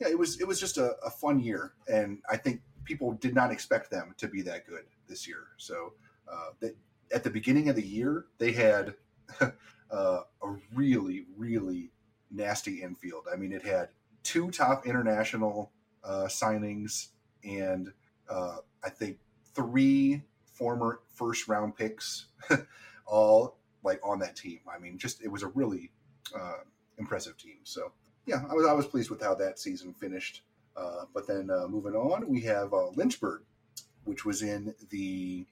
yeah, 0.00 0.08
it 0.08 0.18
was 0.18 0.40
it 0.40 0.46
was 0.46 0.58
just 0.58 0.78
a, 0.78 0.94
a, 1.04 1.10
fun 1.10 1.40
year, 1.40 1.74
and 1.92 2.20
I 2.30 2.36
think 2.36 2.62
people 2.84 3.12
did 3.12 3.34
not 3.34 3.52
expect 3.52 3.90
them 3.90 4.14
to 4.16 4.28
be 4.28 4.40
that 4.42 4.66
good 4.66 4.84
this 5.08 5.28
year. 5.28 5.48
So 5.58 5.92
they, 6.60 6.70
at 7.12 7.22
the 7.22 7.30
beginning 7.30 7.68
of 7.68 7.76
the 7.76 7.86
year, 7.86 8.26
they 8.38 8.52
had 8.52 8.94
uh, 9.40 9.50
a 9.90 10.56
really 10.74 11.26
really 11.36 11.90
nasty 12.50 12.82
infield. 12.82 13.26
I 13.32 13.36
mean, 13.36 13.52
it 13.52 13.62
had 13.62 13.90
two 14.22 14.50
top 14.50 14.86
international 14.86 15.70
signings 16.04 17.08
and 17.44 17.92
I 18.28 18.88
think 18.90 19.18
three 19.54 20.22
former 20.44 21.00
first 21.14 21.48
round 21.48 21.76
picks 21.76 22.26
all 23.06 23.56
like 23.82 24.00
on 24.02 24.18
that 24.20 24.36
team. 24.36 24.60
I 24.72 24.78
mean, 24.78 24.98
just 24.98 25.22
it 25.22 25.28
was 25.28 25.42
a 25.42 25.48
really 25.48 25.90
uh, 26.38 26.60
impressive 26.98 27.36
team. 27.36 27.58
So 27.64 27.92
yeah, 28.26 28.42
I 28.50 28.54
was 28.54 28.66
I 28.66 28.72
was 28.72 28.86
pleased 28.86 29.10
with 29.10 29.22
how 29.22 29.34
that 29.36 29.58
season 29.58 29.94
finished. 29.94 30.42
Uh, 30.76 31.04
but 31.12 31.26
then 31.26 31.50
uh, 31.50 31.66
moving 31.68 31.94
on, 31.94 32.28
we 32.28 32.40
have 32.42 32.72
uh, 32.72 32.88
Lynchburg, 32.90 33.42
which 34.04 34.24
was 34.24 34.42
in 34.42 34.74
the 34.90 35.46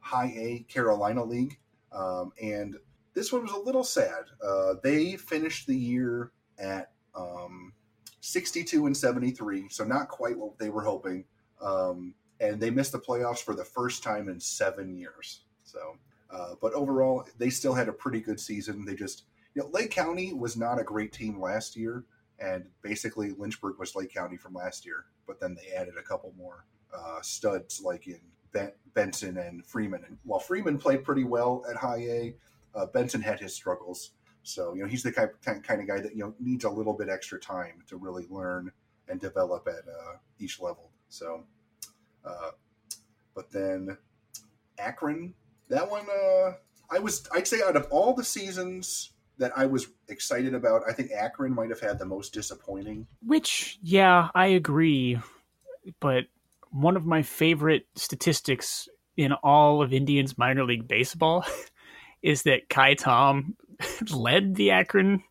High 0.00 0.32
A 0.36 0.66
Carolina 0.68 1.22
League, 1.24 1.58
um, 1.92 2.32
and 2.40 2.76
this 3.18 3.32
one 3.32 3.42
was 3.42 3.52
a 3.52 3.58
little 3.58 3.84
sad. 3.84 4.24
Uh, 4.44 4.74
they 4.82 5.16
finished 5.16 5.66
the 5.66 5.76
year 5.76 6.32
at 6.58 6.92
um, 7.14 7.72
62 8.20 8.86
and 8.86 8.96
73, 8.96 9.68
so 9.68 9.84
not 9.84 10.08
quite 10.08 10.38
what 10.38 10.58
they 10.58 10.68
were 10.68 10.82
hoping. 10.82 11.24
Um, 11.60 12.14
and 12.40 12.60
they 12.60 12.70
missed 12.70 12.92
the 12.92 12.98
playoffs 12.98 13.42
for 13.42 13.54
the 13.54 13.64
first 13.64 14.02
time 14.02 14.28
in 14.28 14.38
seven 14.38 14.96
years. 14.96 15.40
So 15.64 15.98
uh, 16.30 16.54
but 16.60 16.72
overall, 16.74 17.26
they 17.38 17.50
still 17.50 17.74
had 17.74 17.88
a 17.88 17.92
pretty 17.92 18.20
good 18.20 18.38
season. 18.38 18.84
They 18.84 18.94
just, 18.94 19.24
you 19.54 19.62
know, 19.62 19.68
Lake 19.72 19.90
County 19.90 20.32
was 20.32 20.56
not 20.56 20.80
a 20.80 20.84
great 20.84 21.12
team 21.12 21.40
last 21.40 21.76
year, 21.76 22.04
and 22.38 22.64
basically 22.82 23.32
Lynchburg 23.36 23.78
was 23.78 23.96
Lake 23.96 24.12
County 24.12 24.36
from 24.36 24.54
last 24.54 24.84
year. 24.84 25.06
But 25.26 25.40
then 25.40 25.54
they 25.54 25.74
added 25.74 25.94
a 25.98 26.02
couple 26.02 26.34
more 26.36 26.66
uh, 26.94 27.20
studs, 27.22 27.80
like 27.82 28.06
in 28.06 28.20
ben- 28.52 28.72
Benson 28.94 29.38
and 29.38 29.64
Freeman. 29.64 30.04
And 30.06 30.18
while 30.24 30.40
Freeman 30.40 30.78
played 30.78 31.04
pretty 31.04 31.24
well 31.24 31.64
at 31.68 31.76
high 31.76 32.00
A, 32.00 32.34
uh, 32.78 32.86
Benson 32.86 33.20
had 33.20 33.40
his 33.40 33.54
struggles. 33.54 34.12
So 34.42 34.74
you 34.74 34.82
know 34.82 34.88
he's 34.88 35.02
the 35.02 35.12
kind 35.12 35.30
kind 35.64 35.80
of 35.80 35.86
guy 35.86 36.00
that 36.00 36.12
you 36.12 36.20
know 36.20 36.34
needs 36.38 36.64
a 36.64 36.70
little 36.70 36.94
bit 36.94 37.08
extra 37.08 37.38
time 37.38 37.82
to 37.88 37.96
really 37.96 38.26
learn 38.30 38.70
and 39.08 39.20
develop 39.20 39.66
at 39.66 39.88
uh, 39.88 40.16
each 40.38 40.60
level. 40.60 40.90
So, 41.08 41.44
uh, 42.24 42.50
but 43.34 43.50
then 43.50 43.96
Akron, 44.78 45.34
that 45.68 45.90
one, 45.90 46.06
uh, 46.08 46.52
I 46.90 46.98
was 46.98 47.28
I'd 47.34 47.46
say 47.46 47.60
out 47.66 47.76
of 47.76 47.86
all 47.90 48.14
the 48.14 48.24
seasons 48.24 49.12
that 49.38 49.52
I 49.56 49.66
was 49.66 49.88
excited 50.08 50.54
about, 50.54 50.82
I 50.88 50.92
think 50.92 51.10
Akron 51.12 51.54
might 51.54 51.70
have 51.70 51.80
had 51.80 51.98
the 51.98 52.06
most 52.06 52.32
disappointing. 52.32 53.06
Which, 53.24 53.78
yeah, 53.82 54.28
I 54.34 54.46
agree. 54.46 55.18
But 56.00 56.24
one 56.70 56.96
of 56.96 57.06
my 57.06 57.22
favorite 57.22 57.86
statistics 57.94 58.88
in 59.16 59.32
all 59.32 59.80
of 59.80 59.92
Indians 59.92 60.36
minor 60.36 60.64
league 60.64 60.88
baseball 60.88 61.44
is 62.22 62.42
that 62.42 62.68
Ka'ai 62.68 62.94
Tom 62.94 63.56
led 64.10 64.54
the 64.54 64.70
Akron 64.70 65.22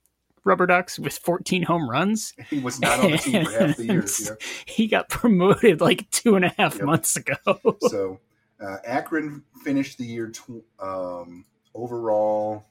Rubber 0.44 0.66
Ducks 0.66 0.98
with 0.98 1.18
14 1.18 1.64
home 1.64 1.90
runs. 1.90 2.34
He 2.50 2.60
was 2.60 2.80
not 2.80 3.00
on 3.04 3.12
the 3.12 3.18
team 3.18 3.46
for 3.46 3.52
half 3.52 3.78
the 3.78 3.86
year. 3.86 4.06
Yeah. 4.20 4.30
He 4.66 4.88
got 4.88 5.10
promoted 5.10 5.82
like 5.82 6.10
two 6.10 6.36
and 6.36 6.46
a 6.46 6.54
half 6.58 6.76
yep. 6.76 6.86
months 6.86 7.16
ago. 7.18 7.36
so 7.82 8.20
uh, 8.62 8.78
Akron 8.86 9.44
finished 9.64 9.98
the 9.98 10.06
year 10.06 10.30
tw- 10.30 10.64
um, 10.80 11.46
overall 11.76 12.66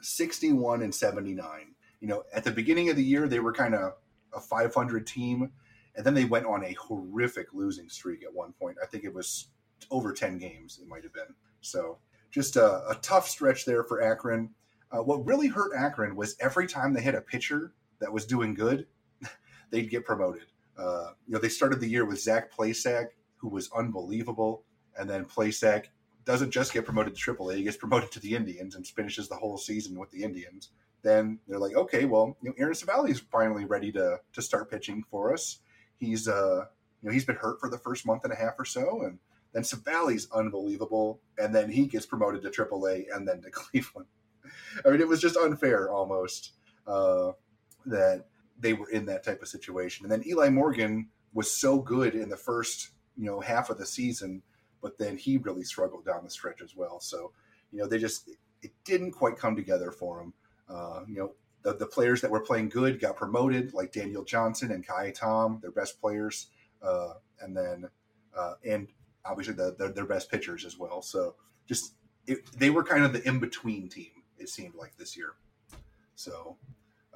61 0.00 0.82
and 0.82 0.94
79. 0.94 1.74
You 2.00 2.08
know, 2.08 2.24
at 2.34 2.42
the 2.44 2.50
beginning 2.50 2.90
of 2.90 2.96
the 2.96 3.04
year, 3.04 3.28
they 3.28 3.38
were 3.38 3.52
kind 3.52 3.74
of 3.74 3.94
a 4.34 4.40
500 4.40 5.06
team, 5.06 5.52
and 5.94 6.04
then 6.04 6.14
they 6.14 6.24
went 6.24 6.46
on 6.46 6.64
a 6.64 6.72
horrific 6.72 7.54
losing 7.54 7.88
streak 7.88 8.24
at 8.24 8.34
one 8.34 8.52
point. 8.52 8.78
I 8.82 8.86
think 8.86 9.04
it 9.04 9.14
was 9.14 9.48
over 9.90 10.12
10 10.12 10.38
games, 10.38 10.80
it 10.82 10.88
might 10.88 11.04
have 11.04 11.12
been. 11.12 11.34
So 11.60 11.98
just 12.32 12.56
a, 12.56 12.88
a 12.88 12.98
tough 13.02 13.28
stretch 13.28 13.64
there 13.64 13.84
for 13.84 14.02
Akron. 14.02 14.50
Uh, 14.90 15.02
what 15.02 15.24
really 15.24 15.48
hurt 15.48 15.72
Akron 15.76 16.16
was 16.16 16.34
every 16.40 16.66
time 16.66 16.92
they 16.92 17.02
had 17.02 17.14
a 17.14 17.20
pitcher 17.20 17.72
that 18.00 18.12
was 18.12 18.26
doing 18.26 18.54
good, 18.54 18.86
they'd 19.70 19.90
get 19.90 20.04
promoted. 20.04 20.46
Uh, 20.76 21.10
you 21.26 21.34
know, 21.34 21.38
they 21.38 21.48
started 21.48 21.78
the 21.78 21.88
year 21.88 22.04
with 22.04 22.20
Zach 22.20 22.50
Plesac, 22.50 23.08
who 23.36 23.48
was 23.48 23.70
unbelievable, 23.76 24.64
and 24.98 25.08
then 25.08 25.24
Plesac 25.24 25.86
doesn't 26.24 26.50
just 26.50 26.72
get 26.72 26.84
promoted 26.84 27.14
to 27.14 27.34
AAA; 27.34 27.56
he 27.56 27.62
gets 27.62 27.76
promoted 27.76 28.10
to 28.12 28.20
the 28.20 28.34
Indians 28.34 28.74
and 28.74 28.86
finishes 28.86 29.28
the 29.28 29.36
whole 29.36 29.58
season 29.58 29.98
with 29.98 30.10
the 30.10 30.22
Indians. 30.22 30.70
Then 31.02 31.38
they're 31.48 31.58
like, 31.58 31.74
okay, 31.74 32.04
well, 32.04 32.36
you 32.42 32.50
know, 32.50 32.54
Aaron 32.58 32.74
Civale 32.74 33.10
is 33.10 33.20
finally 33.20 33.64
ready 33.64 33.92
to 33.92 34.20
to 34.32 34.42
start 34.42 34.70
pitching 34.70 35.04
for 35.10 35.32
us. 35.32 35.58
He's 35.98 36.28
uh, 36.28 36.64
you 37.02 37.08
know, 37.08 37.12
he's 37.12 37.24
been 37.24 37.36
hurt 37.36 37.60
for 37.60 37.68
the 37.68 37.78
first 37.78 38.06
month 38.06 38.24
and 38.24 38.32
a 38.32 38.36
half 38.36 38.54
or 38.58 38.64
so, 38.64 39.02
and 39.02 39.18
then 39.52 39.64
Civale's 39.64 40.28
unbelievable, 40.32 41.20
and 41.38 41.54
then 41.54 41.70
he 41.70 41.86
gets 41.86 42.06
promoted 42.06 42.42
to 42.42 42.50
AAA 42.50 43.04
and 43.14 43.26
then 43.26 43.42
to 43.42 43.50
Cleveland. 43.52 44.08
I 44.84 44.90
mean, 44.90 45.00
it 45.00 45.08
was 45.08 45.20
just 45.20 45.36
unfair 45.36 45.90
almost 45.90 46.52
uh, 46.86 47.32
that 47.86 48.24
they 48.58 48.72
were 48.72 48.88
in 48.90 49.06
that 49.06 49.24
type 49.24 49.42
of 49.42 49.48
situation. 49.48 50.04
And 50.04 50.12
then 50.12 50.26
Eli 50.26 50.48
Morgan 50.48 51.08
was 51.34 51.50
so 51.50 51.78
good 51.78 52.14
in 52.14 52.28
the 52.28 52.36
first, 52.36 52.90
you 53.16 53.26
know, 53.26 53.40
half 53.40 53.70
of 53.70 53.78
the 53.78 53.86
season, 53.86 54.42
but 54.80 54.98
then 54.98 55.16
he 55.16 55.38
really 55.38 55.64
struggled 55.64 56.04
down 56.04 56.24
the 56.24 56.30
stretch 56.30 56.60
as 56.62 56.76
well. 56.76 57.00
So, 57.00 57.32
you 57.70 57.78
know, 57.78 57.86
they 57.86 57.98
just 57.98 58.28
it 58.62 58.72
didn't 58.84 59.12
quite 59.12 59.36
come 59.36 59.56
together 59.56 59.90
for 59.90 60.20
him. 60.20 60.32
Uh, 60.68 61.00
you 61.08 61.16
know, 61.16 61.32
the, 61.62 61.74
the 61.74 61.86
players 61.86 62.20
that 62.20 62.30
were 62.30 62.40
playing 62.40 62.68
good 62.68 63.00
got 63.00 63.16
promoted, 63.16 63.74
like 63.74 63.92
Daniel 63.92 64.24
Johnson 64.24 64.72
and 64.72 64.86
Ka'ai 64.86 65.12
Tom, 65.12 65.58
their 65.60 65.70
best 65.70 66.00
players, 66.00 66.48
uh, 66.82 67.14
and 67.40 67.56
then 67.56 67.88
uh, 68.36 68.54
and 68.64 68.88
obviously 69.24 69.54
the, 69.54 69.74
the, 69.78 69.88
their 69.88 70.06
best 70.06 70.30
pitchers 70.30 70.64
as 70.64 70.78
well. 70.78 71.02
So 71.02 71.34
just 71.66 71.94
it, 72.26 72.40
they 72.58 72.70
were 72.70 72.84
kind 72.84 73.04
of 73.04 73.12
the 73.12 73.26
in 73.26 73.38
between 73.38 73.88
team 73.88 74.10
it 74.42 74.48
seemed 74.48 74.74
like 74.74 74.96
this 74.96 75.16
year. 75.16 75.34
So, 76.14 76.56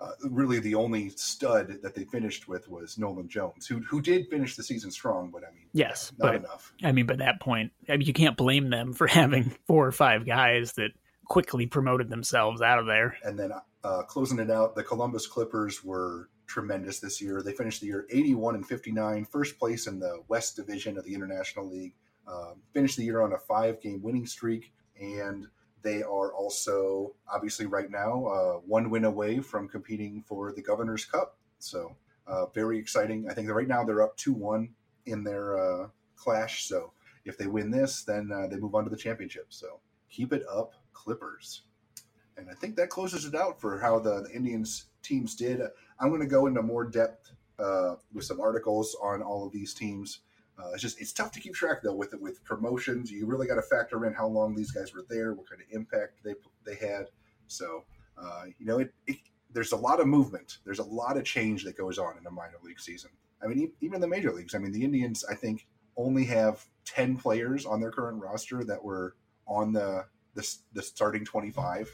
uh, 0.01 0.13
really, 0.31 0.61
the 0.61 0.75
only 0.75 1.11
stud 1.11 1.79
that 1.83 1.95
they 1.95 2.05
finished 2.05 2.49
with 2.49 2.69
was 2.69 2.99
Nolan 2.99 3.29
Jones, 3.29 3.67
who 3.67 3.81
who 3.81 4.01
did 4.01 4.29
finish 4.29 4.57
the 4.57 4.63
season 4.63 4.91
strong, 4.91 5.31
but 5.31 5.43
I 5.43 5.53
mean, 5.55 5.67
yes, 5.73 6.13
not 6.19 6.29
but, 6.29 6.35
enough. 6.37 6.73
I 6.83 6.93
mean, 6.93 7.07
by 7.07 7.17
that 7.17 7.41
point, 7.41 7.73
I 7.89 7.97
mean, 7.97 8.07
you 8.07 8.13
can't 8.13 8.37
blame 8.37 8.71
them 8.71 8.93
for 8.93 9.07
having 9.07 9.55
four 9.67 9.87
or 9.87 9.93
five 9.93 10.27
guys 10.27 10.73
that 10.75 10.91
quickly 11.27 11.67
promoted 11.67 12.09
themselves 12.09 12.63
out 12.63 12.79
of 12.79 12.87
there. 12.87 13.17
And 13.25 13.39
then 13.39 13.53
uh, 13.83 14.03
closing 14.03 14.39
it 14.39 14.51
out, 14.51 14.75
the 14.77 14.85
Columbus 14.85 15.27
Clippers 15.27 15.83
were 15.83 16.29
tremendous 16.47 17.01
this 17.01 17.21
year. 17.21 17.43
They 17.43 17.53
finished 17.53 17.81
the 17.81 17.89
year 17.89 18.07
81 18.11 18.57
and 18.57 18.67
59, 18.67 19.25
first 19.25 19.59
place 19.59 19.87
in 19.87 19.99
the 19.99 20.23
West 20.29 20.57
Division 20.57 20.97
of 20.99 21.05
the 21.05 21.15
International 21.15 21.69
League. 21.69 21.95
Uh, 22.27 22.55
finished 22.73 22.97
the 22.97 23.05
year 23.05 23.23
on 23.23 23.33
a 23.33 23.39
five 23.39 23.81
game 23.81 24.03
winning 24.03 24.27
streak 24.27 24.73
and 25.01 25.47
they 25.83 26.03
are 26.03 26.33
also 26.35 27.15
obviously 27.33 27.67
right 27.67 27.91
now 27.91 28.27
uh, 28.27 28.53
one 28.67 28.91
win 28.91 29.05
away 29.05 29.39
from 29.39 29.69
competing 29.69 30.25
for 30.27 30.53
the 30.53 30.63
Governor's 30.63 31.05
Cup. 31.05 31.37
So 31.61 31.95
uh, 32.27 32.47
very 32.47 32.79
exciting. 32.79 33.29
I 33.31 33.35
think 33.35 33.47
that 33.47 33.55
right 33.55 33.69
now 33.69 33.85
they're 33.85 34.03
up 34.03 34.17
two 34.17 34.33
one 34.33 34.71
in 35.07 35.23
their 35.23 35.57
uh, 35.57 35.89
clash. 36.17 36.65
So 36.65 36.93
if 37.25 37.39
they 37.39 37.47
win 37.47 37.71
this, 37.71 38.03
then 38.03 38.31
uh, 38.33 38.49
they 38.49 38.57
move 38.57 38.75
on 38.75 38.85
to 38.85 38.91
the 38.91 38.97
championship. 38.97 39.47
So 39.51 39.79
keep 40.11 40.33
it 40.33 40.43
up, 40.53 40.73
Clippers. 40.93 41.63
And 42.37 42.51
I 42.51 42.55
think 42.55 42.77
that 42.77 42.91
closes 42.91 43.25
it 43.25 43.35
out 43.35 43.61
for 43.61 43.79
how 43.79 43.99
the, 43.99 44.23
the 44.23 44.31
Indians 44.35 44.87
teams 45.03 45.37
did. 45.37 45.61
I'm 45.99 46.09
going 46.09 46.21
to 46.21 46.27
go 46.27 46.47
into 46.47 46.63
more 46.63 46.85
depth 46.85 47.33
uh, 47.59 47.97
with 48.13 48.25
some 48.25 48.41
articles 48.41 48.97
on 49.03 49.23
all 49.23 49.47
of 49.47 49.53
these 49.53 49.75
teams 49.75 50.21
uh, 50.59 50.71
it's 50.73 50.83
just 50.83 51.01
it's 51.01 51.13
tough 51.13 51.33
to 51.33 51.41
keep 51.41 51.55
track 51.55 51.79
though 51.83 51.95
with 51.95 52.15
with 52.21 52.43
promotions. 52.45 53.11
You 53.11 53.27
really 53.27 53.47
got 53.47 53.57
to 53.57 53.63
factor 53.63 54.07
in 54.07 54.15
how 54.15 54.27
long 54.27 54.55
these 54.55 54.71
guys 54.71 54.95
were 54.95 55.05
there, 55.09 55.35
what 55.35 55.49
kind 55.49 55.61
of 55.61 55.67
impact 55.71 56.21
they 56.25 56.35
they 56.65 56.77
had. 56.77 57.09
So 57.47 57.85
uh, 58.17 58.45
you 58.59 58.65
know, 58.65 58.79
it, 58.79 58.95
it, 59.07 59.19
there's 59.53 59.73
a 59.73 59.77
lot 59.77 60.01
of 60.01 60.07
movement. 60.07 60.59
There's 60.65 60.79
a 60.79 60.85
lot 60.85 61.19
of 61.19 61.25
change 61.25 61.65
that 61.65 61.77
goes 61.77 61.99
on 61.99 62.17
in 62.19 62.27
a 62.27 62.31
minor 62.31 62.57
league 62.63 62.81
season. 62.81 63.11
I 63.43 63.47
mean, 63.47 63.71
even 63.83 64.01
the 64.01 64.09
major 64.09 64.33
leagues. 64.33 64.55
I 64.55 64.59
mean, 64.59 64.73
the 64.73 64.83
Indians 64.83 65.25
I 65.31 65.35
think 65.35 65.67
only 65.97 66.25
have 66.25 66.65
ten 66.87 67.17
players 67.17 67.67
on 67.67 67.81
their 67.81 67.91
current 67.91 68.23
roster 68.23 68.65
that 68.65 68.83
were 68.83 69.15
on 69.47 69.73
the 69.73 70.07
the, 70.35 70.57
the 70.73 70.83
starting 70.83 71.25
twenty 71.27 71.51
five 71.51 71.91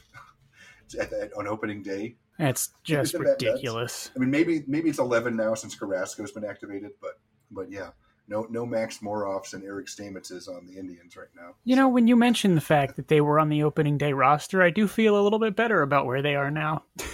at, 1.01 1.13
on 1.37 1.49
opening 1.49 1.83
day. 1.83 2.15
That's 2.39 2.71
just 2.83 3.15
ridiculous. 3.15 4.09
That 4.09 4.17
I 4.17 4.21
mean, 4.21 4.31
maybe 4.31 4.65
maybe 4.67 4.89
it's 4.89 4.99
eleven 4.99 5.37
now 5.37 5.55
since 5.55 5.75
Carrasco's 5.75 6.33
been 6.33 6.45
activated, 6.45 6.93
but 7.01 7.21
but 7.51 7.71
yeah 7.71 7.91
no 8.29 8.47
no 8.51 8.65
Max 8.65 8.99
Moroffs 8.99 9.55
and 9.55 9.65
Eric 9.65 9.87
Stamitzes 9.87 10.49
on 10.49 10.67
the 10.67 10.79
Indians 10.79 11.17
right 11.17 11.29
now. 11.37 11.55
You 11.65 11.77
know, 11.77 11.89
when 11.89 12.09
you 12.09 12.17
mention 12.17 12.55
the 12.55 12.61
fact 12.61 12.97
that 12.97 13.09
they 13.09 13.21
were 13.21 13.39
on 13.39 13.49
the 13.49 13.63
opening 13.63 13.99
day 13.99 14.13
roster, 14.13 14.63
I 14.63 14.71
do 14.71 14.89
feel 14.89 15.19
a 15.19 15.23
little 15.23 15.39
bit 15.39 15.57
better 15.57 15.83
about 15.83 16.07
where 16.07 16.23
they 16.23 16.35
are 16.35 16.51
now. 16.51 16.85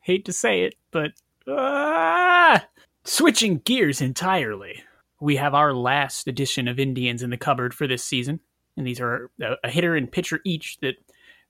Hate 0.00 0.24
to 0.26 0.32
say 0.32 0.62
it, 0.62 0.74
but 0.92 1.12
uh, 1.50 2.60
switching 3.04 3.58
gears 3.58 4.00
entirely, 4.00 4.84
we 5.20 5.36
have 5.36 5.54
our 5.54 5.74
last 5.74 6.28
edition 6.28 6.68
of 6.68 6.78
Indians 6.78 7.22
in 7.22 7.30
the 7.30 7.36
cupboard 7.36 7.74
for 7.74 7.88
this 7.88 8.04
season, 8.04 8.40
and 8.76 8.86
these 8.86 9.00
are 9.00 9.30
a 9.64 9.68
hitter 9.68 9.96
and 9.96 10.12
pitcher 10.12 10.40
each 10.44 10.78
that 10.78 10.94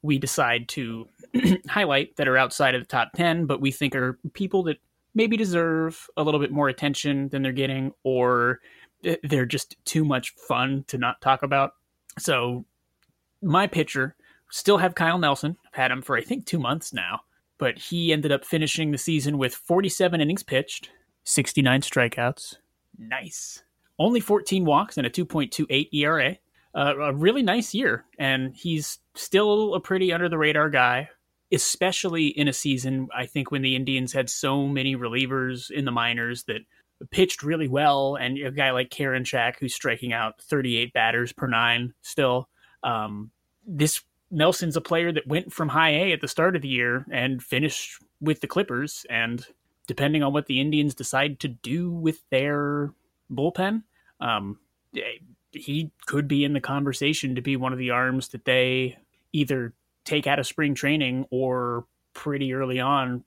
we 0.06 0.18
decide 0.18 0.68
to 0.68 1.06
highlight 1.68 2.16
that 2.16 2.28
are 2.28 2.38
outside 2.38 2.74
of 2.74 2.82
the 2.82 2.86
top 2.86 3.12
10, 3.14 3.46
but 3.46 3.60
we 3.60 3.70
think 3.70 3.94
are 3.94 4.18
people 4.32 4.62
that 4.64 4.78
maybe 5.14 5.36
deserve 5.36 6.08
a 6.16 6.22
little 6.22 6.40
bit 6.40 6.52
more 6.52 6.68
attention 6.68 7.28
than 7.28 7.42
they're 7.42 7.52
getting, 7.52 7.92
or 8.04 8.60
they're 9.22 9.46
just 9.46 9.76
too 9.84 10.04
much 10.04 10.34
fun 10.36 10.84
to 10.88 10.98
not 10.98 11.20
talk 11.20 11.42
about. 11.42 11.72
So, 12.18 12.64
my 13.42 13.66
pitcher 13.66 14.16
still 14.50 14.78
have 14.78 14.94
Kyle 14.94 15.18
Nelson. 15.18 15.56
I've 15.66 15.74
had 15.74 15.90
him 15.90 16.02
for 16.02 16.16
I 16.16 16.22
think 16.22 16.46
two 16.46 16.58
months 16.58 16.92
now, 16.92 17.20
but 17.58 17.78
he 17.78 18.12
ended 18.12 18.32
up 18.32 18.44
finishing 18.44 18.90
the 18.90 18.98
season 18.98 19.38
with 19.38 19.54
47 19.54 20.20
innings 20.20 20.42
pitched, 20.42 20.90
69 21.24 21.82
strikeouts. 21.82 22.56
Nice. 22.98 23.62
Only 23.98 24.20
14 24.20 24.64
walks 24.64 24.96
and 24.96 25.06
a 25.06 25.10
2.28 25.10 25.88
ERA. 25.92 26.36
Uh, 26.74 26.94
a 26.98 27.14
really 27.14 27.42
nice 27.42 27.72
year, 27.72 28.04
and 28.18 28.54
he's 28.54 28.98
still 29.16 29.74
a 29.74 29.80
pretty 29.80 30.12
under 30.12 30.28
the 30.28 30.38
radar 30.38 30.70
guy 30.70 31.08
especially 31.52 32.26
in 32.26 32.48
a 32.48 32.52
season, 32.52 33.08
I 33.16 33.26
think, 33.26 33.50
when 33.50 33.62
the 33.62 33.76
Indians 33.76 34.12
had 34.12 34.28
so 34.28 34.66
many 34.66 34.96
relievers 34.96 35.70
in 35.70 35.84
the 35.84 35.92
minors 35.92 36.44
that 36.44 36.62
pitched 37.10 37.42
really 37.42 37.68
well, 37.68 38.16
and 38.16 38.38
a 38.38 38.50
guy 38.50 38.70
like 38.70 38.90
Karinchak 38.90 39.58
who's 39.58 39.74
striking 39.74 40.12
out 40.12 40.40
38 40.40 40.92
batters 40.92 41.32
per 41.32 41.46
nine 41.46 41.94
still. 42.02 42.48
Um, 42.82 43.30
this 43.66 44.02
Nelson's 44.30 44.76
a 44.76 44.80
player 44.80 45.12
that 45.12 45.26
went 45.26 45.52
from 45.52 45.68
high 45.68 45.90
A 45.90 46.12
at 46.12 46.20
the 46.20 46.28
start 46.28 46.56
of 46.56 46.62
the 46.62 46.68
year 46.68 47.06
and 47.12 47.42
finished 47.42 48.00
with 48.20 48.40
the 48.40 48.46
Clippers, 48.48 49.06
and 49.08 49.46
depending 49.86 50.22
on 50.22 50.32
what 50.32 50.46
the 50.46 50.60
Indians 50.60 50.94
decide 50.94 51.38
to 51.40 51.48
do 51.48 51.90
with 51.90 52.28
their 52.30 52.92
bullpen, 53.32 53.84
um, 54.20 54.58
he 55.52 55.92
could 56.06 56.26
be 56.26 56.44
in 56.44 56.54
the 56.54 56.60
conversation 56.60 57.36
to 57.36 57.40
be 57.40 57.56
one 57.56 57.72
of 57.72 57.78
the 57.78 57.90
arms 57.90 58.28
that 58.28 58.44
they 58.44 58.96
either 59.36 59.74
take 60.04 60.26
out 60.26 60.38
of 60.38 60.46
spring 60.46 60.74
training 60.74 61.26
or 61.30 61.84
pretty 62.14 62.54
early 62.54 62.80
on 62.80 63.24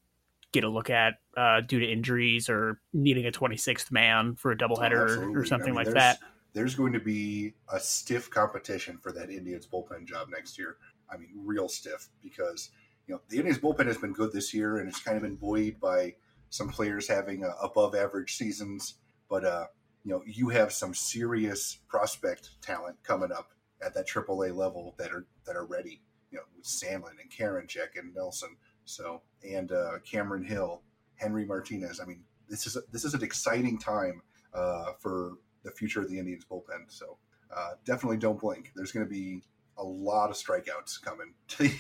get 0.51 0.63
a 0.63 0.69
look 0.69 0.89
at 0.89 1.15
uh, 1.37 1.61
due 1.61 1.79
to 1.79 1.85
injuries 1.85 2.49
or 2.49 2.79
needing 2.93 3.25
a 3.25 3.31
26th 3.31 3.91
man 3.91 4.35
for 4.35 4.51
a 4.51 4.57
doubleheader 4.57 5.17
oh, 5.17 5.33
or 5.33 5.45
something 5.45 5.73
I 5.73 5.83
mean, 5.83 5.85
like 5.85 5.93
that. 5.93 6.17
there's 6.53 6.73
going 6.73 6.93
to 6.93 6.99
be 6.99 7.53
a 7.71 7.79
stiff 7.79 8.29
competition 8.31 8.97
for 8.97 9.11
that 9.11 9.29
Indians 9.29 9.67
bullpen 9.67 10.07
job 10.07 10.29
next 10.29 10.57
year. 10.57 10.77
I 11.11 11.17
mean, 11.17 11.29
real 11.35 11.69
stiff 11.69 12.09
because 12.23 12.71
you 13.07 13.13
know 13.13 13.21
the 13.29 13.37
Indians 13.37 13.59
bullpen 13.59 13.85
has 13.85 13.97
been 13.97 14.13
good 14.13 14.33
this 14.33 14.53
year, 14.53 14.77
and 14.77 14.89
it's 14.89 14.99
kind 14.99 15.17
of 15.17 15.23
been 15.23 15.35
buoyed 15.35 15.79
by 15.79 16.15
some 16.49 16.69
players 16.69 17.07
having 17.07 17.43
uh, 17.43 17.53
above 17.61 17.95
average 17.95 18.35
seasons. 18.35 18.95
But 19.29 19.45
uh, 19.45 19.65
you 20.03 20.11
know, 20.11 20.23
you 20.25 20.49
have 20.49 20.71
some 20.71 20.93
serious 20.93 21.77
prospect 21.87 22.61
talent 22.61 22.97
coming 23.03 23.31
up 23.31 23.51
at 23.83 23.93
that 23.93 24.07
AAA 24.07 24.55
level 24.55 24.95
that 24.97 25.11
are 25.11 25.25
that 25.45 25.55
are 25.55 25.65
ready. 25.65 26.01
You 26.31 26.37
know, 26.37 26.43
with 26.55 26.65
Sandlin 26.65 27.19
and 27.19 27.31
Karinchak 27.31 27.97
and 27.97 28.13
Nelson, 28.13 28.55
so 28.85 29.21
and 29.47 29.71
uh, 29.71 29.99
Cameron 30.09 30.43
Hill, 30.43 30.81
Henry 31.15 31.45
Martinez. 31.45 31.99
I 31.99 32.05
mean, 32.05 32.23
this 32.47 32.67
is 32.67 32.75
a, 32.75 32.81
this 32.91 33.03
is 33.03 33.13
an 33.13 33.23
exciting 33.23 33.79
time 33.79 34.21
uh, 34.53 34.93
for 34.99 35.33
the 35.63 35.71
future 35.71 36.01
of 36.01 36.09
the 36.09 36.17
Indians 36.19 36.45
bullpen. 36.49 36.85
So 36.87 37.17
uh, 37.55 37.71
definitely 37.85 38.17
don't 38.17 38.39
blink. 38.39 38.71
There's 38.75 38.91
going 38.91 39.05
to 39.05 39.09
be 39.09 39.43
a 39.77 39.83
lot 39.83 40.29
of 40.29 40.35
strikeouts 40.35 41.01
coming 41.01 41.33
to 41.49 41.63
the, 41.63 41.73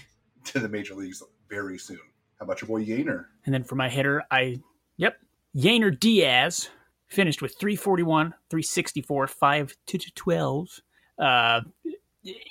to 0.45 0.59
the 0.59 0.69
major 0.69 0.95
leagues 0.95 1.21
very 1.49 1.77
soon. 1.77 1.99
How 2.39 2.45
about 2.45 2.61
your 2.61 2.67
boy 2.67 2.85
Yainer? 2.85 3.25
And 3.45 3.53
then 3.53 3.63
for 3.63 3.75
my 3.75 3.89
hitter, 3.89 4.23
I 4.31 4.61
yep, 4.97 5.17
Yainer 5.55 5.97
Diaz 5.97 6.69
finished 7.07 7.41
with 7.41 7.57
341, 7.59 8.33
364, 8.49 9.27
5 9.27 9.77
to 9.87 9.97
12. 9.97 10.79
Uh, 11.19 11.61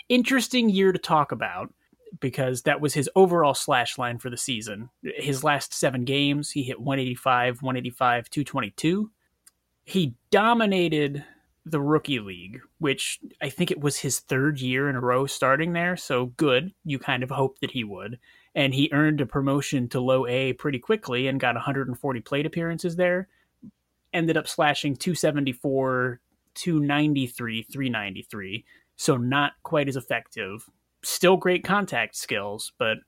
interesting 0.09 0.69
year 0.69 0.93
to 0.93 0.99
talk 0.99 1.33
about 1.33 1.73
because 2.21 2.62
that 2.62 2.81
was 2.81 2.95
his 2.95 3.09
overall 3.14 3.55
slash 3.55 3.99
line 3.99 4.19
for 4.19 4.31
the 4.31 4.37
season. 4.37 4.91
His 5.03 5.45
last 5.45 5.75
seven 5.75 6.05
games, 6.05 6.51
he 6.51 6.62
hit 6.62 6.81
185, 6.81 7.62
185, 7.62 8.31
222. 8.31 9.11
He 9.85 10.14
dominated 10.31 11.25
the 11.64 11.81
rookie 11.81 12.21
league, 12.21 12.61
which 12.79 13.21
I 13.43 13.51
think 13.51 13.71
it 13.71 13.81
was 13.81 13.99
his 13.99 14.21
third 14.21 14.61
year 14.61 14.89
in 14.89 14.97
a 14.97 15.01
row 15.01 15.27
starting 15.27 15.73
there. 15.73 15.97
So 15.97 16.27
good. 16.27 16.73
You 16.85 16.99
kind 16.99 17.23
of 17.23 17.31
hoped 17.31 17.61
that 17.61 17.73
he 17.73 17.85
would. 17.85 18.19
And 18.55 18.75
he 18.75 18.89
earned 18.93 19.21
a 19.21 19.27
promotion 19.27 19.89
to 19.91 20.01
low 20.01 20.27
A 20.27 20.55
pretty 20.55 20.79
quickly 20.79 21.29
and 21.29 21.39
got 21.39 21.55
140 21.55 22.21
plate 22.21 22.47
appearances 22.47 22.97
there. 22.97 23.29
Ended 24.12 24.37
up 24.37 24.49
slashing 24.49 24.97
274, 24.97 26.21
293, 26.59 27.63
393. 27.63 28.65
So 28.97 29.17
not 29.17 29.53
quite 29.63 29.89
as 29.89 29.97
effective. 29.97 30.69
Still 31.03 31.37
great 31.37 31.65
contact 31.65 32.17
skills, 32.17 32.73
but 32.79 32.99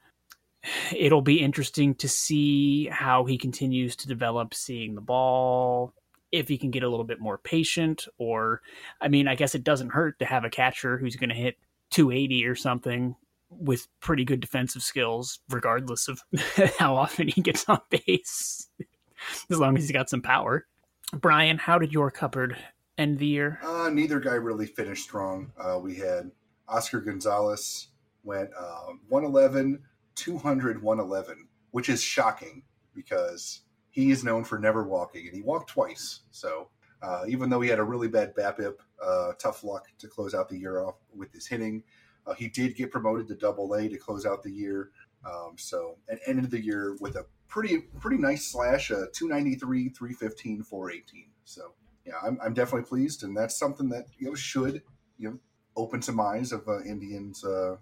it'll 0.94 1.22
be 1.22 1.40
interesting 1.40 1.94
to 1.96 2.08
see 2.08 2.86
how 2.86 3.24
he 3.24 3.36
continues 3.36 3.96
to 3.96 4.08
develop 4.08 4.54
seeing 4.54 4.94
the 4.94 5.00
ball, 5.00 5.94
if 6.32 6.48
he 6.48 6.58
can 6.58 6.70
get 6.70 6.82
a 6.82 6.88
little 6.88 7.04
bit 7.04 7.20
more 7.20 7.38
patient 7.38 8.06
or 8.18 8.62
I 9.00 9.08
mean, 9.08 9.28
I 9.28 9.34
guess 9.34 9.54
it 9.54 9.64
doesn't 9.64 9.90
hurt 9.90 10.18
to 10.20 10.24
have 10.24 10.44
a 10.44 10.50
catcher 10.50 10.96
who's 10.96 11.16
going 11.16 11.30
to 11.30 11.34
hit 11.34 11.56
280 11.90 12.46
or 12.46 12.54
something 12.54 13.16
with 13.50 13.88
pretty 14.00 14.24
good 14.24 14.40
defensive 14.40 14.82
skills 14.82 15.40
regardless 15.50 16.06
of 16.06 16.20
how 16.78 16.96
often 16.96 17.28
he 17.28 17.40
gets 17.40 17.68
on 17.68 17.80
base 17.90 18.68
as 19.50 19.58
long 19.58 19.76
as 19.76 19.82
he's 19.82 19.92
got 19.92 20.08
some 20.08 20.22
power. 20.22 20.66
Brian, 21.12 21.58
how 21.58 21.78
did 21.78 21.92
your 21.92 22.10
cupboard 22.10 22.56
end 23.00 23.18
the 23.18 23.26
year? 23.26 23.58
Uh, 23.64 23.90
neither 23.90 24.20
guy 24.20 24.34
really 24.34 24.66
finished 24.66 25.04
strong. 25.04 25.52
Uh, 25.58 25.78
we 25.78 25.96
had 25.96 26.30
Oscar 26.68 27.00
Gonzalez 27.00 27.88
went 28.22 28.50
uh, 28.56 28.92
111, 29.08 29.80
200, 30.14 30.82
111, 30.82 31.48
which 31.70 31.88
is 31.88 32.02
shocking 32.02 32.62
because 32.94 33.62
he 33.90 34.10
is 34.10 34.22
known 34.22 34.44
for 34.44 34.58
never 34.58 34.84
walking, 34.84 35.26
and 35.26 35.34
he 35.34 35.42
walked 35.42 35.70
twice. 35.70 36.20
So 36.30 36.68
uh, 37.02 37.24
even 37.26 37.48
though 37.48 37.60
he 37.60 37.70
had 37.70 37.78
a 37.78 37.84
really 37.84 38.08
bad 38.08 38.34
BABIP, 38.34 38.74
uh, 39.02 39.32
tough 39.38 39.64
luck 39.64 39.86
to 39.98 40.06
close 40.06 40.34
out 40.34 40.48
the 40.48 40.58
year 40.58 40.82
off 40.82 40.96
with 41.14 41.32
his 41.32 41.46
hitting. 41.46 41.82
Uh, 42.26 42.34
he 42.34 42.48
did 42.48 42.76
get 42.76 42.90
promoted 42.90 43.26
to 43.28 43.34
Double 43.34 43.74
A 43.74 43.88
to 43.88 43.96
close 43.96 44.26
out 44.26 44.42
the 44.42 44.52
year. 44.52 44.90
Um, 45.24 45.54
so 45.56 45.96
and 46.08 46.18
ended 46.26 46.50
the 46.50 46.62
year 46.62 46.96
with 47.00 47.16
a 47.16 47.26
pretty 47.48 47.78
pretty 47.98 48.16
nice 48.18 48.46
slash, 48.46 48.90
uh, 48.90 49.06
293, 49.12 49.88
315, 49.90 50.62
418. 50.62 51.26
So 51.44 51.72
yeah, 52.10 52.28
I'm, 52.28 52.38
I'm 52.42 52.54
definitely 52.54 52.88
pleased, 52.88 53.22
and 53.22 53.36
that's 53.36 53.58
something 53.58 53.88
that 53.90 54.06
you 54.18 54.28
know 54.28 54.34
should 54.34 54.82
you 55.18 55.30
know 55.30 55.38
open 55.76 56.02
some 56.02 56.20
eyes 56.20 56.52
of 56.52 56.68
uh, 56.68 56.82
Indians 56.82 57.44
uh, 57.44 57.76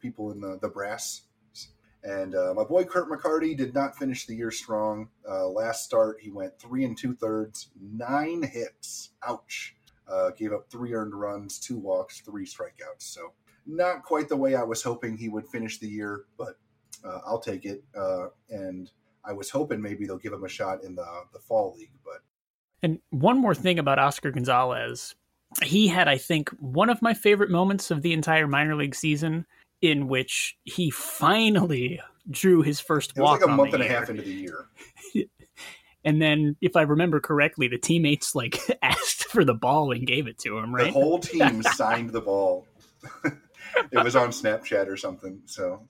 people 0.00 0.30
in 0.32 0.40
the, 0.40 0.58
the 0.60 0.68
brass 0.68 1.22
and 2.04 2.34
uh, 2.34 2.52
my 2.54 2.64
boy 2.64 2.84
Kurt 2.84 3.08
McCarty 3.08 3.56
did 3.56 3.74
not 3.74 3.96
finish 3.96 4.26
the 4.26 4.34
year 4.34 4.50
strong. 4.50 5.08
Uh, 5.28 5.46
last 5.46 5.84
start, 5.84 6.18
he 6.20 6.30
went 6.30 6.58
three 6.58 6.84
and 6.84 6.98
two 6.98 7.14
thirds, 7.14 7.70
nine 7.80 8.42
hits. 8.42 9.10
Ouch. 9.26 9.76
Uh, 10.08 10.30
gave 10.30 10.52
up 10.52 10.68
three 10.68 10.92
earned 10.94 11.14
runs, 11.14 11.58
two 11.60 11.78
walks, 11.78 12.20
three 12.20 12.44
strikeouts. 12.44 13.02
So 13.02 13.32
not 13.66 14.02
quite 14.02 14.28
the 14.28 14.36
way 14.36 14.56
I 14.56 14.64
was 14.64 14.82
hoping 14.82 15.16
he 15.16 15.28
would 15.28 15.46
finish 15.46 15.78
the 15.78 15.86
year, 15.86 16.24
but 16.36 16.58
uh, 17.04 17.20
I'll 17.24 17.38
take 17.38 17.64
it. 17.64 17.84
And 18.50 18.90
I 19.24 19.32
was 19.32 19.48
hoping 19.48 19.80
maybe 19.80 20.04
they'll 20.04 20.18
give 20.18 20.32
him 20.32 20.44
a 20.44 20.48
shot 20.48 20.82
in 20.82 20.96
the 20.96 21.06
the 21.32 21.38
fall 21.38 21.74
league. 21.78 21.92
But 22.04 22.22
and 22.82 22.98
one 23.10 23.38
more 23.38 23.54
thing 23.54 23.78
about 23.78 23.98
Oscar 23.98 24.30
Gonzalez, 24.30 25.14
he 25.62 25.86
had 25.88 26.08
I 26.08 26.18
think 26.18 26.50
one 26.60 26.90
of 26.90 27.02
my 27.02 27.14
favorite 27.14 27.50
moments 27.50 27.90
of 27.90 28.02
the 28.02 28.12
entire 28.12 28.46
minor 28.46 28.74
league 28.74 28.94
season 28.94 29.46
in 29.80 30.08
which 30.08 30.56
he 30.64 30.90
finally 30.90 32.00
drew 32.30 32.62
his 32.62 32.80
first 32.80 33.16
walk. 33.16 33.40
It 33.40 33.46
was 33.46 33.48
like 33.48 33.50
a 33.50 33.56
month 33.56 33.74
and 33.74 33.82
a 33.82 33.88
half 33.88 34.08
into 34.08 34.22
the 34.22 34.32
year. 34.32 34.66
and 36.04 36.22
then, 36.22 36.56
if 36.60 36.76
I 36.76 36.82
remember 36.82 37.20
correctly, 37.20 37.68
the 37.68 37.78
teammates 37.78 38.34
like 38.34 38.58
asked 38.82 39.24
for 39.24 39.44
the 39.44 39.54
ball 39.54 39.92
and 39.92 40.06
gave 40.06 40.26
it 40.26 40.38
to 40.38 40.58
him. 40.58 40.74
Right, 40.74 40.86
the 40.86 40.92
whole 40.92 41.18
team 41.18 41.62
signed 41.74 42.10
the 42.10 42.20
ball. 42.20 42.66
it 43.90 44.04
was 44.04 44.16
on 44.16 44.28
Snapchat 44.28 44.86
or 44.86 44.96
something. 44.96 45.42
So, 45.46 45.88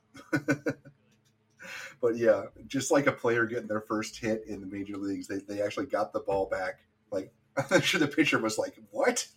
but 2.02 2.16
yeah, 2.16 2.42
just 2.66 2.90
like 2.90 3.06
a 3.06 3.12
player 3.12 3.46
getting 3.46 3.68
their 3.68 3.80
first 3.80 4.18
hit 4.18 4.44
in 4.46 4.60
the 4.60 4.66
major 4.66 4.96
leagues, 4.96 5.28
they 5.28 5.38
they 5.38 5.62
actually 5.62 5.86
got 5.86 6.12
the 6.12 6.20
ball 6.20 6.46
back. 6.46 6.80
Like 7.10 7.32
I'm 7.70 7.80
sure 7.80 8.00
the 8.00 8.08
pitcher 8.08 8.38
was 8.38 8.58
like, 8.58 8.74
"What?" 8.90 9.26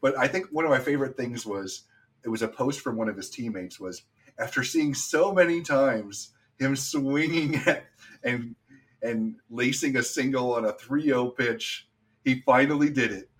But 0.00 0.18
I 0.18 0.26
think 0.26 0.48
one 0.50 0.64
of 0.64 0.72
my 0.72 0.80
favorite 0.80 1.16
things 1.16 1.46
was 1.46 1.84
it 2.24 2.28
was 2.28 2.42
a 2.42 2.48
post 2.48 2.80
from 2.80 2.96
one 2.96 3.08
of 3.08 3.16
his 3.16 3.30
teammates 3.30 3.78
was 3.78 4.02
after 4.38 4.64
seeing 4.64 4.92
so 4.92 5.32
many 5.32 5.62
times 5.62 6.30
him 6.58 6.74
swinging 6.74 7.56
at, 7.66 7.84
and 8.24 8.56
and 9.02 9.36
lacing 9.50 9.96
a 9.96 10.02
single 10.02 10.54
on 10.54 10.64
a 10.64 10.72
3-0 10.72 11.36
pitch 11.36 11.88
he 12.24 12.40
finally 12.40 12.88
did 12.90 13.12
it 13.12 13.30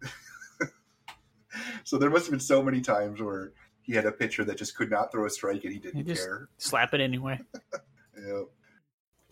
so 1.85 1.99
there 1.99 2.11
must 2.11 2.27
have 2.27 2.33
been 2.33 2.41
so 2.41 2.63
many 2.63 2.81
times 2.81 3.21
where 3.21 3.53
he 3.81 3.93
had 3.93 4.07
a 4.07 4.13
pitcher 4.13 4.45
that 4.45 4.57
just 4.57 4.77
could 4.77 4.91
not 4.91 5.13
throw 5.13 5.25
a 5.27 5.31
strike 5.31 5.65
and 5.65 5.73
he 5.73 5.79
didn't 5.79 6.07
he 6.07 6.15
care 6.15 6.49
slap 6.59 6.95
it 6.95 7.01
anyway 7.01 7.39
yeah 8.17 8.43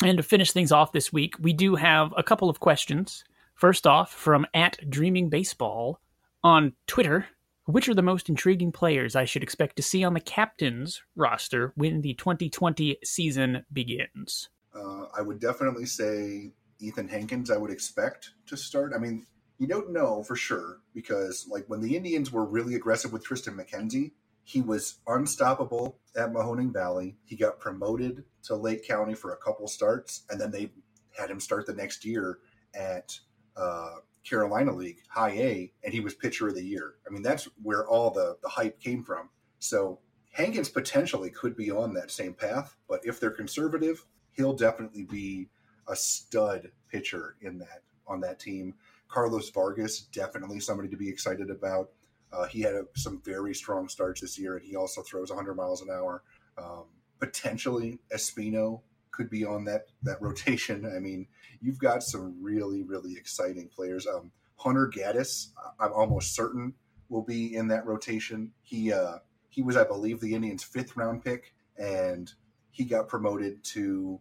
and 0.03 0.17
to 0.17 0.23
finish 0.23 0.53
things 0.53 0.73
off 0.73 0.93
this 0.93 1.13
week 1.13 1.35
we 1.41 1.53
do 1.53 1.75
have 1.75 2.13
a 2.17 2.23
couple 2.23 2.49
of 2.49 2.61
questions 2.61 3.25
first 3.55 3.87
off 3.87 4.13
from 4.13 4.47
at 4.55 4.79
dreaming 4.89 5.29
baseball 5.29 6.01
on 6.43 6.73
twitter 6.87 7.27
which 7.71 7.89
are 7.89 7.95
the 7.95 8.03
most 8.03 8.29
intriguing 8.29 8.73
players 8.73 9.17
I 9.17 9.25
should 9.25 9.43
expect 9.43 9.77
to 9.77 9.83
see 9.83 10.05
on 10.05 10.15
the 10.15 10.21
captain's 10.21 11.03
roster 11.17 11.73
when 11.77 12.03
the 12.03 12.15
2020 12.15 12.99
season 13.05 13.65
begins? 13.73 14.49
Uh, 14.75 15.05
I 15.17 15.23
would 15.23 15.41
definitely 15.41 15.87
say 15.87 16.53
Ethan 16.79 17.09
Hankins, 17.09 17.51
I 17.51 17.57
would 17.57 17.71
expect 17.71 18.31
to 18.47 18.57
start. 18.57 18.93
I 18.95 18.99
mean, 18.99 19.27
you 19.59 19.67
don't 19.67 19.93
know 19.93 20.23
for 20.23 20.37
sure 20.37 20.79
because, 20.95 21.47
like, 21.51 21.65
when 21.69 21.81
the 21.81 21.97
Indians 21.97 22.33
were 22.33 22.45
really 22.45 22.75
aggressive 22.75 23.13
with 23.13 23.27
Triston 23.27 23.57
McKenzie, 23.57 24.13
he 24.51 24.61
was 24.61 24.97
unstoppable 25.07 26.01
at 26.17 26.33
Mahoning 26.33 26.73
Valley. 26.73 27.17
He 27.25 27.37
got 27.37 27.61
promoted 27.61 28.25
to 28.43 28.57
Lake 28.57 28.85
County 28.85 29.15
for 29.15 29.33
a 29.33 29.37
couple 29.37 29.69
starts, 29.69 30.25
and 30.29 30.41
then 30.41 30.51
they 30.51 30.73
had 31.17 31.31
him 31.31 31.39
start 31.39 31.67
the 31.67 31.73
next 31.73 32.05
year 32.05 32.39
at 32.75 33.17
uh, 33.57 33.99
Carolina 34.25 34.75
League, 34.75 35.03
High 35.09 35.31
A, 35.31 35.73
and 35.85 35.95
he 35.95 36.01
was 36.01 36.15
pitcher 36.15 36.49
of 36.49 36.57
the 36.57 36.65
year. 36.65 36.95
I 37.07 37.11
mean, 37.11 37.23
that's 37.23 37.49
where 37.63 37.87
all 37.87 38.11
the, 38.11 38.39
the 38.43 38.49
hype 38.49 38.81
came 38.81 39.05
from. 39.05 39.29
So 39.61 40.01
Hankins 40.33 40.69
potentially 40.69 41.31
could 41.31 41.57
be 41.57 41.71
on 41.71 41.95
that 41.95 42.11
same 42.11 42.35
path, 42.35 42.77
but 42.89 43.03
if 43.05 43.21
they're 43.21 43.31
conservative, 43.31 44.05
he'll 44.33 44.55
definitely 44.55 45.05
be 45.05 45.49
a 45.87 45.95
stud 45.95 46.73
pitcher 46.89 47.37
in 47.41 47.59
that 47.59 47.83
on 48.09 48.21
that 48.23 48.41
team. 48.41 48.75
Carlos 49.07 49.49
Vargas, 49.51 50.01
definitely 50.01 50.59
somebody 50.59 50.89
to 50.89 50.97
be 50.97 51.09
excited 51.09 51.51
about. 51.51 51.91
Uh, 52.33 52.47
he 52.47 52.61
had 52.61 52.75
a, 52.75 52.85
some 52.95 53.21
very 53.25 53.55
strong 53.55 53.89
starts 53.89 54.21
this 54.21 54.39
year, 54.39 54.57
and 54.57 54.67
he 54.67 54.77
also 54.77 55.03
throws 55.03 55.31
100 55.31 55.55
miles 55.55 55.83
an 55.83 55.89
hour. 55.91 56.23
Um, 56.57 56.85
potentially, 57.19 57.99
Espino 58.15 58.83
could 59.11 59.31
be 59.31 59.45
on 59.45 59.65
that 59.65 59.87
that 60.03 60.19
rotation. 60.23 60.91
I 60.95 61.01
mean, 61.01 61.27
you've 61.61 61.79
got 61.79 62.03
some 62.03 62.37
really 62.41 62.83
really 62.83 63.15
exciting 63.15 63.69
players. 63.69 64.07
Um, 64.07 64.33
Hunter 64.57 64.91
Gaddis, 64.95 65.49
I'm 65.79 65.93
almost 65.93 66.35
certain 66.35 66.75
will 67.09 67.23
be 67.23 67.55
in 67.55 67.69
that 67.69 67.85
rotation. 67.85 68.53
He 68.63 68.93
uh, 68.93 69.19
he 69.49 69.63
was, 69.63 69.77
I 69.77 69.85
believe, 69.85 70.21
the 70.21 70.35
Indians' 70.35 70.63
fifth 70.63 70.97
round 70.97 71.25
pick, 71.25 71.55
and 71.77 72.33
he 72.71 72.85
got 72.85 73.09
promoted 73.09 73.63
to 73.65 74.21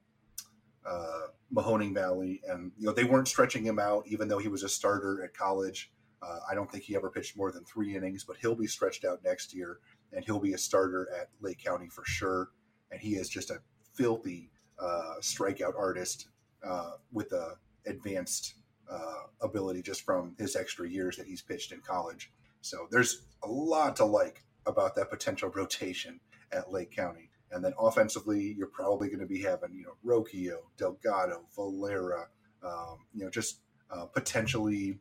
uh, 0.85 1.27
Mahoning 1.53 1.93
Valley, 1.93 2.41
and 2.47 2.71
you 2.77 2.87
know 2.87 2.93
they 2.93 3.03
weren't 3.03 3.27
stretching 3.27 3.63
him 3.63 3.79
out, 3.79 4.03
even 4.07 4.27
though 4.27 4.39
he 4.39 4.47
was 4.47 4.63
a 4.63 4.69
starter 4.69 5.23
at 5.23 5.33
college. 5.33 5.91
Uh, 6.21 6.39
I 6.49 6.55
don't 6.55 6.71
think 6.71 6.83
he 6.83 6.95
ever 6.95 7.09
pitched 7.09 7.37
more 7.37 7.51
than 7.51 7.63
three 7.63 7.95
innings, 7.95 8.23
but 8.23 8.37
he'll 8.37 8.55
be 8.55 8.67
stretched 8.67 9.05
out 9.05 9.23
next 9.23 9.53
year, 9.53 9.79
and 10.11 10.23
he'll 10.25 10.39
be 10.39 10.53
a 10.53 10.57
starter 10.57 11.09
at 11.17 11.29
Lake 11.41 11.63
County 11.63 11.87
for 11.89 12.03
sure. 12.05 12.49
And 12.91 12.99
he 12.99 13.15
is 13.15 13.29
just 13.29 13.51
a 13.51 13.61
filthy 13.93 14.49
uh, 14.79 15.15
strikeout 15.21 15.77
artist 15.77 16.27
uh, 16.63 16.91
with 17.11 17.31
a 17.31 17.55
advanced 17.85 18.55
uh, 18.89 19.23
ability 19.41 19.81
just 19.81 20.01
from 20.01 20.35
his 20.37 20.55
extra 20.55 20.89
years 20.89 21.15
that 21.17 21.27
he's 21.27 21.41
pitched 21.41 21.71
in 21.71 21.79
college. 21.81 22.31
So 22.61 22.87
there's 22.91 23.25
a 23.43 23.47
lot 23.47 23.95
to 23.97 24.05
like 24.05 24.43
about 24.65 24.95
that 24.95 25.09
potential 25.09 25.49
rotation 25.55 26.19
at 26.51 26.71
Lake 26.71 26.91
County. 26.91 27.29
And 27.51 27.63
then 27.63 27.73
offensively, 27.79 28.53
you're 28.57 28.67
probably 28.67 29.07
going 29.07 29.21
to 29.21 29.25
be 29.25 29.41
having, 29.41 29.73
you 29.73 29.83
know, 29.83 29.95
Rocchio, 30.05 30.57
Delgado, 30.77 31.45
Valera, 31.55 32.27
um, 32.63 32.97
you 33.13 33.23
know, 33.23 33.29
just 33.29 33.61
uh, 33.89 34.05
potentially 34.05 34.99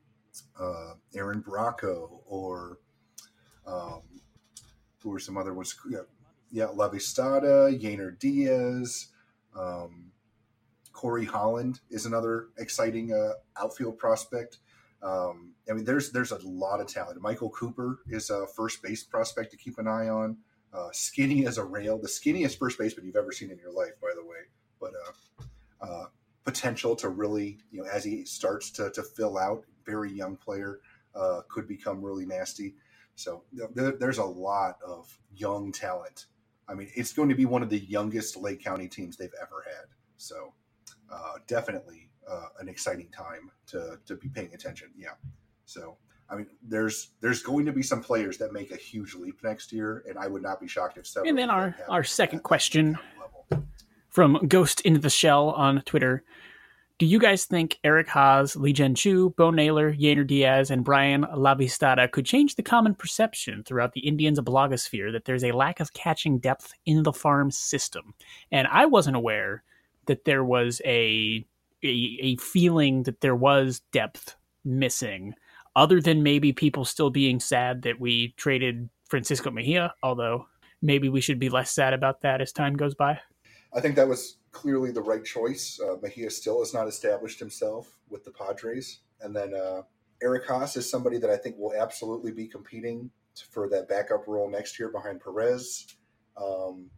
uh, 0.58 0.94
Aaron 1.14 1.42
Bracho 1.42 2.20
or 2.26 2.78
um, 3.66 4.02
who 5.02 5.14
are 5.14 5.18
some 5.18 5.36
other 5.36 5.54
ones? 5.54 5.76
Yeah, 5.88 6.00
yeah 6.50 6.66
Lavastida, 6.66 7.78
Yainer 7.80 8.18
Diaz, 8.18 9.08
um, 9.56 10.12
Corey 10.92 11.24
Holland 11.24 11.80
is 11.90 12.06
another 12.06 12.48
exciting 12.58 13.12
uh, 13.12 13.34
outfield 13.56 13.98
prospect. 13.98 14.58
Um, 15.00 15.54
I 15.70 15.74
mean, 15.74 15.84
there's 15.84 16.10
there's 16.10 16.32
a 16.32 16.38
lot 16.44 16.80
of 16.80 16.88
talent. 16.88 17.20
Michael 17.20 17.50
Cooper 17.50 18.00
is 18.08 18.30
a 18.30 18.46
first 18.56 18.82
base 18.82 19.04
prospect 19.04 19.52
to 19.52 19.56
keep 19.56 19.78
an 19.78 19.86
eye 19.86 20.08
on. 20.08 20.38
Uh, 20.72 20.88
skinny 20.92 21.46
as 21.46 21.56
a 21.56 21.64
rail, 21.64 21.98
the 21.98 22.08
skinniest 22.08 22.58
first 22.58 22.78
baseman 22.78 23.06
you've 23.06 23.16
ever 23.16 23.32
seen 23.32 23.50
in 23.50 23.58
your 23.58 23.72
life, 23.72 23.92
by 24.02 24.10
the 24.14 24.24
way. 24.24 24.36
But 24.80 24.92
uh, 25.06 25.84
uh, 25.84 26.06
potential 26.44 26.96
to 26.96 27.08
really, 27.08 27.58
you 27.70 27.82
know, 27.82 27.88
as 27.88 28.04
he 28.04 28.24
starts 28.24 28.70
to, 28.72 28.90
to 28.90 29.02
fill 29.02 29.38
out, 29.38 29.64
very 29.88 30.12
young 30.12 30.36
player, 30.36 30.80
uh, 31.14 31.40
could 31.48 31.66
become 31.66 32.04
really 32.04 32.26
nasty. 32.26 32.74
So 33.14 33.42
there, 33.74 33.92
there's 33.92 34.18
a 34.18 34.24
lot 34.24 34.78
of 34.86 35.18
young 35.34 35.72
talent. 35.72 36.26
I 36.68 36.74
mean, 36.74 36.88
it's 36.94 37.12
going 37.12 37.30
to 37.30 37.34
be 37.34 37.46
one 37.46 37.62
of 37.62 37.70
the 37.70 37.78
youngest 37.78 38.36
Lake 38.36 38.62
County 38.62 38.88
teams 38.88 39.16
they've 39.16 39.30
ever 39.40 39.64
had. 39.66 39.86
So 40.16 40.52
uh, 41.10 41.34
definitely 41.46 42.10
uh, 42.30 42.48
an 42.60 42.68
exciting 42.68 43.08
time 43.10 43.50
to, 43.68 43.98
to 44.06 44.16
be 44.16 44.28
paying 44.28 44.52
attention. 44.54 44.88
Yeah. 44.96 45.14
So 45.64 45.96
I 46.30 46.36
mean, 46.36 46.46
there's 46.62 47.12
there's 47.20 47.42
going 47.42 47.64
to 47.66 47.72
be 47.72 47.82
some 47.82 48.02
players 48.02 48.36
that 48.38 48.52
make 48.52 48.70
a 48.70 48.76
huge 48.76 49.14
leap 49.14 49.42
next 49.42 49.72
year, 49.72 50.04
and 50.08 50.18
I 50.18 50.26
would 50.26 50.42
not 50.42 50.60
be 50.60 50.68
shocked 50.68 50.98
if 50.98 51.06
several. 51.06 51.30
And 51.30 51.38
then 51.38 51.50
our 51.50 51.74
our 51.88 52.04
second 52.04 52.42
question 52.42 52.98
from 54.10 54.46
Ghost 54.46 54.82
into 54.82 55.00
the 55.00 55.10
Shell 55.10 55.50
on 55.50 55.80
Twitter: 55.82 56.22
Do 56.98 57.06
you 57.06 57.20
guys 57.20 57.44
think 57.44 57.78
Eric 57.84 58.08
Haase, 58.08 58.56
Lee 58.56 58.72
Jen 58.72 58.96
Chu, 58.96 59.30
Bo 59.36 59.52
Naylor, 59.52 59.94
Yainer 59.94 60.26
Diaz, 60.26 60.68
and 60.68 60.84
Bryan 60.84 61.22
Lavastida 61.32 62.10
could 62.10 62.26
change 62.26 62.56
the 62.56 62.62
common 62.64 62.92
perception 62.92 63.62
throughout 63.62 63.92
the 63.92 64.00
Indians 64.00 64.40
blogosphere 64.40 65.12
that 65.12 65.24
there's 65.24 65.44
a 65.44 65.52
lack 65.52 65.78
of 65.78 65.92
catching 65.92 66.40
depth 66.40 66.72
in 66.86 67.04
the 67.04 67.12
farm 67.12 67.52
system? 67.52 68.14
And 68.50 68.66
I 68.66 68.86
wasn't 68.86 69.14
aware 69.14 69.62
that 70.06 70.24
there 70.24 70.42
was 70.42 70.82
a 70.84 71.46
a, 71.84 72.18
a 72.20 72.36
feeling 72.38 73.04
that 73.04 73.20
there 73.20 73.36
was 73.36 73.80
depth 73.92 74.34
missing 74.64 75.34
other 75.76 76.00
than 76.00 76.24
maybe 76.24 76.52
people 76.52 76.84
still 76.84 77.10
being 77.10 77.38
sad 77.38 77.82
that 77.82 78.00
we 78.00 78.34
traded 78.36 78.88
Francisco 79.08 79.52
Mejia, 79.52 79.94
although 80.02 80.48
maybe 80.82 81.08
we 81.08 81.20
should 81.20 81.38
be 81.38 81.48
less 81.48 81.70
sad 81.70 81.92
about 81.92 82.22
that 82.22 82.40
as 82.40 82.52
time 82.52 82.74
goes 82.74 82.96
by. 82.96 83.20
I 83.74 83.80
think 83.80 83.96
that 83.96 84.08
was 84.08 84.38
clearly 84.50 84.90
the 84.90 85.02
right 85.02 85.24
choice. 85.24 85.80
Uh, 85.80 85.96
Mejia 86.02 86.30
still 86.30 86.60
has 86.60 86.72
not 86.72 86.88
established 86.88 87.38
himself 87.38 87.98
with 88.08 88.24
the 88.24 88.30
Padres. 88.30 89.00
And 89.20 89.34
then 89.34 89.54
uh, 89.54 89.82
Eric 90.22 90.46
Haase 90.46 90.76
is 90.76 90.90
somebody 90.90 91.18
that 91.18 91.30
I 91.30 91.36
think 91.36 91.56
will 91.58 91.74
absolutely 91.74 92.32
be 92.32 92.46
competing 92.46 93.10
for 93.50 93.68
that 93.68 93.88
backup 93.88 94.26
role 94.26 94.50
next 94.50 94.78
year 94.78 94.88
behind 94.88 95.20
Perez. 95.20 95.96
Um, 96.36 96.90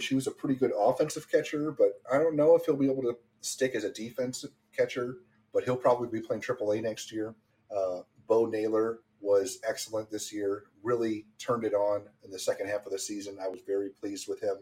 Chu 0.00 0.16
is 0.16 0.26
a 0.26 0.30
pretty 0.30 0.54
good 0.54 0.72
offensive 0.76 1.30
catcher, 1.30 1.72
but 1.72 2.00
I 2.10 2.18
don't 2.18 2.36
know 2.36 2.56
if 2.56 2.64
he'll 2.64 2.76
be 2.76 2.90
able 2.90 3.02
to 3.02 3.16
stick 3.42 3.74
as 3.74 3.84
a 3.84 3.92
defensive 3.92 4.50
catcher, 4.76 5.18
but 5.52 5.64
he'll 5.64 5.76
probably 5.76 6.08
be 6.08 6.26
playing 6.26 6.42
AAA 6.42 6.82
next 6.82 7.12
year. 7.12 7.34
Uh, 7.74 8.00
Bo 8.26 8.46
Naylor 8.46 9.00
was 9.20 9.58
excellent 9.68 10.10
this 10.10 10.32
year, 10.32 10.64
really 10.82 11.26
turned 11.38 11.64
it 11.64 11.74
on 11.74 12.02
in 12.24 12.30
the 12.30 12.38
second 12.38 12.68
half 12.68 12.86
of 12.86 12.92
the 12.92 12.98
season. 12.98 13.36
I 13.42 13.48
was 13.48 13.60
very 13.66 13.90
pleased 13.90 14.26
with 14.28 14.40
him. 14.40 14.56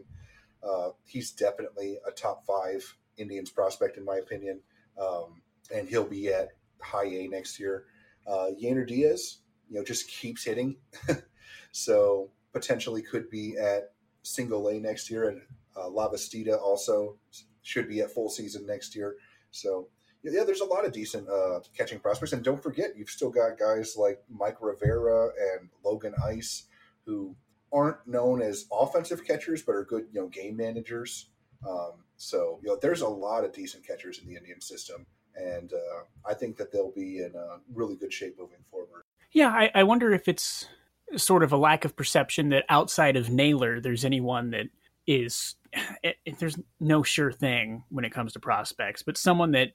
Uh, 0.67 0.89
he's 1.05 1.31
definitely 1.31 1.97
a 2.07 2.11
top 2.11 2.45
five 2.45 2.95
Indians 3.17 3.49
prospect, 3.49 3.97
in 3.97 4.05
my 4.05 4.17
opinion, 4.17 4.59
um, 4.99 5.41
and 5.73 5.87
he'll 5.87 6.07
be 6.07 6.27
at 6.29 6.49
high 6.81 7.05
A 7.05 7.27
next 7.27 7.59
year. 7.59 7.85
Uh, 8.25 8.49
Yainer 8.61 8.87
Diaz, 8.87 9.39
you 9.69 9.77
know, 9.77 9.83
just 9.83 10.09
keeps 10.09 10.43
hitting, 10.43 10.77
so 11.71 12.29
potentially 12.53 13.01
could 13.01 13.29
be 13.29 13.57
at 13.57 13.93
single 14.23 14.67
A 14.67 14.79
next 14.79 15.09
year, 15.09 15.29
and 15.29 15.41
uh, 15.75 15.89
Lavastida 15.89 16.59
also 16.59 17.17
should 17.61 17.87
be 17.87 18.01
at 18.01 18.11
full 18.11 18.29
season 18.29 18.65
next 18.65 18.95
year. 18.95 19.15
So 19.51 19.87
yeah, 20.23 20.43
there's 20.43 20.61
a 20.61 20.65
lot 20.65 20.85
of 20.85 20.91
decent 20.91 21.29
uh, 21.29 21.59
catching 21.75 21.99
prospects, 21.99 22.33
and 22.33 22.43
don't 22.43 22.61
forget, 22.61 22.97
you've 22.97 23.09
still 23.09 23.29
got 23.29 23.57
guys 23.57 23.95
like 23.97 24.21
Mike 24.29 24.57
Rivera 24.61 25.29
and 25.55 25.69
Logan 25.83 26.15
Ice 26.25 26.65
who 27.05 27.35
aren't 27.73 28.07
known 28.07 28.41
as 28.41 28.65
offensive 28.71 29.25
catchers, 29.25 29.61
but 29.61 29.75
are 29.75 29.85
good, 29.85 30.07
you 30.11 30.21
know, 30.21 30.27
game 30.27 30.57
managers. 30.57 31.29
Um, 31.67 32.03
so, 32.15 32.59
you 32.61 32.69
know, 32.69 32.77
there's 32.81 33.01
a 33.01 33.07
lot 33.07 33.43
of 33.43 33.53
decent 33.53 33.85
catchers 33.85 34.19
in 34.19 34.27
the 34.27 34.35
Indian 34.35 34.61
system, 34.61 35.05
and 35.35 35.71
uh, 35.73 36.03
I 36.25 36.33
think 36.33 36.57
that 36.57 36.71
they'll 36.71 36.91
be 36.91 37.19
in 37.19 37.33
a 37.35 37.57
really 37.73 37.95
good 37.95 38.13
shape 38.13 38.35
moving 38.39 38.63
forward. 38.69 39.03
Yeah, 39.31 39.49
I, 39.49 39.71
I 39.75 39.83
wonder 39.83 40.13
if 40.13 40.27
it's 40.27 40.67
sort 41.15 41.43
of 41.43 41.51
a 41.51 41.57
lack 41.57 41.85
of 41.85 41.95
perception 41.95 42.49
that 42.49 42.65
outside 42.69 43.15
of 43.15 43.29
Naylor, 43.29 43.79
there's 43.79 44.05
anyone 44.05 44.51
that 44.51 44.67
is. 45.05 45.55
It, 46.01 46.15
it, 46.25 46.39
there's 46.39 46.57
no 46.79 47.03
sure 47.03 47.31
thing 47.31 47.83
when 47.89 48.05
it 48.05 48.13
comes 48.13 48.33
to 48.33 48.39
prospects, 48.39 49.03
but 49.03 49.17
someone 49.17 49.51
that 49.51 49.69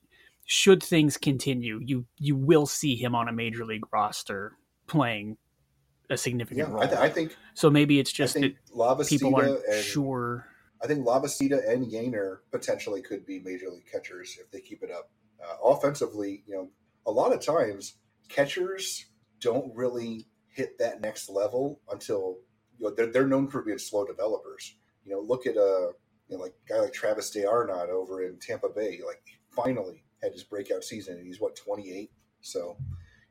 should 0.44 0.82
things 0.82 1.16
continue, 1.16 1.80
you 1.82 2.06
you 2.18 2.34
will 2.34 2.66
see 2.66 2.96
him 2.96 3.14
on 3.14 3.28
a 3.28 3.32
major 3.32 3.64
league 3.64 3.84
roster 3.92 4.56
playing 4.86 5.36
a 6.10 6.16
significant 6.16 6.68
yeah, 6.68 6.74
role. 6.74 6.82
I, 6.82 6.86
th- 6.86 6.98
I, 6.98 7.08
think 7.08 7.36
so. 7.54 7.70
Maybe 7.70 7.98
it's 7.98 8.12
just 8.12 8.34
that 8.34 8.54
people 9.08 9.34
aren't 9.36 9.64
and, 9.66 9.84
sure. 9.84 10.46
I 10.82 10.86
think 10.86 11.06
Lavastida 11.06 11.68
and 11.70 11.86
Yainer 11.86 12.38
potentially 12.50 13.02
could 13.02 13.24
be 13.24 13.38
major 13.38 13.70
league 13.70 13.86
catchers 13.90 14.36
if 14.40 14.50
they 14.50 14.60
keep 14.60 14.82
it 14.82 14.90
up. 14.90 15.10
Uh, 15.42 15.70
offensively, 15.70 16.42
you 16.46 16.54
know, 16.54 16.70
a 17.06 17.10
lot 17.10 17.32
of 17.32 17.40
times 17.40 17.94
catchers 18.28 19.06
don't 19.40 19.74
really 19.74 20.26
hit 20.48 20.78
that 20.78 21.00
next 21.00 21.28
level 21.28 21.80
until 21.90 22.38
you 22.78 22.86
know 22.88 22.94
they're, 22.94 23.06
they're 23.06 23.26
known 23.26 23.48
for 23.48 23.62
being 23.62 23.78
slow 23.78 24.04
developers. 24.04 24.76
You 25.04 25.12
know, 25.12 25.20
look 25.20 25.46
at 25.46 25.56
a 25.56 25.60
uh, 25.60 25.92
you 26.28 26.36
know, 26.36 26.42
like 26.42 26.54
guy 26.68 26.78
like 26.80 26.92
Travis 26.92 27.30
d'Arnaud 27.30 27.90
over 27.90 28.22
in 28.22 28.38
Tampa 28.38 28.68
Bay. 28.68 29.00
Like 29.04 29.22
finally 29.50 30.04
had 30.22 30.32
his 30.32 30.44
breakout 30.44 30.84
season, 30.84 31.16
and 31.18 31.26
he's 31.26 31.40
what 31.40 31.56
28. 31.56 32.10
So, 32.40 32.76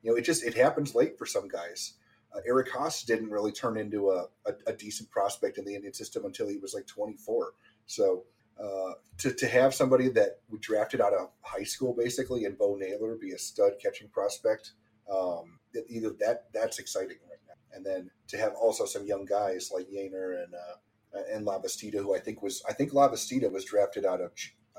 you 0.02 0.12
know, 0.12 0.18
it 0.18 0.24
just 0.24 0.44
it 0.44 0.54
happens 0.54 0.96
late 0.96 1.18
for 1.18 1.26
some 1.26 1.48
guys. 1.48 1.94
Uh, 2.36 2.40
Eric 2.46 2.72
Haase 2.72 3.06
didn't 3.06 3.30
really 3.30 3.52
turn 3.52 3.78
into 3.78 4.12
a, 4.12 4.26
a, 4.46 4.54
a, 4.68 4.74
decent 4.74 5.10
prospect 5.10 5.58
in 5.58 5.66
the 5.66 5.76
Indian 5.76 5.94
system 5.94 6.26
until 6.26 6.48
he 6.48 6.58
was 6.58 6.74
like 6.74 6.88
24. 6.88 7.54
So 7.88 8.24
uh, 8.62 8.94
to, 9.18 9.34
to 9.34 9.48
have 9.48 9.74
somebody 9.74 10.08
that 10.10 10.40
we 10.50 10.60
drafted 10.60 11.02
out 11.02 11.14
of 11.14 11.30
high 11.42 11.64
school 11.64 11.94
basically 11.94 12.46
and 12.46 12.58
Bo 12.58 12.76
Naylor 12.76 13.16
be 13.16 13.32
a 13.32 13.38
stud 13.38 13.74
catching 13.82 14.08
prospect, 14.10 14.74
um, 15.12 15.60
either 15.90 16.12
that 16.20 16.46
that's 16.54 16.80
exciting 16.80 17.18
right 17.30 17.40
now. 17.48 17.76
And 17.76 17.86
then 17.86 18.10
to 18.28 18.38
have 18.38 18.54
also 18.54 18.86
some 18.86 19.06
young 19.06 19.26
guys 19.26 19.72
like 19.74 19.88
Yainer 19.90 20.44
and 20.44 20.54
uh, 20.54 21.24
and 21.34 21.46
Lavastida, 21.46 21.96
who 21.96 22.16
I 22.16 22.20
think 22.20 22.42
was 22.42 22.64
I 22.68 22.74
think 22.74 22.92
Lavastida 22.92 23.52
was 23.52 23.66
drafted 23.66 24.06
out 24.06 24.22
of 24.22 24.32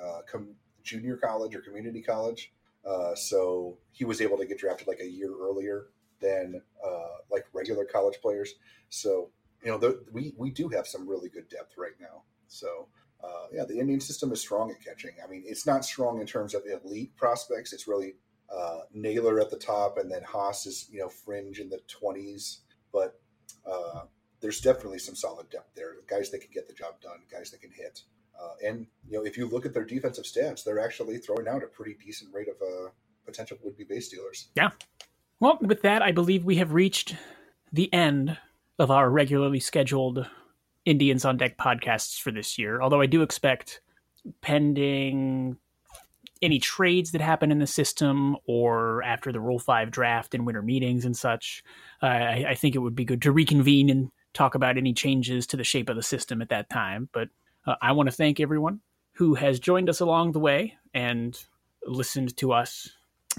uh, 0.03 0.21
com- 0.31 0.55
junior 0.83 1.17
college 1.17 1.55
or 1.55 1.61
community 1.61 2.03
college. 2.03 2.53
Uh, 2.85 3.15
so 3.15 3.79
he 3.93 4.05
was 4.05 4.21
able 4.21 4.37
to 4.39 4.47
get 4.47 4.59
drafted 4.59 4.89
like 4.89 5.01
a 5.01 5.09
year 5.09 5.31
earlier 5.41 5.87
than 6.23 6.63
uh, 6.85 7.17
like 7.31 7.45
regular 7.53 7.85
college 7.85 8.19
players. 8.23 8.55
So 8.89 9.31
you 9.63 9.71
know 9.71 9.95
we 10.13 10.35
we 10.37 10.51
do 10.51 10.69
have 10.69 10.87
some 10.87 11.09
really 11.09 11.29
good 11.29 11.49
depth 11.49 11.75
right 11.77 11.99
now. 12.01 12.23
So 12.49 12.89
uh, 13.23 13.47
yeah, 13.53 13.65
the 13.65 13.79
Indian 13.79 14.01
system 14.01 14.33
is 14.33 14.41
strong 14.41 14.71
at 14.71 14.85
catching. 14.85 15.13
I 15.23 15.31
mean, 15.31 15.45
it's 15.47 15.67
not 15.67 15.85
strong 15.85 16.21
in 16.21 16.27
terms 16.27 16.55
of 16.55 16.63
elite 16.67 17.17
prospects. 17.17 17.73
It's 17.73 17.87
really 17.87 18.17
uh, 18.53 18.81
Naylor 18.93 19.41
at 19.41 19.51
the 19.51 19.57
top, 19.57 19.99
and 19.99 20.11
then 20.11 20.23
Haase 20.23 20.67
is 20.67 20.89
you 20.91 21.01
know 21.01 21.09
fringe 21.09 21.61
in 21.61 21.69
the 21.69 21.81
twenties. 21.89 22.61
But 22.93 23.21
uh, 23.67 24.03
there's 24.41 24.61
definitely 24.61 24.99
some 24.99 25.15
solid 25.15 25.49
depth 25.51 25.75
there. 25.75 25.95
Guys 26.09 26.31
that 26.31 26.41
can 26.41 26.51
get 26.53 26.69
the 26.69 26.75
job 26.75 27.01
done, 27.01 27.21
guys 27.31 27.51
that 27.51 27.61
can 27.61 27.71
hit. 27.71 28.03
Uh, 28.41 28.69
and 28.69 28.87
you 29.09 29.19
know, 29.19 29.25
if 29.25 29.37
you 29.37 29.47
look 29.47 29.65
at 29.65 29.73
their 29.73 29.85
defensive 29.85 30.25
stats, 30.25 30.65
they're 30.65 30.81
actually 30.81 31.19
throwing 31.19 31.47
out 31.47 31.63
a 31.63 31.67
pretty 31.67 31.97
decent 32.05 32.35
rate 32.35 32.49
of 32.49 32.57
uh, 32.61 32.91
potential 33.25 33.57
would-be 33.63 33.85
base 33.85 34.09
dealers. 34.09 34.49
Yeah. 34.57 34.71
Well, 35.43 35.59
with 35.61 35.83
that, 35.83 36.03
I 36.03 36.13
believe 36.13 36.45
we 36.45 36.59
have 36.59 36.73
reached 36.73 37.17
the 37.73 37.93
end 37.93 38.39
of 38.79 38.93
our 38.93 39.11
regularly 39.11 39.59
scheduled 39.59 40.25
Indians 40.85 41.25
on 41.25 41.37
Deck 41.37 41.59
podcasts 41.59 42.17
for 42.21 42.31
this 42.31 42.59
year. 42.59 42.81
Although 42.81 43.01
I 43.01 43.07
do 43.07 43.23
expect, 43.23 43.81
pending 44.41 45.57
any 46.43 46.61
trades 46.61 47.11
that 47.11 47.21
happen 47.21 47.51
in 47.51 47.59
the 47.59 47.67
system 47.67 48.37
or 48.47 49.03
after 49.03 49.33
the 49.33 49.41
Rule 49.41 49.59
5 49.59 49.91
draft 49.91 50.33
and 50.33 50.47
winter 50.47 50.63
meetings 50.63 51.05
and 51.05 51.17
such. 51.17 51.65
Uh, 52.01 52.07
I, 52.07 52.45
I, 52.51 52.55
think 52.55 52.77
it 52.77 52.79
would 52.79 52.95
be 52.95 53.05
good 53.05 53.23
to 53.23 53.33
reconvene 53.33 53.91
and 53.91 54.13
talk 54.35 54.55
about 54.55 54.79
any 54.79 54.93
changes 54.93 55.49
to 55.49 55.57
the 55.57 55.65
shape 55.65 55.89
of 55.89 55.97
the 55.97 56.05
system 56.05 56.41
at 56.41 56.51
that 56.51 56.71
time. 56.71 57.09
But 57.13 57.31
uh, 57.67 57.75
I 57.83 57.91
want 57.93 58.09
to 58.09 58.15
thank 58.15 58.39
everyone 58.39 58.81
who 59.15 59.35
has 59.35 59.59
joined 59.59 59.91
us 59.91 59.99
along 59.99 60.33
the 60.33 60.39
way 60.39 60.75
and 60.95 61.37
listened 61.85 62.37
to 62.37 62.53
us 62.53 62.89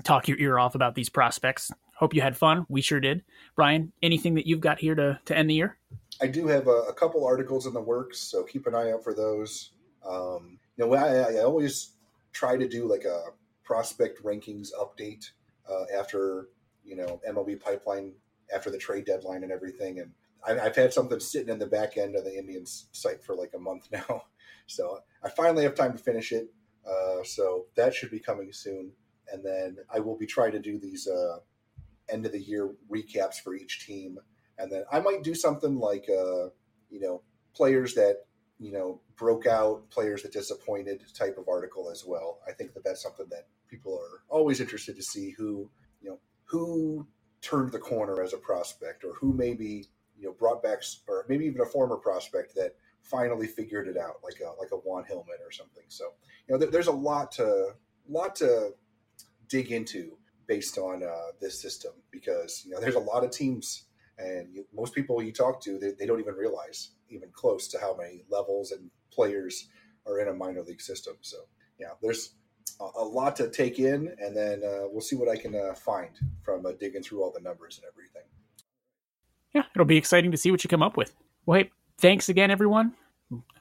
talk 0.04 0.28
your 0.28 0.39
ear 0.39 0.60
off 0.60 0.76
about 0.76 0.95
these 0.95 1.10
prospects. 1.10 1.72
Hope 2.04 2.14
you 2.14 2.22
had 2.22 2.36
fun. 2.36 2.66
We 2.68 2.82
sure 2.82 2.99
did. 2.99 3.24
Brian, 3.56 3.93
anything 4.04 4.36
that 4.36 4.45
you've 4.45 4.60
got 4.60 4.78
here 4.78 4.93
to, 4.93 5.18
to 5.24 5.38
end 5.38 5.49
the 5.49 5.54
year? 5.54 5.78
I 6.22 6.28
do 6.28 6.47
have 6.47 6.68
a, 6.68 6.82
a 6.89 6.93
couple 6.93 7.26
articles 7.26 7.66
in 7.66 7.74
the 7.74 7.80
works, 7.80 8.20
so 8.20 8.43
keep 8.43 8.68
an 8.68 8.76
eye 8.76 8.91
out 8.91 9.06
for 9.06 9.14
those. 9.14 9.72
Um, 10.06 10.60
you 10.76 10.86
know, 10.86 10.93
I, 10.93 11.38
I 11.38 11.43
always 11.45 11.91
try 12.34 12.58
to 12.58 12.68
do 12.68 12.89
like 12.89 13.06
a 13.06 13.28
prospect 13.64 14.22
rankings 14.22 14.72
update 14.78 15.30
uh, 15.72 15.86
after 15.97 16.49
you 16.84 16.97
know 16.97 17.22
MLB 17.26 17.62
pipeline 17.62 18.12
after 18.54 18.70
the 18.70 18.78
trade 18.78 19.06
deadline 19.06 19.43
and 19.43 19.54
everything. 19.54 19.99
And 19.99 20.12
I, 20.45 20.62
have 20.62 20.76
had 20.76 20.91
something 20.91 21.22
sitting 21.22 21.54
in 21.54 21.58
the 21.58 21.68
back 21.68 21.95
end 21.95 22.18
of 22.18 22.26
the 22.26 22.38
Indians 22.38 22.88
site 22.91 23.24
for 23.24 23.34
like 23.34 23.54
a 23.56 23.60
month 23.60 23.88
now, 23.93 24.26
so 24.68 24.99
I 25.24 25.30
finally 25.30 25.64
have 25.64 25.76
time 25.76 25.93
to 25.93 26.04
finish 26.04 26.34
it. 26.34 26.49
Uh, 26.86 27.24
so 27.24 27.68
that 27.78 27.95
should 27.95 28.12
be 28.12 28.20
coming 28.20 28.51
soon. 28.51 28.91
And 29.32 29.41
then 29.41 29.78
I 29.89 30.01
will 30.01 30.18
be 30.18 30.26
trying 30.26 30.51
to 30.51 30.60
do 30.60 30.78
these 30.78 31.08
uh, 31.08 31.38
end 32.10 32.26
of 32.26 32.32
the 32.32 32.41
year 32.41 32.72
recaps 32.91 33.36
for 33.36 33.56
each 33.56 33.86
team. 33.86 34.20
And 34.58 34.72
then 34.72 34.84
I 34.91 34.99
might 34.99 35.24
do 35.24 35.34
something 35.34 35.78
like, 35.78 36.06
uh, 36.10 36.49
you 36.89 36.99
know, 36.99 37.22
players 37.54 37.95
that 37.95 38.18
you 38.64 38.72
know, 38.72 39.01
broke 39.18 39.45
out, 39.45 39.89
players 39.89 40.24
that 40.24 40.32
disappointed 40.32 41.04
type 41.14 41.38
of 41.38 41.49
article 41.49 41.89
as 41.91 42.06
well. 42.06 42.39
I 42.47 42.54
think 42.54 42.74
that 42.74 42.84
that's 42.84 43.01
something 43.01 43.26
that 43.30 43.47
people 43.68 43.93
are 43.93 44.22
always 44.30 44.62
interested 44.62 44.95
to 44.95 45.04
see 45.04 45.32
who, 45.32 45.70
you 46.01 46.10
know, 46.10 46.20
who 46.45 47.06
turned 47.41 47.74
the 47.74 47.80
corner 47.80 48.22
as 48.22 48.34
a 48.34 48.38
prospect 48.38 49.04
or 49.04 49.14
who 49.16 49.34
maybe, 49.34 49.88
you 50.18 50.28
know, 50.28 50.34
brought 50.34 50.64
back, 50.64 50.82
or 51.08 51.26
maybe 51.28 51.45
even 51.45 51.60
a 51.60 51.66
former 51.66 51.97
prospect 51.97 52.56
that 52.56 52.76
finally 53.01 53.47
figured 53.47 53.88
it 53.88 53.97
out, 53.97 54.22
like 54.24 54.39
a, 54.39 54.58
like 54.58 54.72
a 54.72 54.78
Juan 54.78 55.04
Hillman 55.04 55.39
or 55.43 55.51
something. 55.51 55.84
So, 55.89 56.14
you 56.47 56.58
know, 56.58 56.66
there's 56.66 56.88
a 56.88 56.91
lot 56.93 57.34
to, 57.34 57.72
lot 58.08 58.36
to 58.38 58.72
dig 59.49 59.72
into 59.72 60.18
based 60.54 60.78
on 60.78 61.01
uh, 61.04 61.32
this 61.41 61.60
system 61.60 61.93
because, 62.12 62.64
you 62.64 62.72
know, 62.72 62.80
there's 62.80 62.99
a 63.04 63.08
lot 63.12 63.24
of 63.24 63.32
teams 63.32 63.86
and 64.20 64.47
you, 64.54 64.64
most 64.72 64.93
people 64.93 65.22
you 65.24 65.32
talk 65.32 65.60
to, 65.64 65.80
they, 65.80 65.91
they 65.97 66.06
don't 66.06 66.20
even 66.20 66.36
realize 66.36 66.91
even 67.10 67.30
close 67.34 67.68
to 67.70 67.80
how 67.80 67.95
many 67.95 68.24
levels 68.30 68.72
and 68.72 68.91
players 69.12 69.68
are 70.06 70.20
in 70.20 70.28
a 70.28 70.34
minor 70.34 70.62
league 70.62 70.82
system. 70.82 71.16
So 71.22 71.38
yeah, 71.80 71.93
there's 72.04 72.36
a, 72.80 72.88
a 72.99 73.04
lot 73.04 73.36
to 73.38 73.49
take 73.49 73.80
in, 73.80 74.14
and 74.20 74.38
then 74.38 74.62
uh, 74.64 74.84
we'll 74.91 75.01
see 75.01 75.16
what 75.16 75.28
I 75.28 75.38
can 75.38 75.56
uh, 75.56 75.74
find 75.74 76.12
from 76.43 76.66
uh, 76.68 76.74
digging 76.80 77.01
through 77.01 77.24
all 77.24 77.32
the 77.32 77.41
numbers 77.41 77.80
and 77.80 77.86
everything. 77.91 78.28
Yeah, 79.56 79.64
it'll 79.74 79.86
be 79.86 79.97
exciting 79.97 80.30
to 80.32 80.38
see 80.38 80.51
what 80.51 80.64
you 80.64 80.68
come 80.68 80.84
up 80.84 80.97
with. 80.97 81.16
Well, 81.47 81.62
hey, 81.62 81.72
thanks 81.97 82.30
again, 82.30 82.51
everyone. 82.51 82.93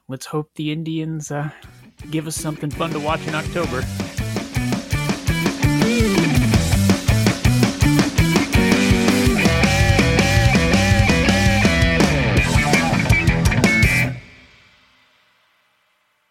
Let's 0.08 0.26
hope 0.26 0.50
the 0.56 0.72
Indians 0.72 1.30
uh, 1.30 1.50
give 2.10 2.26
us 2.26 2.36
something 2.36 2.70
fun 2.70 2.90
to 2.90 3.00
watch 3.00 3.26
in 3.26 3.34
October. 3.34 3.82